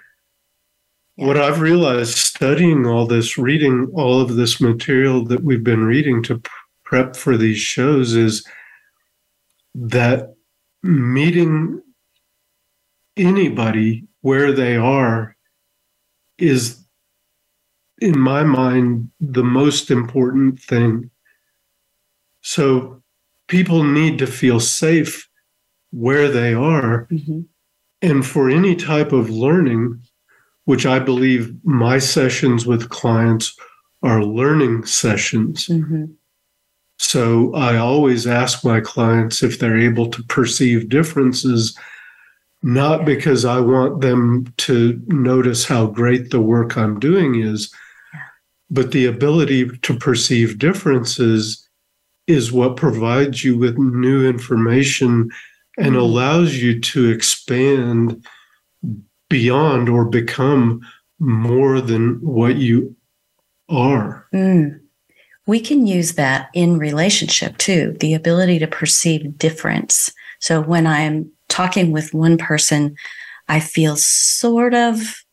yeah. 1.18 1.26
What 1.26 1.38
I've 1.38 1.60
realized 1.60 2.18
studying 2.18 2.86
all 2.86 3.06
this, 3.06 3.38
reading 3.38 3.92
all 3.94 4.22
of 4.22 4.36
this 4.36 4.62
material 4.62 5.26
that 5.26 5.44
we've 5.44 5.64
been 5.64 5.84
reading 5.84 6.24
to 6.24 6.42
prep 6.86 7.16
for 7.16 7.38
these 7.38 7.60
shows 7.60 8.16
is 8.16 8.46
that 9.76 10.34
meeting 10.82 11.82
anybody 13.18 14.08
where 14.22 14.52
they 14.54 14.76
are 14.78 15.36
is, 16.38 16.84
in 18.02 18.18
my 18.18 18.44
mind, 18.44 19.12
the 19.20 19.44
most 19.44 19.92
important 19.92 20.60
thing. 20.60 21.10
So 22.42 22.99
people 23.50 23.84
need 23.84 24.18
to 24.20 24.28
feel 24.28 24.60
safe 24.60 25.28
where 25.92 26.30
they 26.30 26.54
are. 26.54 27.08
Mm-hmm. 27.12 27.42
And 28.02 28.26
for 28.26 28.50
any 28.50 28.76
type 28.78 29.12
of 29.12 29.30
learning, 29.30 30.02
which 30.64 30.86
I 30.86 31.00
believe 31.00 31.54
my 31.66 32.00
sessions 32.00 32.66
with 32.66 32.90
clients 32.90 33.58
are 34.02 34.24
learning 34.24 34.86
sessions. 34.86 35.68
Mm-hmm. 35.68 36.06
So 36.98 37.54
I 37.54 37.78
always 37.78 38.26
ask 38.26 38.64
my 38.64 38.80
clients 38.80 39.44
if 39.44 39.60
they're 39.60 39.78
able 39.78 40.10
to 40.12 40.24
perceive 40.24 40.88
differences 40.88 41.78
not 42.62 43.06
because 43.06 43.46
I 43.46 43.60
want 43.60 44.02
them 44.02 44.54
to 44.58 45.02
notice 45.08 45.66
how 45.66 45.88
great 45.88 46.30
the 46.30 46.42
work 46.42 46.78
I'm 46.78 47.00
doing 47.00 47.40
is, 47.40 47.74
but 48.70 48.92
the 48.92 49.06
ability 49.06 49.70
to 49.78 49.96
perceive 49.96 50.60
differences 50.60 51.69
is 52.30 52.52
what 52.52 52.78
provides 52.78 53.44
you 53.44 53.58
with 53.58 53.78
new 53.78 54.28
information 54.28 55.30
and 55.78 55.96
mm. 55.96 56.00
allows 56.00 56.56
you 56.56 56.80
to 56.80 57.10
expand 57.10 58.26
beyond 59.30 59.90
or 59.90 60.06
become 60.06 60.82
more 61.20 61.82
than 61.82 62.16
what 62.22 62.56
you 62.56 62.96
are. 63.70 64.28
Mm. 64.34 64.80
We 65.46 65.60
can 65.60 65.88
use 65.88 66.14
that 66.14 66.50
in 66.54 66.78
relationship 66.78 67.58
too, 67.58 67.98
the 68.00 68.14
ability 68.14 68.60
to 68.60 68.68
perceive 68.68 69.38
difference. 69.38 70.12
So 70.40 70.62
when 70.62 70.86
I'm 70.86 71.32
talking 71.48 71.92
with 71.92 72.14
one 72.14 72.38
person 72.38 72.96
I 73.50 73.60
feel 73.60 73.98
sort 73.98 74.76
of 74.76 75.24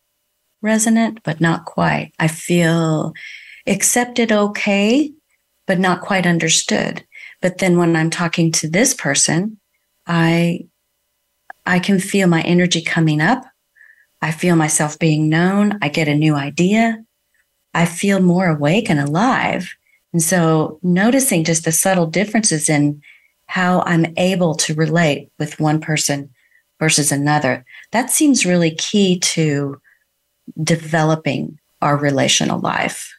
resonant, 0.63 1.21
but 1.23 1.41
not 1.41 1.67
quite. 1.67 2.13
I 2.19 2.29
feel 2.29 3.13
accepted 3.67 4.33
okay, 4.33 5.13
but 5.67 5.79
not 5.79 6.01
quite 6.01 6.27
understood. 6.27 7.05
But 7.43 7.59
then 7.59 7.77
when 7.77 7.97
I'm 7.97 8.11
talking 8.11 8.53
to 8.53 8.69
this 8.69 8.95
person, 8.95 9.59
I 10.07 10.67
I 11.67 11.81
can 11.81 11.99
feel 11.99 12.29
my 12.29 12.43
energy 12.43 12.81
coming 12.81 13.21
up. 13.21 13.45
I 14.23 14.31
feel 14.31 14.57
myself 14.57 14.99
being 14.99 15.29
known. 15.29 15.79
I 15.83 15.89
get 15.89 16.09
a 16.09 16.15
new 16.15 16.35
idea. 16.35 17.05
I 17.75 17.87
feel 17.87 18.21
more 18.21 18.49
awake 18.49 18.89
and 18.89 19.01
alive. 19.01 19.75
And 20.13 20.23
so 20.23 20.79
noticing 20.83 21.45
just 21.45 21.65
the 21.65 21.73
subtle 21.73 22.07
differences 22.07 22.69
in 22.69 23.03
how 23.47 23.83
I'm 23.83 24.07
able 24.17 24.55
to 24.55 24.75
relate 24.75 25.31
with 25.39 25.61
one 25.61 25.81
person 25.81 26.31
versus 26.79 27.13
another, 27.13 27.65
that 27.93 28.11
seems 28.11 28.47
really 28.47 28.71
key 28.71 29.19
to 29.21 29.81
developing 30.63 31.59
our 31.83 31.97
relational 31.97 32.61
life. 32.61 33.16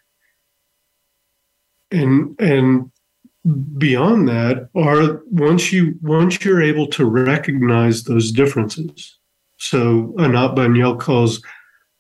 And 1.92 2.36
and 2.40 2.92
beyond 3.78 4.28
that 4.28 4.70
are 4.76 5.22
once 5.32 5.72
you 5.72 5.96
once 6.02 6.44
you're 6.44 6.62
able 6.62 6.88
to 6.88 7.06
recognize 7.06 8.04
those 8.04 8.32
differences. 8.32 9.18
So 9.58 10.14
Anat 10.20 10.56
Baniel 10.56 11.00
calls 11.00 11.42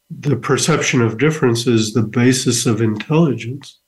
the 0.09 0.35
perception 0.35 1.01
of 1.01 1.17
differences 1.17 1.93
the 1.93 2.03
basis 2.03 2.65
of 2.65 2.81
intelligence. 2.81 3.79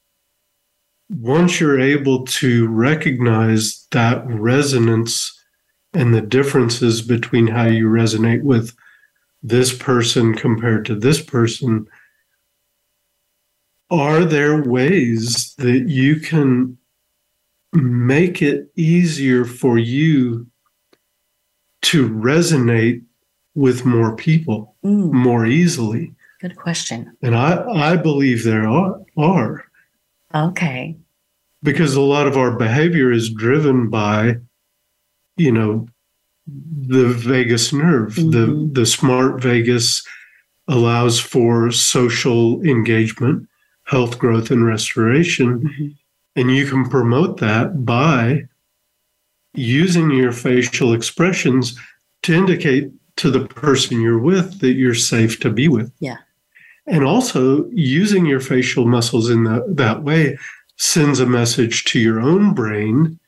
Once 1.10 1.60
you're 1.60 1.80
able 1.80 2.26
to 2.26 2.68
recognize 2.68 3.88
that 3.92 4.24
resonance 4.28 5.36
and 5.94 6.14
the 6.14 6.22
differences 6.22 7.02
between 7.02 7.48
how 7.48 7.66
you 7.66 7.88
resonate 7.88 8.44
with 8.44 8.76
this 9.42 9.76
person 9.76 10.36
compared 10.36 10.86
to 10.86 10.96
this 10.96 11.22
person, 11.22 11.88
are 13.90 14.24
there 14.26 14.62
ways 14.62 15.54
that 15.58 15.88
you 15.88 16.20
can 16.20 16.78
make 17.74 18.42
it 18.42 18.72
easier 18.76 19.46
for 19.46 19.78
you 19.78 20.48
to 21.82 22.10
resonate 22.10 23.04
with 23.56 23.86
more 23.86 24.16
people 24.16 24.76
Mm, 24.84 25.12
more 25.12 25.46
easily? 25.46 26.14
good 26.40 26.56
question. 26.56 27.12
And 27.22 27.36
I, 27.36 27.62
I 27.92 27.96
believe 27.98 28.44
there 28.44 28.68
are, 28.68 29.02
are 29.18 29.66
Okay. 30.34 30.96
because 31.64 31.96
a 31.96 32.02
lot 32.02 32.28
of 32.28 32.38
our 32.38 32.52
behavior 32.58 33.12
is 33.12 33.30
driven 33.30 33.90
by, 33.90 34.36
you 35.36 35.52
know, 35.52 35.88
the 36.48 37.08
vagus 37.10 37.74
nerve. 37.74 38.16
Mhm. 38.16 38.32
The 38.32 38.80
the 38.82 38.86
smart 38.86 39.42
vagus 39.44 40.04
allows 40.68 41.20
for 41.20 41.72
social 41.72 42.62
engagement, 42.64 43.49
health 43.90 44.20
growth, 44.20 44.52
and 44.52 44.66
restoration. 44.66 45.60
Mhm. 45.62 45.96
And 46.36 46.56
you 46.56 46.68
can 46.68 46.88
promote 46.88 47.40
that 47.40 47.86
by 47.86 48.48
using 49.56 50.12
your 50.12 50.32
facial 50.32 50.94
expressions 50.94 51.78
to 52.22 52.34
indicate 52.34 52.92
to 53.16 53.32
the 53.32 53.46
person 53.48 54.00
you're 54.00 54.20
with 54.20 54.60
that 54.60 54.74
you're 54.74 54.94
safe 54.94 55.40
to 55.40 55.50
be 55.50 55.68
with. 55.68 55.92
Yeah. 56.00 56.18
And 56.86 57.04
also 57.04 57.68
using 57.72 58.26
your 58.26 58.40
facial 58.40 58.86
muscles 58.86 59.30
in 59.30 59.44
the, 59.44 59.66
that 59.68 60.04
way 60.04 60.38
sends 60.78 61.20
a 61.20 61.26
message 61.26 61.84
to 61.86 62.00
your 62.00 62.20
own 62.20 62.54
brain 62.54 63.20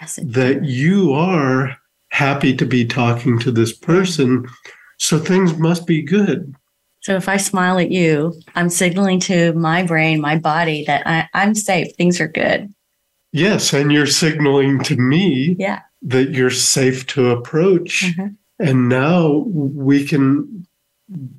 Yes, 0.00 0.18
that 0.22 0.64
you 0.64 1.12
are 1.12 1.76
happy 2.10 2.54
to 2.56 2.66
be 2.66 2.84
talking 2.84 3.38
to 3.40 3.50
this 3.50 3.72
person. 3.72 4.46
So 4.98 5.18
things 5.18 5.56
must 5.56 5.86
be 5.86 6.02
good. 6.02 6.54
So 7.04 7.16
if 7.16 7.28
I 7.28 7.36
smile 7.36 7.78
at 7.78 7.90
you, 7.90 8.32
I'm 8.54 8.70
signaling 8.70 9.20
to 9.20 9.52
my 9.52 9.82
brain, 9.82 10.22
my 10.22 10.38
body 10.38 10.84
that 10.86 11.06
I, 11.06 11.28
I'm 11.34 11.54
safe. 11.54 11.94
Things 11.96 12.18
are 12.18 12.26
good. 12.28 12.72
Yes. 13.30 13.74
And 13.74 13.92
you're 13.92 14.06
signaling 14.06 14.82
to 14.84 14.96
me 14.96 15.54
Yeah. 15.58 15.82
that 16.00 16.30
you're 16.30 16.48
safe 16.48 17.06
to 17.08 17.28
approach. 17.28 18.04
Mhm. 18.16 18.36
And 18.58 18.88
now 18.88 19.44
we 19.48 20.06
can, 20.06 20.66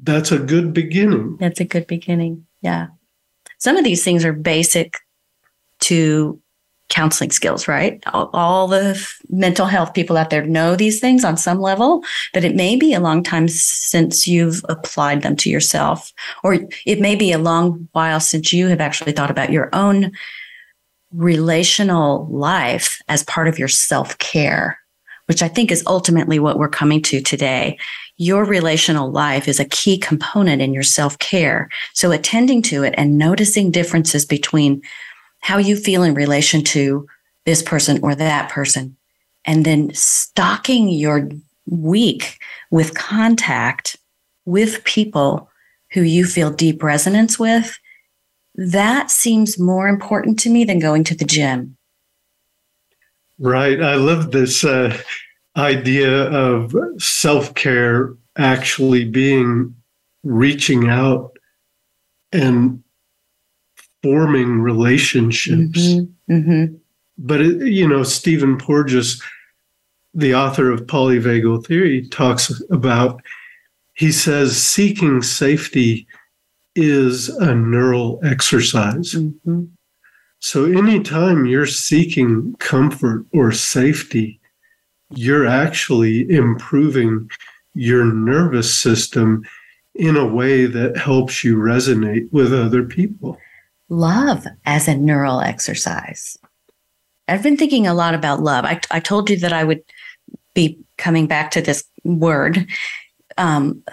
that's 0.03 0.31
a 0.31 0.37
good 0.37 0.71
beginning. 0.71 1.37
That's 1.39 1.59
a 1.59 1.65
good 1.65 1.87
beginning. 1.87 2.45
Yeah. 2.61 2.87
Some 3.57 3.75
of 3.75 3.83
these 3.83 4.03
things 4.03 4.23
are 4.23 4.33
basic 4.33 4.97
to 5.79 6.39
counseling 6.89 7.31
skills, 7.31 7.67
right? 7.67 8.03
All, 8.13 8.29
all 8.33 8.67
the 8.67 8.93
f- 8.95 9.17
mental 9.29 9.65
health 9.65 9.93
people 9.93 10.17
out 10.17 10.29
there 10.29 10.45
know 10.45 10.75
these 10.75 10.99
things 10.99 11.25
on 11.25 11.35
some 11.35 11.59
level, 11.59 12.03
but 12.33 12.43
it 12.43 12.55
may 12.55 12.75
be 12.75 12.93
a 12.93 12.99
long 12.99 13.23
time 13.23 13.47
since 13.47 14.27
you've 14.27 14.63
applied 14.69 15.21
them 15.21 15.35
to 15.37 15.49
yourself, 15.49 16.13
or 16.43 16.59
it 16.85 16.99
may 16.99 17.15
be 17.15 17.31
a 17.31 17.39
long 17.39 17.87
while 17.93 18.19
since 18.19 18.53
you 18.53 18.67
have 18.67 18.81
actually 18.81 19.11
thought 19.13 19.31
about 19.31 19.51
your 19.51 19.69
own 19.73 20.11
relational 21.11 22.27
life 22.27 23.01
as 23.07 23.23
part 23.23 23.47
of 23.47 23.57
your 23.57 23.67
self 23.67 24.17
care, 24.19 24.77
which 25.25 25.41
I 25.41 25.47
think 25.47 25.71
is 25.71 25.83
ultimately 25.87 26.39
what 26.39 26.59
we're 26.59 26.69
coming 26.69 27.01
to 27.03 27.21
today. 27.21 27.77
Your 28.17 28.45
relational 28.45 29.11
life 29.11 29.47
is 29.47 29.59
a 29.59 29.65
key 29.65 29.97
component 29.97 30.61
in 30.61 30.73
your 30.73 30.83
self 30.83 31.17
care. 31.17 31.69
So 31.93 32.11
attending 32.11 32.61
to 32.63 32.83
it 32.83 32.93
and 32.97 33.17
noticing 33.17 33.71
differences 33.71 34.23
between 34.25 34.81
how 35.45 35.59
you 35.59 35.75
feel 35.75 36.01
in 36.01 36.15
relation 36.15 36.63
to 36.63 37.07
this 37.45 37.61
person 37.61 37.99
or 38.01 38.15
that 38.15 38.49
person, 38.49 38.97
and 39.45 39.63
then 39.63 39.93
stocking 39.93 40.89
your 40.89 41.29
week 41.67 42.39
with 42.71 42.95
contact 42.95 43.95
with 44.45 44.83
people 44.85 45.47
who 45.91 46.01
you 46.01 46.25
feel 46.25 46.49
deep 46.49 46.81
resonance 46.81 47.37
with, 47.37 47.77
that 48.55 49.11
seems 49.11 49.59
more 49.59 49.87
important 49.87 50.39
to 50.39 50.49
me 50.49 50.63
than 50.63 50.79
going 50.79 51.03
to 51.03 51.15
the 51.15 51.25
gym. 51.25 51.77
Right. 53.37 53.79
I 53.83 53.95
love 53.95 54.31
this 54.31 54.63
uh, 54.63 54.97
idea 55.55 56.23
of 56.23 56.73
self 56.97 57.53
care 57.53 58.15
actually 58.35 59.05
being 59.05 59.75
reaching 60.23 60.89
out 60.89 61.37
and 62.31 62.81
forming 64.05 64.59
relationships. 64.61 65.79
Mhm, 65.79 66.09
mhm. 66.29 66.75
But, 67.17 67.41
it, 67.41 67.71
you 67.71 67.87
know, 67.87 68.03
Stephen 68.03 68.55
Porges, 68.55 69.19
the 70.13 70.35
author 70.35 70.69
of 70.69 70.85
Polyvagal 70.85 71.65
Theory, 71.65 72.07
talks 72.09 72.51
about, 72.69 73.19
he 73.95 74.11
says, 74.11 74.55
seeking 74.55 75.23
safety 75.23 76.05
is 76.75 77.29
a 77.29 77.55
neural 77.55 78.19
exercise. 78.23 79.15
Mhm. 79.15 79.69
So 80.39 80.65
anytime 80.65 81.47
you're 81.47 81.65
seeking 81.65 82.53
comfort 82.59 83.25
or 83.31 83.51
safety, 83.51 84.39
you're 85.15 85.47
actually 85.47 86.29
improving 86.29 87.27
your 87.73 88.05
nervous 88.05 88.71
system 88.71 89.43
in 89.95 90.15
a 90.15 90.27
way 90.27 90.67
that 90.67 90.95
helps 90.97 91.43
you 91.43 91.57
resonate 91.57 92.27
with 92.31 92.53
other 92.53 92.83
people. 92.83 93.39
Love 93.95 94.45
as 94.65 94.87
a 94.87 94.95
neural 94.95 95.41
exercise. 95.41 96.37
I've 97.27 97.43
been 97.43 97.57
thinking 97.57 97.87
a 97.87 97.93
lot 97.93 98.13
about 98.13 98.41
love. 98.41 98.65
I, 98.65 98.79
I 98.91 98.99
told 98.99 99.29
you 99.29 99.37
that 99.37 99.53
I 99.53 99.63
would 99.63 99.81
be 100.53 100.79
coming 100.97 101.27
back 101.27 101.51
to 101.51 101.61
this 101.61 101.83
word. 102.03 102.67
Um, 103.37 103.83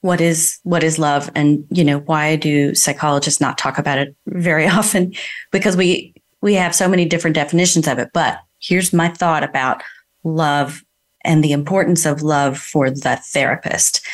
what 0.00 0.20
is 0.20 0.58
what 0.62 0.84
is 0.84 0.98
love, 0.98 1.28
and 1.34 1.66
you 1.70 1.84
know 1.84 1.98
why 1.98 2.36
do 2.36 2.74
psychologists 2.74 3.40
not 3.40 3.58
talk 3.58 3.78
about 3.78 3.98
it 3.98 4.14
very 4.26 4.66
often? 4.78 5.12
Because 5.50 5.76
we 5.76 6.14
we 6.40 6.54
have 6.54 6.74
so 6.74 6.88
many 6.88 7.04
different 7.04 7.34
definitions 7.34 7.88
of 7.88 7.98
it. 7.98 8.10
But 8.14 8.38
here's 8.60 8.92
my 8.92 9.08
thought 9.08 9.42
about 9.42 9.82
love 10.22 10.82
and 11.24 11.42
the 11.42 11.52
importance 11.52 12.06
of 12.06 12.22
love 12.22 12.58
for 12.58 12.90
the 12.90 13.20
therapist. 13.32 14.06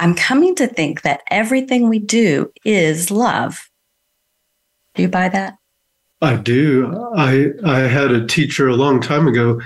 I'm 0.00 0.14
coming 0.14 0.54
to 0.56 0.66
think 0.66 1.02
that 1.02 1.22
everything 1.30 1.88
we 1.88 1.98
do 1.98 2.50
is 2.64 3.10
love. 3.10 3.69
Do 4.94 5.02
you 5.02 5.08
buy 5.08 5.28
that? 5.28 5.56
I 6.22 6.36
do. 6.36 6.92
I 7.16 7.50
I 7.64 7.78
had 7.80 8.10
a 8.10 8.26
teacher 8.26 8.68
a 8.68 8.76
long 8.76 9.00
time 9.00 9.26
ago. 9.26 9.60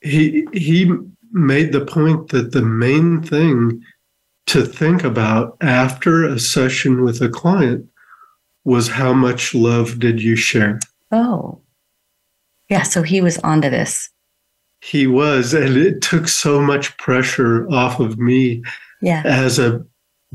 He 0.00 0.46
he 0.52 0.92
made 1.32 1.72
the 1.72 1.84
point 1.84 2.28
that 2.30 2.52
the 2.52 2.62
main 2.62 3.22
thing 3.22 3.82
to 4.46 4.64
think 4.64 5.04
about 5.04 5.56
after 5.60 6.24
a 6.24 6.38
session 6.40 7.02
with 7.02 7.20
a 7.20 7.28
client 7.28 7.86
was 8.64 8.88
how 8.88 9.12
much 9.12 9.54
love 9.54 9.98
did 10.00 10.20
you 10.20 10.34
share? 10.34 10.80
Oh, 11.12 11.60
yeah. 12.68 12.82
So 12.82 13.02
he 13.02 13.20
was 13.20 13.38
onto 13.38 13.70
this. 13.70 14.10
He 14.80 15.06
was, 15.06 15.54
and 15.54 15.76
it 15.76 16.00
took 16.02 16.26
so 16.26 16.60
much 16.60 16.96
pressure 16.98 17.70
off 17.70 18.00
of 18.00 18.18
me 18.18 18.62
Yeah. 19.02 19.22
as 19.24 19.58
a 19.58 19.84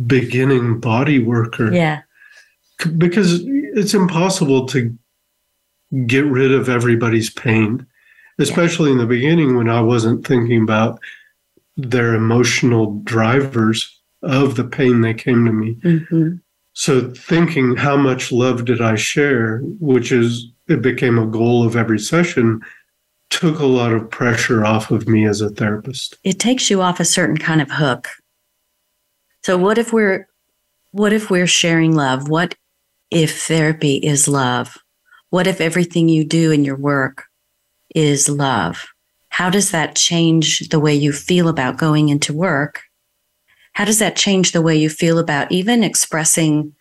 beginning 0.08 0.80
body 0.80 1.20
worker 1.20 1.74
Yeah. 1.74 2.01
Because 2.98 3.42
it's 3.46 3.94
impossible 3.94 4.66
to 4.68 4.96
get 6.06 6.26
rid 6.26 6.52
of 6.52 6.70
everybody's 6.70 7.30
pain, 7.30 7.86
especially 8.40 8.92
in 8.92 8.98
the 8.98 9.06
beginning 9.06 9.56
when 9.56 9.70
I 9.70 9.82
wasn't 9.82 10.26
thinking 10.26 10.64
about 10.64 11.00
their 11.78 12.14
emotional 12.14 13.00
drivers 13.04 14.02
of 14.22 14.56
the 14.56 14.64
pain 14.64 15.02
they 15.02 15.14
came 15.14 15.46
to 15.46 15.52
me. 15.52 15.76
Mm-hmm. 15.76 16.36
So 16.74 17.10
thinking 17.12 17.78
how 17.78 17.96
much 17.96 18.32
love 18.32 18.66
did 18.66 18.82
I 18.82 18.96
share, 18.96 19.60
which 19.80 20.12
is 20.12 20.48
it 20.68 20.82
became 20.82 21.18
a 21.18 21.28
goal 21.28 21.66
of 21.66 21.76
every 21.76 22.00
session, 22.00 22.62
took 23.30 23.60
a 23.60 23.66
lot 23.66 23.94
of 23.94 24.10
pressure 24.10 24.66
off 24.66 24.92
of 24.92 25.08
me 25.08 25.26
as 25.26 25.42
a 25.42 25.50
therapist. 25.50 26.18
It 26.24 26.40
takes 26.40 26.70
you 26.70 26.82
off 26.82 27.00
a 27.00 27.06
certain 27.06 27.38
kind 27.38 27.62
of 27.62 27.72
hook. 27.72 28.10
So 29.44 29.58
what 29.58 29.78
if 29.78 29.94
we're 29.94 30.28
what 30.92 31.14
if 31.14 31.30
we're 31.30 31.48
sharing 31.48 31.96
love? 31.96 32.30
What 32.30 32.56
if 33.16 33.43
therapy 33.43 33.95
is 33.95 34.28
love? 34.28 34.78
What 35.30 35.47
if 35.47 35.61
everything 35.61 36.09
you 36.09 36.26
do 36.26 36.51
in 36.51 36.66
your 36.66 36.76
work 36.76 37.24
is 37.95 38.28
love? 38.28 38.88
How 39.30 39.49
does 39.49 39.72
that 39.72 39.95
change 39.95 40.68
the 40.68 40.82
way 40.82 40.93
you 40.93 41.13
feel 41.13 41.47
about 41.47 41.78
going 41.78 42.09
into 42.09 42.34
work? 42.34 42.82
How 43.72 43.86
does 43.86 43.99
that 43.99 44.18
change 44.18 44.51
the 44.51 44.61
way 44.61 44.76
you 44.76 44.89
feel 44.89 45.18
about 45.18 45.49
even 45.49 45.82
expressing 45.82 46.76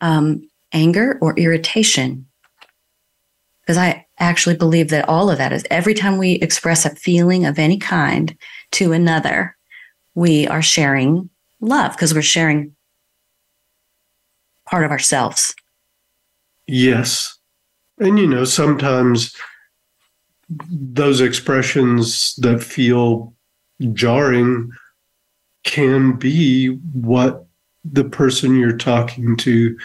um, 0.00 0.48
anger 0.72 1.16
or 1.22 1.38
irritation? 1.38 2.26
Because 3.60 3.76
I 3.76 4.04
actually 4.18 4.56
believe 4.56 4.90
that 4.90 5.08
all 5.08 5.30
of 5.30 5.38
that 5.38 5.52
is 5.52 5.64
every 5.70 5.94
time 5.94 6.18
we 6.18 6.32
express 6.32 6.86
a 6.86 6.96
feeling 6.96 7.46
of 7.46 7.56
any 7.56 7.78
kind 7.78 8.36
to 8.72 8.92
another, 8.92 9.56
we 10.16 10.48
are 10.48 10.62
sharing 10.62 11.30
love 11.60 11.92
because 11.92 12.14
we're 12.14 12.22
sharing 12.22 12.74
part 14.66 14.84
of 14.84 14.90
ourselves. 14.90 15.54
Yes. 16.68 17.36
And, 17.98 18.18
you 18.18 18.26
know, 18.26 18.44
sometimes 18.44 19.34
those 20.48 21.20
expressions 21.20 22.36
that 22.36 22.62
feel 22.62 23.34
jarring 23.92 24.70
can 25.64 26.12
be 26.12 26.68
what 26.92 27.46
the 27.84 28.04
person 28.04 28.56
you're 28.56 28.76
talking 28.76 29.36
to 29.38 29.76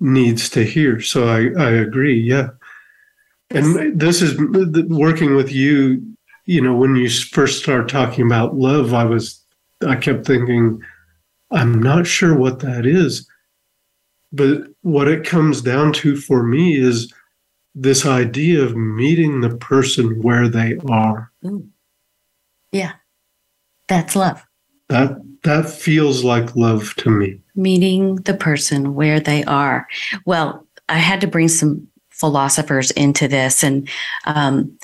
needs 0.00 0.48
to 0.50 0.64
hear. 0.64 1.00
So 1.00 1.28
I, 1.28 1.50
I 1.62 1.70
agree. 1.70 2.18
Yeah. 2.18 2.50
And 3.50 4.00
this 4.00 4.22
is 4.22 4.38
working 4.88 5.36
with 5.36 5.52
you, 5.52 6.02
you 6.46 6.60
know, 6.60 6.74
when 6.74 6.96
you 6.96 7.10
first 7.10 7.62
start 7.62 7.88
talking 7.88 8.24
about 8.24 8.56
love, 8.56 8.94
I 8.94 9.04
was, 9.04 9.44
I 9.86 9.96
kept 9.96 10.26
thinking, 10.26 10.80
I'm 11.50 11.82
not 11.82 12.06
sure 12.06 12.34
what 12.34 12.60
that 12.60 12.86
is. 12.86 13.28
But 14.32 14.62
what 14.80 15.08
it 15.08 15.26
comes 15.26 15.60
down 15.60 15.92
to 15.94 16.16
for 16.16 16.42
me 16.42 16.76
is 16.76 17.12
this 17.74 18.06
idea 18.06 18.62
of 18.62 18.76
meeting 18.76 19.40
the 19.40 19.56
person 19.56 20.22
where 20.22 20.48
they 20.48 20.78
are. 20.88 21.30
Ooh. 21.46 21.68
Yeah. 22.70 22.92
That's 23.88 24.16
love. 24.16 24.42
That 24.88 25.16
that 25.42 25.68
feels 25.68 26.24
like 26.24 26.54
love 26.56 26.94
to 26.96 27.10
me. 27.10 27.40
Meeting 27.54 28.16
the 28.16 28.34
person 28.34 28.94
where 28.94 29.20
they 29.20 29.44
are. 29.44 29.86
Well, 30.24 30.66
I 30.88 30.98
had 30.98 31.20
to 31.22 31.26
bring 31.26 31.48
some 31.48 31.86
philosophers 32.10 32.90
into 32.92 33.26
this, 33.26 33.64
and 33.64 33.88
um, 34.24 34.78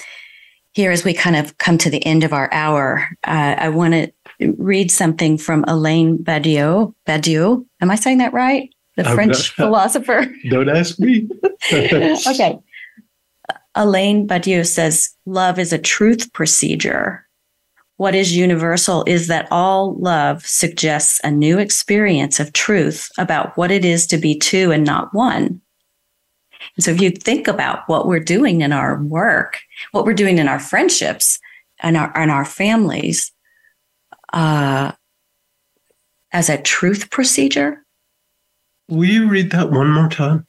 here 0.72 0.90
as 0.90 1.05
we 1.05 1.14
kind 1.14 1.36
of 1.36 1.57
come 1.59 1.78
to 1.78 1.90
the 1.90 2.05
end 2.05 2.24
of 2.24 2.32
our 2.32 2.53
hour, 2.53 3.09
uh, 3.24 3.55
I 3.59 3.68
want 3.68 3.94
to 3.94 4.12
read 4.59 4.90
something 4.90 5.38
from 5.38 5.64
Alain 5.68 6.18
Badiou. 6.18 6.94
Badiou, 7.07 7.64
am 7.80 7.90
I 7.90 7.94
saying 7.94 8.18
that 8.18 8.32
right? 8.32 8.70
The 8.99 9.05
French 9.05 9.51
philosopher. 9.51 10.26
Don't 10.51 10.68
ask 10.68 10.99
me. 10.99 11.28
okay. 11.72 12.59
Alain 13.74 14.26
Badiou 14.26 14.66
says, 14.66 15.11
Love 15.24 15.59
is 15.59 15.72
a 15.72 15.78
truth 15.78 16.32
procedure. 16.32 17.24
What 17.96 18.16
is 18.16 18.36
universal 18.36 19.05
is 19.07 19.28
that 19.28 19.46
all 19.53 19.94
love 19.94 20.44
suggests 20.44 21.20
a 21.22 21.30
new 21.30 21.59
experience 21.59 22.40
of 22.40 22.53
truth 22.53 23.09
about 23.18 23.57
what 23.57 23.70
it 23.70 23.84
is 23.84 24.05
to 24.09 24.18
be 24.18 24.36
two 24.36 24.72
and 24.72 24.84
not 24.84 25.14
one. 25.14 25.61
And 26.76 26.84
so 26.84 26.90
if 26.90 27.01
you 27.01 27.11
think 27.11 27.46
about 27.46 27.88
what 27.88 28.09
we're 28.09 28.18
doing 28.18 28.62
in 28.62 28.72
our 28.72 29.01
work, 29.01 29.61
what 29.92 30.05
we're 30.05 30.12
doing 30.12 30.38
in 30.38 30.49
our 30.49 30.59
friendships 30.59 31.38
and 31.80 31.96
our, 31.96 32.12
and 32.16 32.32
our 32.32 32.44
families, 32.44 33.30
uh, 34.32 34.90
as 36.32 36.49
a 36.49 36.61
truth 36.61 37.11
procedure. 37.11 37.84
Will 38.89 39.05
you 39.05 39.28
read 39.28 39.51
that 39.51 39.70
one 39.70 39.91
more 39.91 40.09
time? 40.09 40.47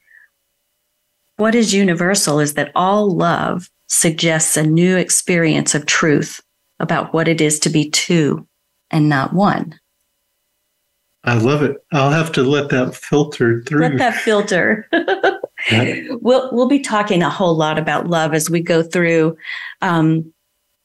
What 1.36 1.54
is 1.54 1.74
universal 1.74 2.38
is 2.40 2.54
that 2.54 2.72
all 2.74 3.10
love 3.10 3.70
suggests 3.86 4.56
a 4.56 4.62
new 4.62 4.96
experience 4.96 5.74
of 5.74 5.86
truth 5.86 6.40
about 6.78 7.12
what 7.12 7.28
it 7.28 7.40
is 7.40 7.58
to 7.60 7.70
be 7.70 7.90
two 7.90 8.46
and 8.90 9.08
not 9.08 9.32
one. 9.32 9.78
I 11.24 11.34
love 11.34 11.62
it. 11.62 11.76
I'll 11.92 12.10
have 12.10 12.32
to 12.32 12.42
let 12.42 12.70
that 12.70 12.94
filter 12.94 13.62
through. 13.62 13.80
Let 13.80 13.98
that 13.98 14.14
filter. 14.14 14.88
we'll 16.20 16.48
we'll 16.52 16.68
be 16.68 16.80
talking 16.80 17.22
a 17.22 17.28
whole 17.28 17.54
lot 17.54 17.78
about 17.78 18.08
love 18.08 18.32
as 18.32 18.48
we 18.48 18.60
go 18.60 18.82
through. 18.82 19.36
Um, 19.82 20.32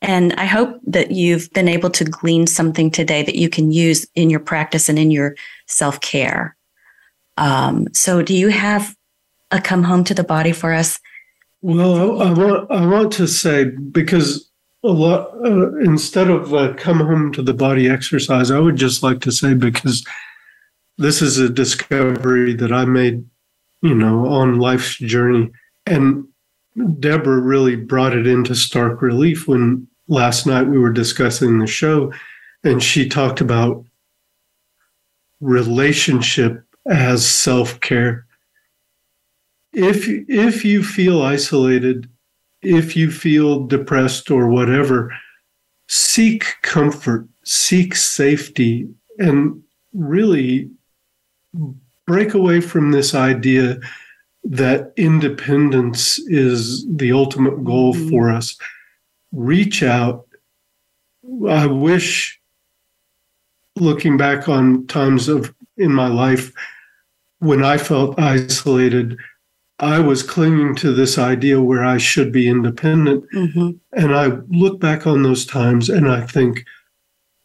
and 0.01 0.33
I 0.33 0.45
hope 0.45 0.79
that 0.85 1.11
you've 1.11 1.49
been 1.53 1.69
able 1.69 1.89
to 1.91 2.03
glean 2.03 2.47
something 2.47 2.91
today 2.91 3.23
that 3.23 3.35
you 3.35 3.49
can 3.49 3.71
use 3.71 4.05
in 4.15 4.29
your 4.29 4.41
practice 4.41 4.89
and 4.89 4.99
in 4.99 5.09
your 5.09 5.35
self 5.67 6.01
care. 6.01 6.54
Um, 7.37 7.87
so, 7.93 8.21
do 8.21 8.33
you 8.33 8.49
have 8.49 8.95
a 9.51 9.61
come 9.61 9.83
home 9.83 10.03
to 10.05 10.13
the 10.13 10.23
body 10.23 10.51
for 10.51 10.73
us? 10.73 10.99
Well, 11.61 12.21
I, 12.21 12.25
I 12.25 12.33
want 12.33 12.71
I 12.71 12.85
want 12.85 13.11
to 13.13 13.27
say 13.27 13.65
because 13.65 14.49
a 14.83 14.89
lot 14.89 15.33
uh, 15.43 15.75
instead 15.77 16.29
of 16.29 16.53
uh, 16.53 16.73
come 16.75 16.99
home 16.99 17.31
to 17.33 17.41
the 17.41 17.53
body 17.53 17.89
exercise, 17.89 18.51
I 18.51 18.59
would 18.59 18.75
just 18.75 19.03
like 19.03 19.21
to 19.21 19.31
say 19.31 19.53
because 19.53 20.05
this 20.97 21.21
is 21.21 21.39
a 21.39 21.49
discovery 21.49 22.53
that 22.53 22.71
I 22.71 22.85
made, 22.85 23.25
you 23.81 23.95
know, 23.95 24.27
on 24.27 24.59
life's 24.59 24.97
journey, 24.97 25.51
and 25.85 26.25
Deborah 26.99 27.39
really 27.39 27.75
brought 27.75 28.15
it 28.15 28.27
into 28.27 28.55
stark 28.55 29.01
relief 29.01 29.47
when 29.47 29.87
last 30.07 30.45
night 30.45 30.67
we 30.67 30.77
were 30.77 30.91
discussing 30.91 31.59
the 31.59 31.67
show, 31.67 32.13
and 32.63 32.81
she 32.81 33.09
talked 33.09 33.41
about 33.41 33.83
relationship 35.41 36.63
as 36.87 37.25
self 37.27 37.79
care. 37.81 38.25
If 39.73 40.07
if 40.07 40.63
you 40.63 40.83
feel 40.83 41.21
isolated 41.21 42.09
if 42.65 42.95
you 42.95 43.11
feel 43.11 43.65
depressed 43.67 44.31
or 44.31 44.47
whatever, 44.47 45.15
seek 45.87 46.55
comfort, 46.63 47.27
seek 47.43 47.95
safety, 47.95 48.89
and 49.19 49.61
really 49.93 50.69
break 52.05 52.33
away 52.33 52.59
from 52.59 52.91
this 52.91 53.13
idea 53.13 53.79
that 54.43 54.93
independence 54.97 56.19
is 56.27 56.85
the 56.89 57.11
ultimate 57.11 57.63
goal 57.63 57.93
mm-hmm. 57.93 58.09
for 58.09 58.29
us. 58.29 58.57
Reach 59.31 59.83
out. 59.83 60.27
I 61.47 61.65
wish, 61.65 62.39
looking 63.75 64.17
back 64.17 64.47
on 64.49 64.87
times 64.87 65.27
of 65.27 65.53
in 65.77 65.91
my 65.91 66.07
life 66.07 66.51
when 67.39 67.63
I 67.63 67.77
felt 67.77 68.19
isolated, 68.19 69.17
I 69.79 69.99
was 69.99 70.23
clinging 70.23 70.75
to 70.75 70.93
this 70.93 71.17
idea 71.17 71.61
where 71.61 71.83
I 71.83 71.97
should 71.97 72.31
be 72.31 72.47
independent. 72.47 73.25
Mm-hmm. 73.33 73.71
And 73.93 74.15
I 74.15 74.27
look 74.47 74.79
back 74.79 75.05
on 75.05 75.23
those 75.23 75.45
times 75.45 75.89
and 75.89 76.09
I 76.09 76.25
think, 76.25 76.65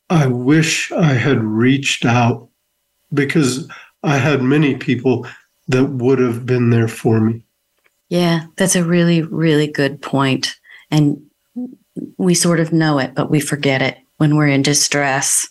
I 0.09 0.27
wish 0.27 0.91
I 0.93 1.13
had 1.15 1.43
reached 1.43 2.05
out 2.05 2.49
because 3.13 3.69
I 4.03 4.17
had 4.17 4.43
many 4.43 4.77
people 4.77 5.27
that 5.69 5.85
would 5.85 6.19
have 6.19 6.47
been 6.47 6.71
there 6.71 6.89
for 6.89 7.21
me. 7.21 7.45
Yeah, 8.09 8.47
that's 8.57 8.75
a 8.75 8.85
really, 8.85 9.23
really 9.23 9.69
good 9.69 10.03
point. 10.03 10.57
And 10.91 11.21
we 12.17 12.35
sort 12.35 12.59
of 12.59 12.73
know 12.73 12.99
it, 12.99 13.15
but 13.15 13.31
we 13.31 13.39
forget 13.39 13.83
it 13.83 13.99
when 14.17 14.37
we're 14.37 14.49
in 14.49 14.63
distress. 14.63 15.49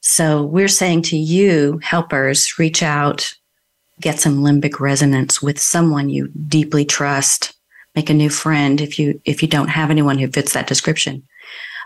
So 0.00 0.42
we're 0.42 0.68
saying 0.68 1.02
to 1.02 1.16
you, 1.16 1.78
helpers, 1.82 2.58
reach 2.58 2.82
out, 2.82 3.32
get 4.04 4.20
some 4.20 4.40
limbic 4.40 4.78
resonance 4.78 5.42
with 5.42 5.58
someone 5.58 6.10
you 6.10 6.28
deeply 6.28 6.84
trust 6.84 7.54
make 7.94 8.10
a 8.10 8.14
new 8.14 8.28
friend 8.28 8.80
if 8.80 8.98
you 8.98 9.20
if 9.24 9.42
you 9.42 9.48
don't 9.48 9.68
have 9.68 9.90
anyone 9.90 10.18
who 10.18 10.28
fits 10.28 10.52
that 10.52 10.66
description. 10.66 11.22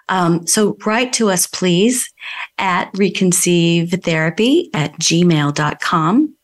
Um, 0.09 0.47
so 0.47 0.77
write 0.85 1.13
to 1.15 1.31
us 1.31 1.47
please 1.47 2.11
at 2.59 2.93
reconceivetherapy 2.95 4.71
at 4.75 4.93
gmail.com 4.95 6.35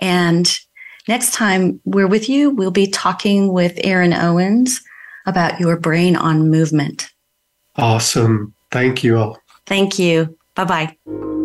and 0.00 0.60
next 1.08 1.32
time 1.32 1.80
we're 1.84 2.06
with 2.06 2.28
you 2.28 2.50
we'll 2.50 2.70
be 2.70 2.86
talking 2.86 3.52
with 3.52 3.80
aaron 3.82 4.12
owens 4.12 4.80
about 5.26 5.58
your 5.58 5.78
brain 5.78 6.14
on 6.14 6.50
movement. 6.50 7.10
Awesome. 7.76 8.54
Thank 8.70 9.02
you 9.02 9.18
all. 9.18 9.38
Thank 9.66 9.98
you. 9.98 10.36
Bye-bye 10.54 11.37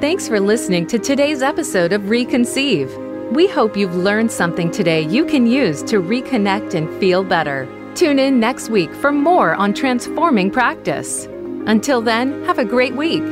Thanks 0.00 0.26
for 0.26 0.40
listening 0.40 0.86
to 0.86 0.98
today's 0.98 1.42
episode 1.42 1.92
of 1.92 2.00
Reconceive. 2.04 2.88
We 3.32 3.46
hope 3.46 3.76
you've 3.76 3.94
learned 3.94 4.32
something 4.32 4.70
today 4.70 5.02
you 5.02 5.26
can 5.26 5.46
use 5.46 5.82
to 5.82 6.00
reconnect 6.00 6.72
and 6.72 6.88
feel 6.98 7.22
better. 7.22 7.68
Tune 7.94 8.18
in 8.18 8.40
next 8.40 8.70
week 8.70 8.90
for 8.94 9.12
more 9.12 9.54
on 9.54 9.74
transforming 9.74 10.50
practice. 10.50 11.26
Until 11.66 12.00
then, 12.00 12.42
have 12.44 12.58
a 12.58 12.64
great 12.64 12.94
week. 12.96 13.22